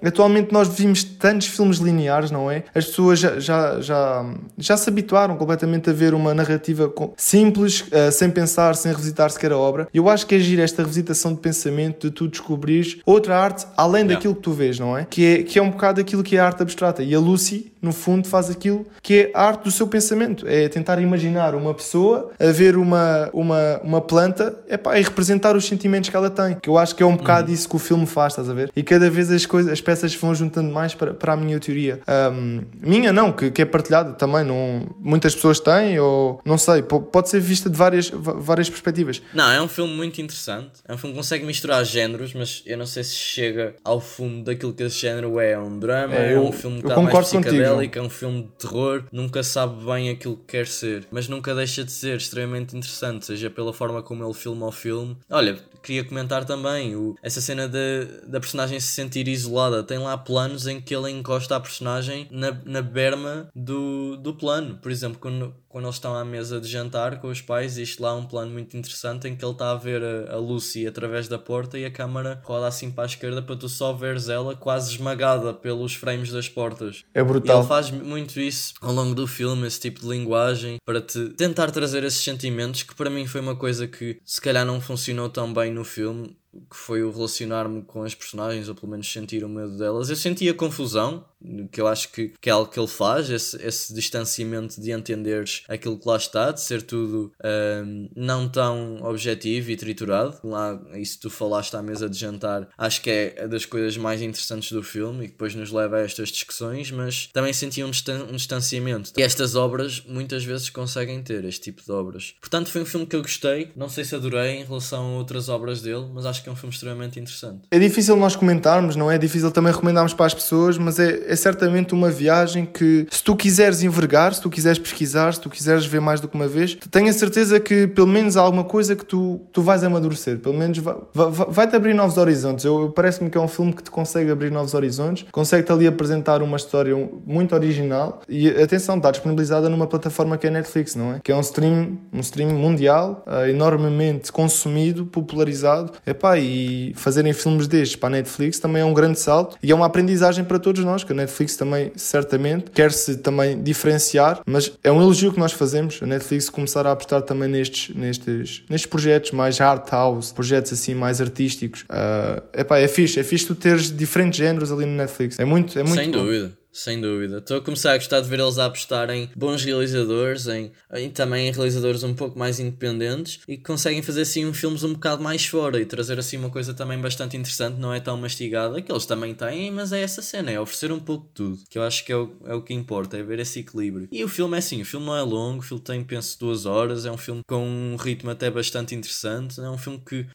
Atualmente 0.04 0.52
nós 0.52 0.68
vimos 0.68 1.02
tantos 1.04 1.46
filmes 1.46 1.78
lineares, 1.78 2.30
não 2.30 2.50
é? 2.50 2.64
As 2.74 2.86
pessoas 2.86 3.18
já, 3.18 3.38
já, 3.40 3.80
já, 3.80 4.34
já 4.58 4.76
se 4.76 4.88
habituaram 4.88 5.36
completamente 5.36 5.88
a 5.90 5.92
ver 5.92 6.14
uma 6.14 6.34
narrativa 6.34 6.92
simples, 7.16 7.84
ah, 7.92 8.10
sem 8.10 8.30
pensar, 8.30 8.74
sem 8.76 8.92
revisitar 8.92 9.30
sequer 9.30 9.52
a 9.52 9.58
obra. 9.58 9.88
Eu 9.92 10.08
acho 10.08 10.26
que 10.26 10.34
é 10.34 10.38
giro 10.38 10.62
esta 10.62 10.82
revisitação 10.82 11.32
de 11.32 11.40
pensamento, 11.40 12.08
de 12.08 12.10
tu 12.12 12.28
descobrires 12.28 12.98
outra 13.06 13.38
arte 13.38 13.66
além 13.76 14.02
Yeah. 14.02 14.14
daquilo 14.14 14.34
que 14.34 14.42
tu 14.42 14.52
vês, 14.52 14.78
não 14.78 14.96
é? 14.96 15.06
Que, 15.08 15.26
é? 15.26 15.42
que 15.42 15.58
é 15.58 15.62
um 15.62 15.70
bocado 15.70 16.00
aquilo 16.00 16.22
que 16.22 16.36
é 16.36 16.40
a 16.40 16.46
arte 16.46 16.62
abstrata. 16.62 17.02
E 17.02 17.14
a 17.14 17.18
Lucy, 17.18 17.72
no 17.80 17.92
fundo, 17.92 18.26
faz 18.28 18.50
aquilo 18.50 18.86
que 19.02 19.14
é 19.14 19.30
a 19.34 19.46
arte 19.46 19.64
do 19.64 19.70
seu 19.70 19.86
pensamento. 19.86 20.46
É 20.46 20.68
tentar 20.68 21.00
imaginar 21.00 21.54
uma 21.54 21.74
pessoa 21.74 22.30
a 22.38 22.52
ver 22.52 22.76
uma, 22.76 23.30
uma, 23.32 23.80
uma 23.82 24.00
planta 24.00 24.58
epá, 24.68 24.98
e 24.98 25.02
representar 25.02 25.56
os 25.56 25.66
sentimentos 25.66 26.10
que 26.10 26.16
ela 26.16 26.21
tem. 26.30 26.54
Que 26.56 26.68
eu 26.68 26.78
acho 26.78 26.94
que 26.94 27.02
é 27.02 27.06
um 27.06 27.16
bocado 27.16 27.50
isso 27.52 27.68
que 27.68 27.76
o 27.76 27.78
filme 27.78 28.06
faz, 28.06 28.32
estás 28.32 28.48
a 28.48 28.54
ver? 28.54 28.70
E 28.74 28.82
cada 28.82 29.08
vez 29.10 29.30
as, 29.30 29.46
coisas, 29.46 29.72
as 29.72 29.80
peças 29.80 30.14
vão 30.14 30.34
juntando 30.34 30.72
mais 30.72 30.94
para, 30.94 31.14
para 31.14 31.32
a 31.32 31.36
minha 31.36 31.58
teoria. 31.60 32.00
Ahm, 32.06 32.60
minha 32.80 33.12
não, 33.12 33.32
que, 33.32 33.50
que 33.50 33.62
é 33.62 33.64
partilhada 33.64 34.12
também. 34.12 34.44
Não, 34.44 34.86
muitas 34.98 35.34
pessoas 35.34 35.58
têm, 35.60 35.98
ou 35.98 36.40
não 36.44 36.56
sei, 36.58 36.82
po- 36.82 37.00
pode 37.02 37.28
ser 37.28 37.40
vista 37.40 37.68
de 37.70 37.76
várias, 37.76 38.10
várias 38.10 38.68
perspectivas. 38.68 39.20
Não, 39.34 39.50
é 39.50 39.60
um 39.60 39.68
filme 39.68 39.94
muito 39.94 40.20
interessante. 40.20 40.70
É 40.86 40.92
um 40.94 40.98
filme 40.98 41.14
que 41.14 41.18
consegue 41.20 41.44
misturar 41.44 41.84
géneros, 41.84 42.34
mas 42.34 42.62
eu 42.66 42.76
não 42.78 42.86
sei 42.86 43.04
se 43.04 43.14
chega 43.14 43.74
ao 43.84 44.00
fundo 44.00 44.44
daquilo 44.44 44.72
que 44.72 44.82
esse 44.82 44.98
género 44.98 45.38
é. 45.40 45.52
É 45.52 45.58
um 45.58 45.78
drama, 45.78 46.14
É, 46.14 46.32
é, 46.32 46.36
eu- 46.36 46.44
um 46.44 46.52
filme 46.52 46.80
que 46.80 46.88
está 46.88 47.00
mais 47.00 47.18
psicadélico, 47.28 47.98
é 47.98 48.02
um 48.02 48.08
filme 48.10 48.42
de 48.42 48.48
terror. 48.68 49.04
Nunca 49.12 49.42
sabe 49.42 49.84
bem 49.84 50.08
aquilo 50.10 50.36
que 50.36 50.44
quer 50.56 50.66
ser, 50.66 51.06
mas 51.10 51.28
nunca 51.28 51.54
deixa 51.54 51.84
de 51.84 51.92
ser 51.92 52.16
extremamente 52.16 52.76
interessante, 52.76 53.26
seja 53.26 53.50
pela 53.50 53.72
forma 53.72 54.02
como 54.02 54.24
ele 54.24 54.32
filma 54.34 54.66
o 54.66 54.72
filme. 54.72 55.16
Olha, 55.30 55.58
queria 55.82 56.04
comentar 56.04 56.44
também 56.44 56.94
o- 56.96 57.14
essa 57.22 57.40
cena 57.40 57.68
de, 57.68 58.04
da 58.26 58.40
personagem 58.40 58.78
se 58.80 58.88
sentir 58.88 59.26
isolada. 59.28 59.82
Tem 59.82 59.98
lá 59.98 60.16
planos 60.16 60.66
em 60.66 60.80
que 60.80 60.94
ele 60.94 61.10
encosta 61.10 61.56
a 61.56 61.60
personagem 61.60 62.28
na, 62.30 62.56
na 62.64 62.82
berma 62.82 63.48
do, 63.54 64.16
do 64.16 64.34
plano. 64.34 64.78
Por 64.80 64.90
exemplo, 64.90 65.18
quando, 65.18 65.54
quando 65.68 65.84
eles 65.84 65.96
estão 65.96 66.14
à 66.14 66.24
mesa 66.24 66.60
de 66.60 66.68
jantar 66.68 67.20
com 67.20 67.28
os 67.28 67.40
pais, 67.40 67.72
existe 67.72 68.00
lá 68.00 68.14
um 68.14 68.24
plano 68.24 68.50
muito 68.52 68.76
interessante 68.76 69.28
em 69.28 69.36
que 69.36 69.44
ele 69.44 69.52
está 69.52 69.70
a 69.70 69.74
ver 69.76 70.02
a, 70.02 70.34
a 70.34 70.36
Lucy 70.36 70.86
através 70.86 71.28
da 71.28 71.38
porta 71.38 71.78
e 71.78 71.84
a 71.84 71.90
câmara 71.90 72.40
roda 72.44 72.66
assim 72.66 72.90
para 72.90 73.04
a 73.04 73.06
esquerda 73.06 73.42
para 73.42 73.56
tu 73.56 73.68
só 73.68 73.92
veres 73.92 74.28
ela 74.28 74.54
quase 74.54 74.92
esmagada 74.92 75.52
pelos 75.52 75.94
frames 75.94 76.30
das 76.30 76.48
portas. 76.48 77.04
É 77.14 77.20
E 77.20 77.24
brutal. 77.24 77.58
ele 77.60 77.68
faz 77.68 77.90
muito 77.90 78.38
isso 78.40 78.74
ao 78.80 78.92
longo 78.92 79.14
do 79.14 79.26
filme, 79.26 79.66
esse 79.66 79.80
tipo 79.80 80.00
de 80.00 80.08
linguagem, 80.08 80.76
para 80.84 81.00
te 81.00 81.30
tentar 81.30 81.70
trazer 81.70 82.04
esses 82.04 82.22
sentimentos, 82.22 82.82
que 82.82 82.94
para 82.94 83.10
mim 83.10 83.26
foi 83.26 83.40
uma 83.40 83.56
coisa 83.56 83.86
que 83.86 84.18
se 84.24 84.40
calhar 84.40 84.64
não 84.66 84.80
funcionou 84.80 85.28
tão 85.28 85.52
bem 85.52 85.71
no 85.72 85.84
filme, 85.84 86.36
que 86.70 86.76
foi 86.76 87.02
o 87.02 87.10
relacionar-me 87.10 87.82
com 87.82 88.02
as 88.02 88.14
personagens, 88.14 88.68
ou 88.68 88.74
pelo 88.74 88.90
menos 88.90 89.10
sentir 89.10 89.44
o 89.44 89.48
medo 89.48 89.76
delas. 89.78 90.10
Eu 90.10 90.16
sentia 90.16 90.52
confusão, 90.52 91.24
que 91.72 91.80
eu 91.80 91.88
acho 91.88 92.12
que, 92.12 92.32
que 92.40 92.48
é 92.48 92.52
algo 92.52 92.70
que 92.70 92.78
ele 92.78 92.86
faz, 92.86 93.28
esse, 93.30 93.56
esse 93.66 93.92
distanciamento 93.94 94.80
de 94.80 94.92
entenderes 94.92 95.64
aquilo 95.68 95.98
que 95.98 96.06
lá 96.06 96.16
está, 96.16 96.52
de 96.52 96.60
ser 96.60 96.82
tudo 96.82 97.32
ahm, 97.42 98.08
não 98.14 98.48
tão 98.48 99.02
objetivo 99.02 99.70
e 99.70 99.76
triturado. 99.76 100.38
Lá, 100.44 100.80
isso 100.94 101.18
tu 101.20 101.30
falaste 101.30 101.74
à 101.74 101.82
mesa 101.82 102.08
de 102.08 102.16
jantar, 102.18 102.68
acho 102.76 103.00
que 103.02 103.10
é 103.10 103.48
das 103.48 103.64
coisas 103.64 103.96
mais 103.96 104.22
interessantes 104.22 104.70
do 104.72 104.82
filme 104.82 105.24
e 105.24 105.26
que 105.26 105.32
depois 105.32 105.54
nos 105.54 105.72
leva 105.72 105.96
a 105.96 106.00
estas 106.00 106.28
discussões, 106.28 106.90
mas 106.90 107.28
também 107.32 107.52
senti 107.52 107.82
um, 107.82 107.90
distan- 107.90 108.24
um 108.30 108.36
distanciamento. 108.36 109.12
E 109.16 109.22
estas 109.22 109.54
obras 109.56 110.02
muitas 110.06 110.44
vezes 110.44 110.70
conseguem 110.70 111.22
ter 111.22 111.44
este 111.44 111.62
tipo 111.62 111.82
de 111.82 111.90
obras. 111.90 112.34
Portanto, 112.40 112.70
foi 112.70 112.82
um 112.82 112.86
filme 112.86 113.06
que 113.06 113.16
eu 113.16 113.22
gostei, 113.22 113.72
não 113.74 113.88
sei 113.88 114.04
se 114.04 114.14
adorei 114.14 114.60
em 114.60 114.64
relação 114.64 115.14
a 115.14 115.18
outras 115.18 115.48
obras 115.48 115.82
dele, 115.82 116.06
mas 116.12 116.24
acho 116.26 116.41
que 116.42 116.48
é 116.48 116.52
um 116.52 116.56
filme 116.56 116.72
extremamente 116.74 117.18
interessante. 117.20 117.60
É 117.70 117.78
difícil 117.78 118.16
nós 118.16 118.34
comentarmos, 118.36 118.96
não 118.96 119.10
é? 119.10 119.14
É 119.14 119.18
difícil 119.18 119.50
também 119.50 119.72
recomendarmos 119.72 120.14
para 120.14 120.26
as 120.26 120.34
pessoas, 120.34 120.76
mas 120.78 120.98
é, 120.98 121.22
é 121.26 121.36
certamente 121.36 121.94
uma 121.94 122.10
viagem 122.10 122.64
que, 122.66 123.06
se 123.10 123.22
tu 123.22 123.36
quiseres 123.36 123.82
envergar, 123.82 124.34
se 124.34 124.40
tu 124.40 124.50
quiseres 124.50 124.78
pesquisar, 124.78 125.32
se 125.34 125.40
tu 125.40 125.48
quiseres 125.50 125.84
ver 125.86 126.00
mais 126.00 126.20
do 126.20 126.28
que 126.28 126.34
uma 126.34 126.48
vez, 126.48 126.76
tenho 126.90 127.08
a 127.08 127.12
certeza 127.12 127.60
que 127.60 127.86
pelo 127.86 128.06
menos 128.06 128.36
há 128.36 128.40
alguma 128.42 128.64
coisa 128.64 128.96
que 128.96 129.04
tu, 129.04 129.40
tu 129.52 129.62
vais 129.62 129.84
amadurecer. 129.84 130.38
Pelo 130.38 130.54
menos 130.56 130.78
vai- 130.78 130.96
vai- 131.14 131.46
vai-te 131.48 131.76
abrir 131.76 131.94
novos 131.94 132.16
horizontes. 132.16 132.64
Eu, 132.64 132.90
Parece-me 132.94 133.30
que 133.30 133.38
é 133.38 133.40
um 133.40 133.48
filme 133.48 133.72
que 133.72 133.82
te 133.82 133.90
consegue 133.90 134.30
abrir 134.30 134.50
novos 134.50 134.74
horizontes, 134.74 135.24
consegue-te 135.32 135.70
ali 135.72 135.86
apresentar 135.86 136.42
uma 136.42 136.56
história 136.56 136.94
muito 137.26 137.54
original 137.54 138.20
e, 138.28 138.48
atenção, 138.48 138.96
está 138.96 139.10
disponibilizada 139.10 139.68
numa 139.68 139.86
plataforma 139.86 140.36
que 140.38 140.46
é 140.46 140.50
Netflix, 140.50 140.94
não 140.94 141.14
é? 141.14 141.20
Que 141.22 141.32
é 141.32 141.36
um 141.36 141.40
stream, 141.40 141.98
um 142.12 142.20
stream 142.20 142.50
mundial, 142.50 143.22
ah, 143.26 143.48
enormemente 143.48 144.30
consumido, 144.32 145.06
popularizado. 145.06 145.92
Epá, 146.06 146.31
e 146.38 146.92
fazerem 146.96 147.32
filmes 147.32 147.66
destes 147.66 147.96
para 147.96 148.08
a 148.08 148.10
Netflix 148.10 148.58
também 148.58 148.82
é 148.82 148.84
um 148.84 148.94
grande 148.94 149.18
salto 149.18 149.56
e 149.62 149.70
é 149.70 149.74
uma 149.74 149.86
aprendizagem 149.86 150.44
para 150.44 150.58
todos 150.58 150.84
nós, 150.84 151.04
que 151.04 151.12
a 151.12 151.14
Netflix 151.14 151.56
também, 151.56 151.92
certamente, 151.96 152.70
quer-se 152.70 153.18
também 153.18 153.62
diferenciar, 153.62 154.40
mas 154.46 154.72
é 154.82 154.90
um 154.90 155.00
elogio 155.00 155.32
que 155.32 155.38
nós 155.38 155.52
fazemos, 155.52 155.98
a 156.02 156.06
Netflix 156.06 156.48
começar 156.48 156.86
a 156.86 156.92
apostar 156.92 157.22
também 157.22 157.48
nestes, 157.48 157.94
nestes, 157.94 158.62
nestes 158.68 158.86
projetos 158.88 159.32
mais 159.32 159.60
art 159.60 159.90
house, 159.90 160.32
projetos 160.32 160.72
assim 160.72 160.94
mais 160.94 161.20
artísticos. 161.20 161.84
Ah, 161.88 162.42
epá, 162.54 162.78
é 162.78 162.88
fixe, 162.88 163.20
é 163.20 163.22
fixe 163.22 163.46
tu 163.46 163.54
teres 163.54 163.94
diferentes 163.94 164.38
géneros 164.38 164.72
ali 164.72 164.84
no 164.84 164.96
Netflix. 164.96 165.38
É 165.38 165.44
muito, 165.44 165.78
é 165.78 165.82
muito 165.82 166.00
Sem 166.00 166.10
bom. 166.10 166.18
dúvida. 166.18 166.61
Sem 166.72 167.00
dúvida. 167.00 167.38
Estou 167.38 167.58
a 167.58 167.60
começar 167.60 167.92
a 167.92 167.98
gostar 167.98 168.20
de 168.20 168.28
ver 168.28 168.40
eles 168.40 168.58
a 168.58 168.64
apostar 168.64 169.10
em 169.10 169.28
bons 169.36 169.62
realizadores, 169.62 170.46
em, 170.46 170.72
em 170.94 171.10
também 171.10 171.48
em 171.48 171.52
realizadores 171.52 172.02
um 172.02 172.14
pouco 172.14 172.38
mais 172.38 172.58
independentes 172.58 173.40
e 173.46 173.58
que 173.58 173.62
conseguem 173.62 174.00
fazer 174.00 174.22
assim 174.22 174.46
um 174.46 174.54
filmes 174.54 174.82
um 174.82 174.94
bocado 174.94 175.22
mais 175.22 175.44
fora 175.44 175.78
e 175.78 175.84
trazer 175.84 176.18
assim 176.18 176.38
uma 176.38 176.48
coisa 176.48 176.72
também 176.72 176.98
bastante 176.98 177.36
interessante, 177.36 177.78
não 177.78 177.92
é 177.92 178.00
tão 178.00 178.16
mastigada, 178.16 178.80
que 178.80 178.90
eles 178.90 179.04
também 179.04 179.34
têm, 179.34 179.70
mas 179.70 179.92
é 179.92 180.02
essa 180.02 180.22
cena, 180.22 180.50
é 180.50 180.58
oferecer 180.58 180.90
um 180.90 180.98
pouco 180.98 181.26
de 181.26 181.32
tudo, 181.34 181.58
que 181.68 181.78
eu 181.78 181.82
acho 181.82 182.04
que 182.06 182.12
é 182.12 182.16
o, 182.16 182.32
é 182.46 182.54
o 182.54 182.62
que 182.62 182.72
importa, 182.72 183.18
é 183.18 183.22
ver 183.22 183.38
esse 183.38 183.60
equilíbrio. 183.60 184.08
E 184.10 184.24
o 184.24 184.28
filme 184.28 184.54
é 184.54 184.58
assim, 184.58 184.80
o 184.80 184.86
filme 184.86 185.04
não 185.04 185.16
é 185.16 185.22
longo, 185.22 185.58
o 185.58 185.62
filme 185.62 185.82
tem, 185.82 186.02
penso, 186.02 186.38
duas 186.40 186.64
horas, 186.64 187.04
é 187.04 187.10
um 187.10 187.18
filme 187.18 187.42
com 187.46 187.66
um 187.66 187.96
ritmo 187.96 188.30
até 188.30 188.50
bastante 188.50 188.94
interessante, 188.94 189.60
é 189.60 189.68
um 189.68 189.78
filme 189.78 190.00
que, 190.06 190.26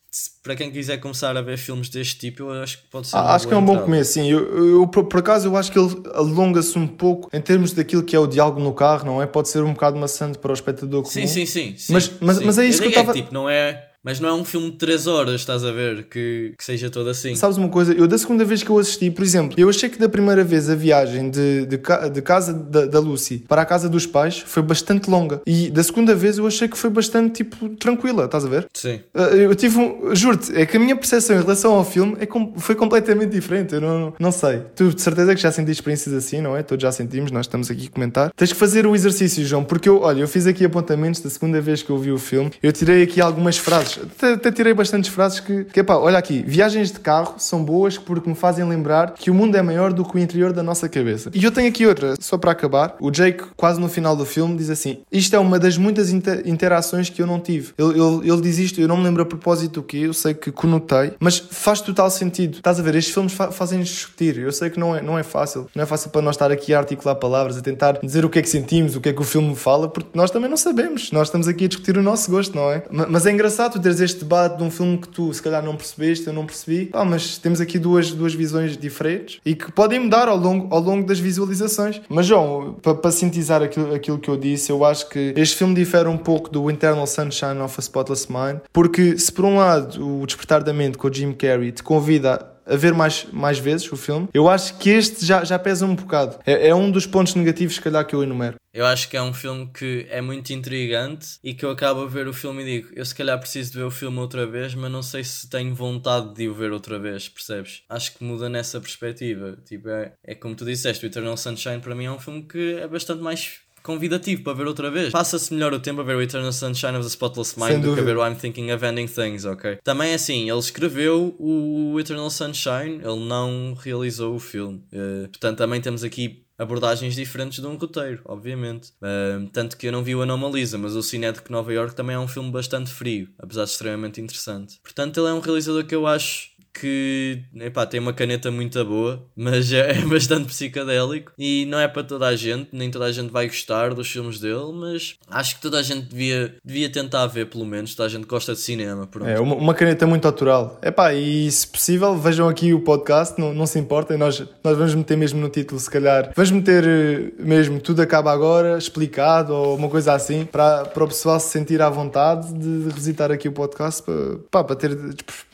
para 0.43 0.55
quem 0.55 0.71
quiser 0.71 0.97
começar 0.97 1.35
a 1.35 1.41
ver 1.41 1.57
filmes 1.57 1.89
deste 1.89 2.19
tipo, 2.19 2.43
eu 2.43 2.61
acho 2.61 2.77
que 2.79 2.87
pode 2.89 3.07
ser 3.07 3.17
Ah, 3.17 3.33
acho 3.33 3.47
que 3.47 3.53
é 3.53 3.57
um 3.57 3.65
bom 3.65 3.79
começo, 3.79 4.13
sim. 4.13 4.29
Eu, 4.29 4.81
eu, 4.81 4.87
por, 4.87 5.05
por 5.05 5.19
acaso, 5.19 5.47
eu 5.47 5.57
acho 5.57 5.71
que 5.71 5.79
ele 5.79 5.95
alonga-se 6.27 6.77
um 6.77 6.87
pouco 6.87 7.29
em 7.33 7.41
termos 7.41 7.71
daquilo 7.73 8.03
que 8.03 8.15
é 8.15 8.19
o 8.19 8.27
diálogo 8.27 8.59
no 8.59 8.73
carro, 8.73 9.05
não 9.05 9.21
é? 9.21 9.25
Pode 9.25 9.49
ser 9.49 9.63
um 9.63 9.73
bocado 9.73 9.97
maçante 9.97 10.37
para 10.37 10.51
o 10.51 10.53
espectador 10.53 11.01
comum. 11.03 11.11
Sim, 11.11 11.27
sim, 11.27 11.45
sim. 11.45 11.73
sim, 11.77 11.93
Mas- 11.93 12.11
mas- 12.19 12.37
sim. 12.37 12.45
mas 12.45 12.57
é 12.57 12.65
isso 12.65 12.79
que 12.81 12.87
eu 12.87 12.91
digo 12.91 13.01
tava- 13.01 13.13
tipo, 13.13 13.33
não 13.33 13.49
é. 13.49 13.86
Mas 14.03 14.19
não 14.19 14.29
é 14.29 14.33
um 14.33 14.45
filme 14.45 14.71
de 14.71 14.77
3 14.77 15.07
horas, 15.07 15.41
estás 15.41 15.63
a 15.65 15.71
ver? 15.71 16.03
Que, 16.09 16.53
que 16.57 16.63
seja 16.63 16.89
todo 16.89 17.09
assim. 17.09 17.35
Sabes 17.35 17.57
uma 17.57 17.67
coisa? 17.67 17.93
Eu, 17.93 18.07
da 18.07 18.17
segunda 18.17 18.45
vez 18.45 18.63
que 18.63 18.69
eu 18.69 18.77
assisti, 18.79 19.09
por 19.11 19.23
exemplo, 19.23 19.55
eu 19.59 19.67
achei 19.69 19.89
que 19.89 19.97
da 19.99 20.07
primeira 20.07 20.43
vez 20.43 20.69
a 20.69 20.75
viagem 20.75 21.29
de, 21.29 21.65
de, 21.65 21.77
de 22.13 22.21
casa 22.21 22.53
da, 22.53 22.85
da 22.85 22.99
Lucy 22.99 23.43
para 23.47 23.61
a 23.61 23.65
casa 23.65 23.89
dos 23.89 24.05
pais 24.05 24.39
foi 24.45 24.63
bastante 24.63 25.09
longa. 25.09 25.41
E 25.45 25.69
da 25.69 25.83
segunda 25.83 26.15
vez 26.15 26.37
eu 26.37 26.47
achei 26.47 26.67
que 26.67 26.77
foi 26.77 26.89
bastante, 26.89 27.43
tipo, 27.43 27.69
tranquila, 27.69 28.25
estás 28.25 28.45
a 28.45 28.49
ver? 28.49 28.67
Sim. 28.73 29.01
Uh, 29.13 29.35
Eu 29.35 29.55
tive 29.55 29.77
um. 29.77 30.15
Juro-te, 30.15 30.55
é 30.55 30.65
que 30.65 30.77
a 30.77 30.79
minha 30.79 30.95
percepção 30.95 31.35
em 31.35 31.41
relação 31.41 31.73
ao 31.73 31.83
filme 31.83 32.15
é 32.19 32.25
com- 32.25 32.53
foi 32.57 32.75
completamente 32.75 33.31
diferente. 33.31 33.73
Eu 33.73 33.81
não, 33.81 34.13
não 34.19 34.31
sei. 34.31 34.61
Tu 34.75 34.93
de 34.93 35.01
certeza 35.01 35.33
que 35.35 35.41
já 35.41 35.51
sentiste 35.51 35.81
experiências 35.81 36.13
assim, 36.15 36.39
não 36.39 36.55
é? 36.55 36.63
Todos 36.63 36.81
já 36.83 36.91
sentimos, 36.91 37.31
nós 37.31 37.45
estamos 37.45 37.69
aqui 37.69 37.87
a 37.87 37.89
comentar. 37.93 38.31
Tens 38.35 38.53
que 38.53 38.57
fazer 38.59 38.85
o 38.87 38.95
exercício, 38.95 39.43
João, 39.45 39.63
porque 39.63 39.89
eu, 39.89 40.01
olha, 40.01 40.21
eu 40.21 40.27
fiz 40.27 40.47
aqui 40.47 40.63
apontamentos 40.63 41.19
da 41.21 41.29
segunda 41.29 41.59
vez 41.59 41.81
que 41.83 41.89
eu 41.89 41.97
vi 41.97 42.11
o 42.11 42.17
filme. 42.17 42.51
Eu 42.63 42.71
tirei 42.71 43.03
aqui 43.03 43.19
algumas 43.19 43.57
frases, 43.57 43.86
até, 44.03 44.33
até 44.33 44.51
tirei 44.51 44.73
bastantes 44.73 45.09
frases 45.09 45.39
que, 45.39 45.65
que 45.65 45.83
pá, 45.83 45.95
olha 45.95 46.17
aqui, 46.17 46.43
viagens 46.45 46.91
de 46.91 46.99
carro 46.99 47.35
são 47.37 47.63
boas 47.63 47.97
porque 47.97 48.29
me 48.29 48.35
fazem 48.35 48.67
lembrar 48.67 49.11
que 49.13 49.29
o 49.29 49.33
mundo 49.33 49.55
é 49.55 49.61
maior 49.61 49.93
do 49.93 50.03
que 50.03 50.15
o 50.15 50.19
interior 50.19 50.51
da 50.53 50.63
nossa 50.63 50.87
cabeça. 50.89 51.29
E 51.33 51.43
eu 51.43 51.51
tenho 51.51 51.67
aqui 51.69 51.85
outra, 51.85 52.15
só 52.19 52.37
para 52.37 52.51
acabar. 52.51 52.95
O 52.99 53.11
Jake, 53.11 53.43
quase 53.55 53.79
no 53.79 53.87
final 53.89 54.15
do 54.15 54.25
filme, 54.25 54.55
diz 54.57 54.69
assim: 54.69 54.99
Isto 55.11 55.35
é 55.35 55.39
uma 55.39 55.59
das 55.59 55.77
muitas 55.77 56.11
inter- 56.11 56.43
interações 56.45 57.09
que 57.09 57.21
eu 57.21 57.27
não 57.27 57.39
tive. 57.39 57.73
Ele, 57.77 57.99
ele, 57.99 58.31
ele 58.31 58.41
diz 58.41 58.57
isto, 58.57 58.81
eu 58.81 58.87
não 58.87 58.97
me 58.97 59.03
lembro 59.03 59.21
a 59.23 59.25
propósito 59.25 59.81
do 59.81 59.83
que, 59.83 60.01
eu 60.03 60.13
sei 60.13 60.33
que 60.33 60.51
conotei, 60.51 61.13
mas 61.19 61.37
faz 61.37 61.81
total 61.81 62.09
sentido. 62.09 62.55
Estás 62.57 62.79
a 62.79 62.83
ver? 62.83 62.95
Estes 62.95 63.13
filmes 63.13 63.33
fa 63.33 63.51
fazem-nos 63.51 63.87
discutir. 63.89 64.37
Eu 64.37 64.51
sei 64.51 64.69
que 64.69 64.79
não 64.79 64.95
é, 64.95 65.01
não 65.01 65.17
é 65.17 65.23
fácil. 65.23 65.67
Não 65.75 65.83
é 65.83 65.85
fácil 65.85 66.09
para 66.09 66.21
nós 66.21 66.35
estar 66.35 66.51
aqui 66.51 66.73
a 66.73 66.79
articular 66.79 67.15
palavras, 67.15 67.57
a 67.57 67.61
tentar 67.61 67.99
dizer 68.03 68.25
o 68.25 68.29
que 68.29 68.39
é 68.39 68.41
que 68.41 68.49
sentimos, 68.49 68.95
o 68.95 69.01
que 69.01 69.09
é 69.09 69.13
que 69.13 69.21
o 69.21 69.25
filme 69.25 69.55
fala, 69.55 69.87
porque 69.87 70.09
nós 70.13 70.31
também 70.31 70.49
não 70.49 70.57
sabemos. 70.57 71.11
Nós 71.11 71.27
estamos 71.27 71.47
aqui 71.47 71.65
a 71.65 71.67
discutir 71.67 71.97
o 71.97 72.01
nosso 72.03 72.29
gosto, 72.31 72.55
não 72.55 72.71
é? 72.71 72.83
Ma- 72.91 73.07
Mas 73.09 73.25
é 73.25 73.31
engraçado 73.31 73.76
tu 73.77 73.81
teres 73.81 73.99
este 73.99 74.19
debate 74.19 74.57
de 74.57 74.63
um 74.63 74.71
filme 74.71 74.97
que 74.97 75.07
tu 75.07 75.33
se 75.33 75.41
calhar 75.41 75.63
não 75.63 75.75
percebeste, 75.75 76.27
eu 76.27 76.33
não 76.33 76.45
percebi, 76.45 76.87
pá, 76.87 77.05
mas 77.05 77.37
temos 77.37 77.61
aqui 77.61 77.77
duas, 77.79 78.11
duas 78.11 78.33
visões 78.33 78.77
diferentes 78.77 79.39
e 79.45 79.55
que 79.55 79.71
podem 79.71 79.99
mudar 79.99 80.27
ao 80.27 80.37
longo, 80.37 80.73
ao 80.73 80.81
longo 80.81 81.05
das 81.05 81.19
visualizações. 81.19 82.01
Mas, 82.09 82.25
João, 82.25 82.75
para, 82.81 82.95
para 82.95 83.11
sintetizar 83.11 83.61
aquilo, 83.61 83.93
aquilo 83.93 84.19
que 84.19 84.29
eu 84.29 84.37
disse, 84.37 84.71
eu 84.71 84.83
acho 84.83 85.09
que 85.09 85.33
este 85.35 85.55
filme 85.55 85.75
difere 85.75 86.07
um 86.07 86.17
pouco 86.17 86.49
do 86.49 86.69
Internal 86.69 87.07
Sunshine 87.07 87.59
of 87.59 87.75
a 87.77 87.81
Spotless 87.81 88.27
Mind, 88.31 88.59
porque 88.73 89.17
se 89.17 89.31
por 89.31 89.45
um 89.45 89.57
lado 89.57 90.21
o 90.21 90.25
Despertar 90.25 90.63
da 90.63 90.73
Mente 90.73 90.97
com 90.97 91.07
o 91.07 91.13
Jim 91.13 91.33
Carrey 91.33 91.71
te 91.71 91.83
convida 91.83 92.56
a 92.67 92.75
ver 92.75 92.93
mais, 92.93 93.25
mais 93.31 93.59
vezes 93.59 93.91
o 93.91 93.95
filme, 93.95 94.27
eu 94.33 94.49
acho 94.49 94.77
que 94.77 94.89
este 94.89 95.25
já, 95.25 95.43
já 95.43 95.57
pesa 95.57 95.85
um 95.85 95.95
bocado. 95.95 96.39
É, 96.45 96.69
é 96.69 96.75
um 96.75 96.91
dos 96.91 97.05
pontos 97.05 97.35
negativos, 97.35 97.75
se 97.75 97.81
calhar, 97.81 98.05
que 98.05 98.15
eu 98.15 98.23
enumero. 98.23 98.55
Eu 98.73 98.85
acho 98.85 99.09
que 99.09 99.17
é 99.17 99.21
um 99.21 99.33
filme 99.33 99.71
que 99.73 100.05
é 100.07 100.21
muito 100.21 100.53
intrigante 100.53 101.39
e 101.43 101.53
que 101.53 101.65
eu 101.65 101.71
acabo 101.71 102.01
a 102.01 102.05
ver 102.05 102.27
o 102.27 102.33
filme 102.33 102.61
e 102.61 102.65
digo, 102.65 102.89
eu 102.95 103.03
se 103.03 103.15
calhar 103.15 103.39
preciso 103.39 103.71
de 103.71 103.77
ver 103.79 103.85
o 103.85 103.89
filme 103.89 104.19
outra 104.19 104.45
vez, 104.45 104.75
mas 104.75 104.91
não 104.91 105.01
sei 105.01 105.23
se 105.23 105.49
tenho 105.49 105.73
vontade 105.73 106.35
de 106.35 106.47
o 106.47 106.53
ver 106.53 106.71
outra 106.71 106.99
vez, 106.99 107.27
percebes? 107.27 107.81
Acho 107.89 108.15
que 108.15 108.23
muda 108.23 108.47
nessa 108.47 108.79
perspectiva. 108.79 109.57
Tipo, 109.65 109.89
é, 109.89 110.13
é 110.23 110.35
como 110.35 110.53
tu 110.53 110.63
disseste, 110.63 111.03
o 111.03 111.07
Eternal 111.07 111.35
Sunshine 111.35 111.79
para 111.79 111.95
mim 111.95 112.05
é 112.05 112.11
um 112.11 112.19
filme 112.19 112.43
que 112.43 112.75
é 112.75 112.87
bastante 112.87 113.21
mais 113.21 113.61
convidativo 113.87 114.43
para 114.43 114.53
ver 114.53 114.67
outra 114.67 114.91
vez. 114.91 115.11
Passa-se 115.11 115.53
melhor 115.53 115.73
o 115.73 115.79
tempo 115.79 116.01
a 116.01 116.03
ver 116.03 116.17
o 116.17 116.21
Eternal 116.21 116.51
Sunshine 116.51 116.97
of 116.97 117.03
the 117.03 117.09
Spotless 117.09 117.57
Mind 117.57 117.81
do 117.81 117.93
que 117.93 118.01
a 118.01 118.03
ver 118.03 118.17
o 118.17 118.27
I'm 118.27 118.35
Thinking 118.35 118.69
of 118.73 118.85
Ending 118.85 119.07
Things, 119.07 119.45
ok? 119.45 119.79
Também 119.81 120.11
é 120.11 120.15
assim, 120.15 120.49
ele 120.49 120.59
escreveu 120.59 121.33
o 121.39 121.97
Eternal 121.97 122.29
Sunshine, 122.29 122.95
ele 123.01 123.25
não 123.25 123.73
realizou 123.73 124.35
o 124.35 124.39
filme. 124.39 124.83
Uh, 124.91 125.29
portanto, 125.29 125.57
também 125.57 125.79
temos 125.79 126.03
aqui 126.03 126.43
abordagens 126.57 127.15
diferentes 127.15 127.59
de 127.59 127.67
um 127.67 127.77
roteiro, 127.77 128.21
obviamente. 128.25 128.89
Uh, 129.01 129.47
tanto 129.53 129.77
que 129.77 129.87
eu 129.87 129.91
não 129.91 130.03
vi 130.03 130.15
o 130.15 130.21
Anomalisa, 130.21 130.77
mas 130.77 130.93
o 130.93 131.01
Cinético 131.01 131.49
Nova 131.51 131.71
York 131.71 131.95
também 131.95 132.15
é 132.15 132.19
um 132.19 132.27
filme 132.27 132.51
bastante 132.51 132.91
frio, 132.91 133.29
apesar 133.39 133.63
de 133.63 133.71
extremamente 133.71 134.19
interessante. 134.19 134.79
Portanto, 134.83 135.17
ele 135.19 135.29
é 135.29 135.33
um 135.33 135.39
realizador 135.39 135.85
que 135.85 135.95
eu 135.95 136.05
acho 136.05 136.49
que 136.79 137.43
epá, 137.55 137.85
tem 137.85 137.99
uma 137.99 138.13
caneta 138.13 138.51
muito 138.51 138.83
boa, 138.85 139.23
mas 139.35 139.71
é, 139.71 139.91
é, 139.91 140.01
bastante 140.05 140.45
psicadélico 140.47 141.31
e 141.37 141.65
não 141.65 141.79
é 141.79 141.87
para 141.87 142.03
toda 142.03 142.27
a 142.27 142.35
gente, 142.35 142.69
nem 142.71 142.91
toda 142.91 143.05
a 143.05 143.11
gente 143.11 143.31
vai 143.31 143.47
gostar 143.47 143.93
dos 143.93 144.09
filmes 144.09 144.39
dele, 144.39 144.71
mas 144.73 145.15
acho 145.29 145.55
que 145.55 145.61
toda 145.61 145.79
a 145.79 145.83
gente 145.83 146.07
devia, 146.07 146.55
devia 146.63 146.89
tentar 146.89 147.25
ver, 147.27 147.47
pelo 147.47 147.65
menos, 147.65 147.95
toda 147.95 148.07
a 148.07 148.09
gente 148.09 148.25
gosta 148.25 148.53
de 148.53 148.59
cinema. 148.59 149.07
Pronto. 149.07 149.27
É, 149.27 149.39
uma, 149.39 149.55
uma 149.55 149.73
caneta 149.73 150.05
muito 150.05 150.23
natural. 150.23 150.79
Epá, 150.83 151.13
e 151.13 151.49
se 151.51 151.67
possível, 151.67 152.15
vejam 152.15 152.47
aqui 152.47 152.73
o 152.73 152.81
podcast, 152.81 153.39
não, 153.39 153.53
não 153.53 153.65
se 153.65 153.79
importem, 153.79 154.17
nós, 154.17 154.43
nós 154.63 154.77
vamos 154.77 154.93
meter 154.93 155.17
mesmo 155.17 155.39
no 155.39 155.49
título, 155.49 155.79
se 155.79 155.89
calhar, 155.89 156.31
vamos 156.35 156.51
meter 156.51 156.83
eh, 156.87 157.31
mesmo 157.39 157.79
tudo 157.79 158.01
acaba 158.01 158.31
agora, 158.31 158.77
explicado 158.77 159.53
ou 159.53 159.75
uma 159.75 159.89
coisa 159.89 160.13
assim, 160.13 160.45
para, 160.45 160.85
para 160.85 161.03
o 161.03 161.07
pessoal 161.07 161.39
se 161.39 161.49
sentir 161.49 161.81
à 161.81 161.89
vontade 161.89 162.53
de, 162.53 162.83
de 162.83 162.93
visitar 162.93 163.31
aqui 163.31 163.47
o 163.47 163.51
podcast 163.51 164.03
para, 164.51 164.63
para 164.63 164.75
ter 164.75 164.97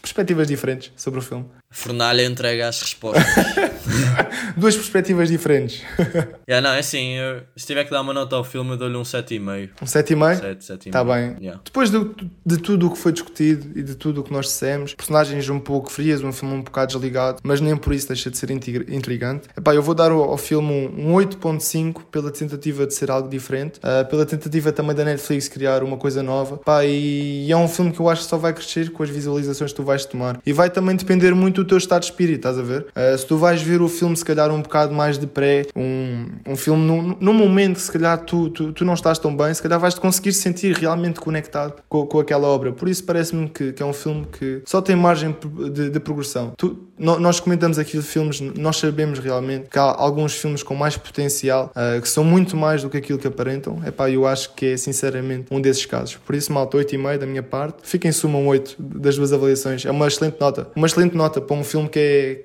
perspectivas 0.04 0.50
diferentes 0.50 0.92
sobre 0.98 1.20
o 1.20 1.24
filme. 1.24 1.46
Fornalha 1.72 2.24
entrega 2.24 2.68
as 2.68 2.82
respostas. 2.82 3.24
Duas 4.58 4.76
perspectivas 4.76 5.30
diferentes. 5.30 5.82
yeah, 6.48 6.62
não, 6.62 6.76
é 6.76 6.80
assim, 6.80 7.14
eu, 7.14 7.44
se 7.56 7.66
tiver 7.66 7.84
que 7.84 7.92
dar 7.92 8.02
uma 8.02 8.14
nota 8.14 8.36
ao 8.36 8.44
filme, 8.44 8.72
eu 8.72 8.78
dou-lhe 8.78 8.96
um 8.96 9.04
7,5. 9.04 9.70
Um 9.82 9.86
7,5? 9.86 10.40
7, 10.40 10.66
7,5. 10.66 10.88
Está 10.88 11.04
bem. 11.04 11.36
Yeah. 11.40 11.62
Depois 11.64 11.90
de, 11.90 12.00
de 12.46 12.58
tudo 12.58 12.88
o 12.88 12.92
que 12.92 12.98
foi 12.98 13.12
discutido 13.12 13.78
e 13.78 13.84
de 13.84 13.96
tudo 13.96 14.22
o 14.22 14.24
que 14.24 14.32
nós 14.32 14.46
dissemos, 14.46 14.94
personagens 14.94 15.48
um 15.50 15.60
pouco 15.60 15.92
frias, 15.92 16.24
um 16.24 16.32
filme 16.32 16.56
um 16.56 16.62
bocado 16.62 16.94
desligado, 16.94 17.40
mas 17.44 17.62
nem 17.62 17.76
por 17.76 17.94
isso 17.94 18.08
deixa 18.08 18.30
de 18.30 18.38
ser 18.38 18.52
intrigante. 18.52 19.48
Epá, 19.58 19.74
eu 19.74 19.82
vou 19.82 19.96
dar 19.96 20.12
ao, 20.12 20.24
ao 20.24 20.38
filme 20.38 20.72
um, 20.72 21.12
um 21.12 21.14
8,5 21.16 22.04
pela 22.12 22.32
tentativa 22.32 22.86
de 22.86 22.94
ser 22.94 23.12
algo 23.12 23.30
diferente, 23.30 23.80
uh, 23.80 24.08
pela 24.10 24.26
tentativa 24.26 24.72
também 24.72 24.96
da 24.96 25.04
Netflix 25.04 25.48
criar 25.48 25.84
uma 25.84 25.98
coisa 25.98 26.24
nova. 26.24 26.56
Epá, 26.56 26.86
e, 26.86 27.48
e 27.48 27.52
é 27.52 27.58
um 27.58 27.68
filme 27.68 27.92
que 27.92 28.00
eu 28.00 28.10
acho 28.10 28.24
que 28.24 28.30
só 28.30 28.38
vai 28.38 28.54
crescer 28.54 28.92
com 28.92 29.04
as 29.04 29.10
visualizações 29.10 29.72
que 29.72 29.78
tu 29.78 29.84
vais 29.84 30.06
tomar. 30.06 30.40
E 30.46 30.54
vai 30.54 30.70
também 30.70 30.96
depender 30.96 31.34
muito 31.34 31.64
do 31.64 31.68
teu 31.68 31.78
estado 31.78 32.02
de 32.02 32.08
espírito, 32.08 32.38
estás 32.38 32.58
a 32.58 32.64
ver? 32.64 32.88
Uh, 32.96 33.18
se 33.18 33.26
tu 33.26 33.38
vais 33.38 33.62
ver 33.62 33.82
o 33.84 33.90
filme, 33.90 34.16
se 34.16 34.26
calhar, 34.26 34.52
um 34.52 34.62
bocado 34.62 34.94
mais 34.94 35.18
de 35.18 35.28
pré, 35.28 35.66
um, 35.76 36.26
um 36.48 36.56
filme 36.56 36.86
num, 36.86 37.18
num 37.20 37.34
momento 37.34 37.76
que 37.76 37.82
se 37.82 37.92
calhar 37.92 38.18
tu, 38.20 38.50
tu, 38.50 38.72
tu 38.74 38.86
não 38.86 38.94
estás 38.94 39.20
tão 39.20 39.36
bem, 39.36 39.54
se 39.54 39.62
calhar 39.62 39.80
vais-te 39.80 40.00
conseguir 40.00 40.34
sentir 40.34 40.76
realmente 40.76 41.20
conectado 41.20 41.82
com, 41.88 42.06
com 42.06 42.20
aquela 42.20 42.48
obra. 42.48 42.72
Por 42.72 42.88
isso 42.90 43.04
parece-me 43.04 43.50
que, 43.50 43.74
que 43.74 43.84
é 43.84 43.86
um 43.86 43.94
filme 43.94 44.26
que 44.32 44.62
só 44.66 44.82
tem 44.82 44.96
margem 44.96 45.36
de, 45.72 45.90
de 45.90 46.00
progressão. 46.00 46.54
Tu, 46.58 46.78
no, 46.98 47.20
nós 47.20 47.40
comentamos 47.40 47.80
aqui 47.80 47.98
de 47.98 48.04
filmes, 48.04 48.40
nós 48.40 48.78
sabemos 48.78 49.20
realmente 49.20 49.70
que 49.70 49.80
há 49.80 49.84
alguns 49.84 50.36
filmes 50.36 50.64
com 50.64 50.76
mais 50.76 50.96
potencial, 50.96 51.72
uh, 51.76 52.02
que 52.02 52.08
são 52.08 52.24
muito 52.24 52.56
mais 52.56 52.84
do 52.84 52.90
que 52.90 52.98
aquilo 52.98 53.20
que 53.20 53.28
aparentam. 53.28 53.82
Epá, 53.86 54.10
eu 54.10 54.28
acho 54.28 54.54
que 54.54 54.68
é 54.68 54.78
sinceramente 54.78 55.46
um 55.52 55.60
desses 55.60 55.86
casos. 55.86 56.16
Por 56.16 56.36
isso, 56.36 56.52
malta, 56.52 56.78
8,5 56.78 57.18
da 57.18 57.26
minha 57.26 57.44
parte. 57.44 57.78
Fica 57.84 58.08
em 58.08 58.12
suma 58.12 58.38
um 58.38 58.48
8 58.48 58.76
das 58.80 59.18
duas 59.18 59.34
avaliações. 59.34 59.86
É 59.86 59.92
uma 59.92 60.08
excelente 60.08 60.40
nota. 60.40 60.68
Uma 60.76 60.88
excelente 60.88 61.16
nota 61.16 61.42
para 61.42 61.56
um 61.56 61.64
filme 61.64 61.90
que 61.90 62.00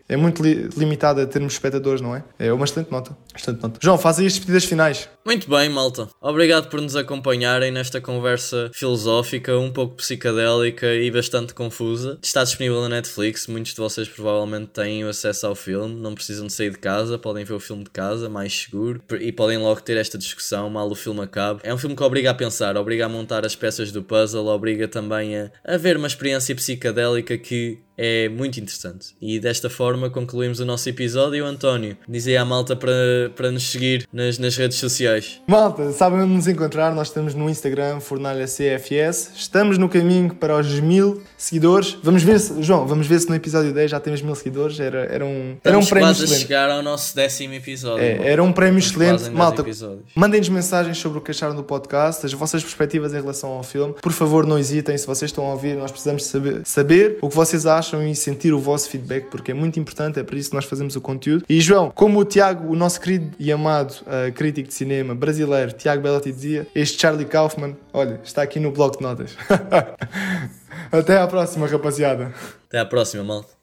é, 0.09 0.15
é 0.15 0.17
muito 0.17 0.43
li, 0.43 0.69
limitado 0.77 1.21
a 1.21 1.27
termos 1.29 1.53
espectadores, 1.55 2.01
não 2.01 2.15
é? 2.15 2.25
É 2.39 2.53
uma 2.53 2.65
excelente 2.65 2.91
nota. 2.91 3.17
Excelente 3.37 3.63
nota. 3.63 3.79
João, 3.83 3.99
faz 3.99 4.19
aí 4.19 4.27
as 4.27 4.33
despedidas 4.33 4.65
finais. 4.65 5.09
Muito 5.25 5.49
bem, 5.49 5.69
malta. 5.69 6.09
Obrigado 6.21 6.69
por 6.69 6.81
nos 6.81 6.97
acompanharem 6.97 7.71
nesta 7.71 8.01
conversa 8.01 8.71
filosófica, 8.73 9.59
um 9.59 9.71
pouco 9.71 9.97
psicadélica 9.97 10.95
e 10.95 11.11
bastante 11.11 11.55
confusa. 11.55 12.19
Está 12.23 12.43
disponível 12.45 12.81
na 12.83 12.89
Netflix. 12.89 13.47
Muitos 13.47 13.73
de 13.73 13.79
vocês 13.79 14.09
provavelmente 14.09 14.69
têm 14.69 15.05
acesso 15.05 15.47
ao 15.47 15.55
filme. 15.55 15.95
Não 16.01 16.15
precisam 16.15 16.47
de 16.47 16.53
sair 16.53 16.71
de 16.71 16.79
casa, 16.79 17.19
podem 17.19 17.45
ver 17.45 17.55
o 17.55 17.61
filme 17.61 17.85
de 17.85 17.91
casa, 17.91 18.29
mais 18.29 18.63
seguro. 18.63 19.03
E 19.21 19.31
podem 19.31 19.59
logo 19.59 19.81
ter 19.83 19.97
esta 19.97 20.17
discussão 20.17 20.71
mal 20.71 20.91
o 20.91 20.95
filme 20.95 21.21
acabe. 21.21 21.61
É 21.63 21.75
um 21.75 21.79
filme 21.79 21.95
que 21.95 22.03
obriga 22.03 22.31
a 22.31 22.35
pensar, 22.35 22.77
obriga 22.77 23.07
a 23.07 23.09
montar 23.09 23.45
as 23.45 23.55
peças 23.55 23.93
do 23.93 24.03
puzzle, 24.03 24.47
obriga 24.47 24.89
também 24.89 25.37
a, 25.37 25.51
a 25.65 25.77
ver 25.77 25.97
uma 25.97 26.07
experiência 26.07 26.55
psicadélica 26.55 27.37
que 27.37 27.83
é 27.99 28.29
muito 28.29 28.61
interessante. 28.61 29.09
E 29.21 29.41
desta 29.41 29.69
forma 29.69 30.09
concluímos 30.09 30.61
o 30.61 30.65
nosso 30.65 30.89
episódio. 30.89 31.45
António, 31.45 31.97
diz 32.09 32.29
aí 32.29 32.37
à 32.37 32.45
malta 32.45 32.77
para, 32.77 32.93
para 33.35 33.51
nos 33.51 33.65
seguir 33.65 34.07
nas, 34.13 34.39
nas 34.39 34.57
redes 34.57 34.79
sociais. 34.79 35.41
Malta, 35.47 35.91
sabem 35.91 36.21
onde 36.21 36.33
nos 36.33 36.47
encontrar? 36.47 36.95
Nós 36.95 37.09
estamos 37.09 37.35
no 37.35 37.51
Instagram, 37.51 37.99
Fornalha 37.99 38.47
CFS. 38.47 39.33
Estamos 39.35 39.79
no 39.79 39.89
caminho 39.89 40.33
para 40.33 40.57
os 40.57 40.79
mil 40.79 41.23
seguidores. 41.37 41.97
Vamos 42.03 42.23
ver 42.23 42.39
se, 42.39 42.63
João, 42.63 42.87
vamos 42.87 43.09
ver 43.09 43.19
se 43.19 43.29
no 43.29 43.35
episódio 43.35 43.73
10 43.73 43.91
já 43.91 43.99
temos 43.99 44.23
mil 44.23 44.35
seguidores. 44.37 44.79
Era, 44.79 45.01
era 45.07 45.25
um, 45.25 45.57
era 45.65 45.77
um 45.77 45.85
prémio 45.85 46.07
quase 46.07 46.25
excelente. 46.25 46.39
a 46.39 46.47
chegar 46.47 46.71
ao 46.71 46.83
nosso 46.83 47.17
décimo 47.17 47.55
episódio. 47.55 48.05
É, 48.05 48.31
era 48.31 48.43
um 48.43 48.53
prémio 48.53 48.79
Estamos 48.79 49.09
excelente. 49.17 49.37
Malta, 49.37 49.63
10 49.65 49.77
episódios. 49.77 50.05
mandem-nos 50.15 50.49
mensagens 50.49 50.99
sobre 50.99 51.19
o 51.19 51.21
que 51.21 51.33
acharam 51.33 51.57
do 51.57 51.65
podcast, 51.65 52.25
as 52.25 52.33
vossas 52.33 52.63
perspectivas 52.63 53.13
em 53.13 53.21
relação 53.21 53.51
ao 53.51 53.65
filme. 53.65 53.95
Por 54.01 54.13
favor, 54.13 54.47
não 54.47 54.57
hesitem. 54.57 54.97
Se 54.97 55.07
vocês 55.07 55.31
estão 55.31 55.47
a 55.47 55.53
ouvir, 55.53 55.77
nós 55.77 55.91
precisamos 55.91 56.25
saber, 56.25 56.61
saber 56.65 57.19
o 57.21 57.29
que 57.29 57.35
vocês 57.35 57.67
acham 57.67 57.88
e 57.97 58.15
sentir 58.15 58.53
o 58.53 58.59
vosso 58.59 58.89
feedback, 58.89 59.27
porque 59.31 59.51
é 59.51 59.55
muito 59.55 59.79
importante. 59.79 60.19
É 60.19 60.23
para 60.23 60.37
isso 60.37 60.51
que 60.51 60.57
nós 60.57 60.65
fazemos 60.65 60.97
o 60.97 61.01
conteúdo. 61.01 61.45
E 61.49 61.61
João, 61.61 61.91
como 61.91 62.21
o 62.21 62.25
Tiago, 62.25 62.71
o 62.71 62.77
nosso 62.77 63.01
querido 63.01 63.35
e 63.39 63.51
amado 63.51 63.93
uh, 64.03 64.33
crítico 64.33 64.69
de 64.69 64.75
cinema 64.75 65.15
brasileiro, 65.15 65.73
Tiago 65.73 66.03
Bellotti 66.03 66.33
dizia, 66.33 66.67
este 66.75 67.01
Charlie 67.01 67.27
Kaufman, 67.27 67.77
olha, 67.93 68.21
está 68.25 68.43
aqui 68.43 68.61
no 68.61 68.71
bloco 68.71 68.99
de 68.99 69.03
notas. 69.03 69.37
Até 70.93 71.19
à 71.19 71.27
próxima, 71.27 71.67
rapaziada. 71.67 72.33
Até 72.69 72.79
à 72.79 72.85
próxima, 72.85 73.25
malta. 73.25 73.58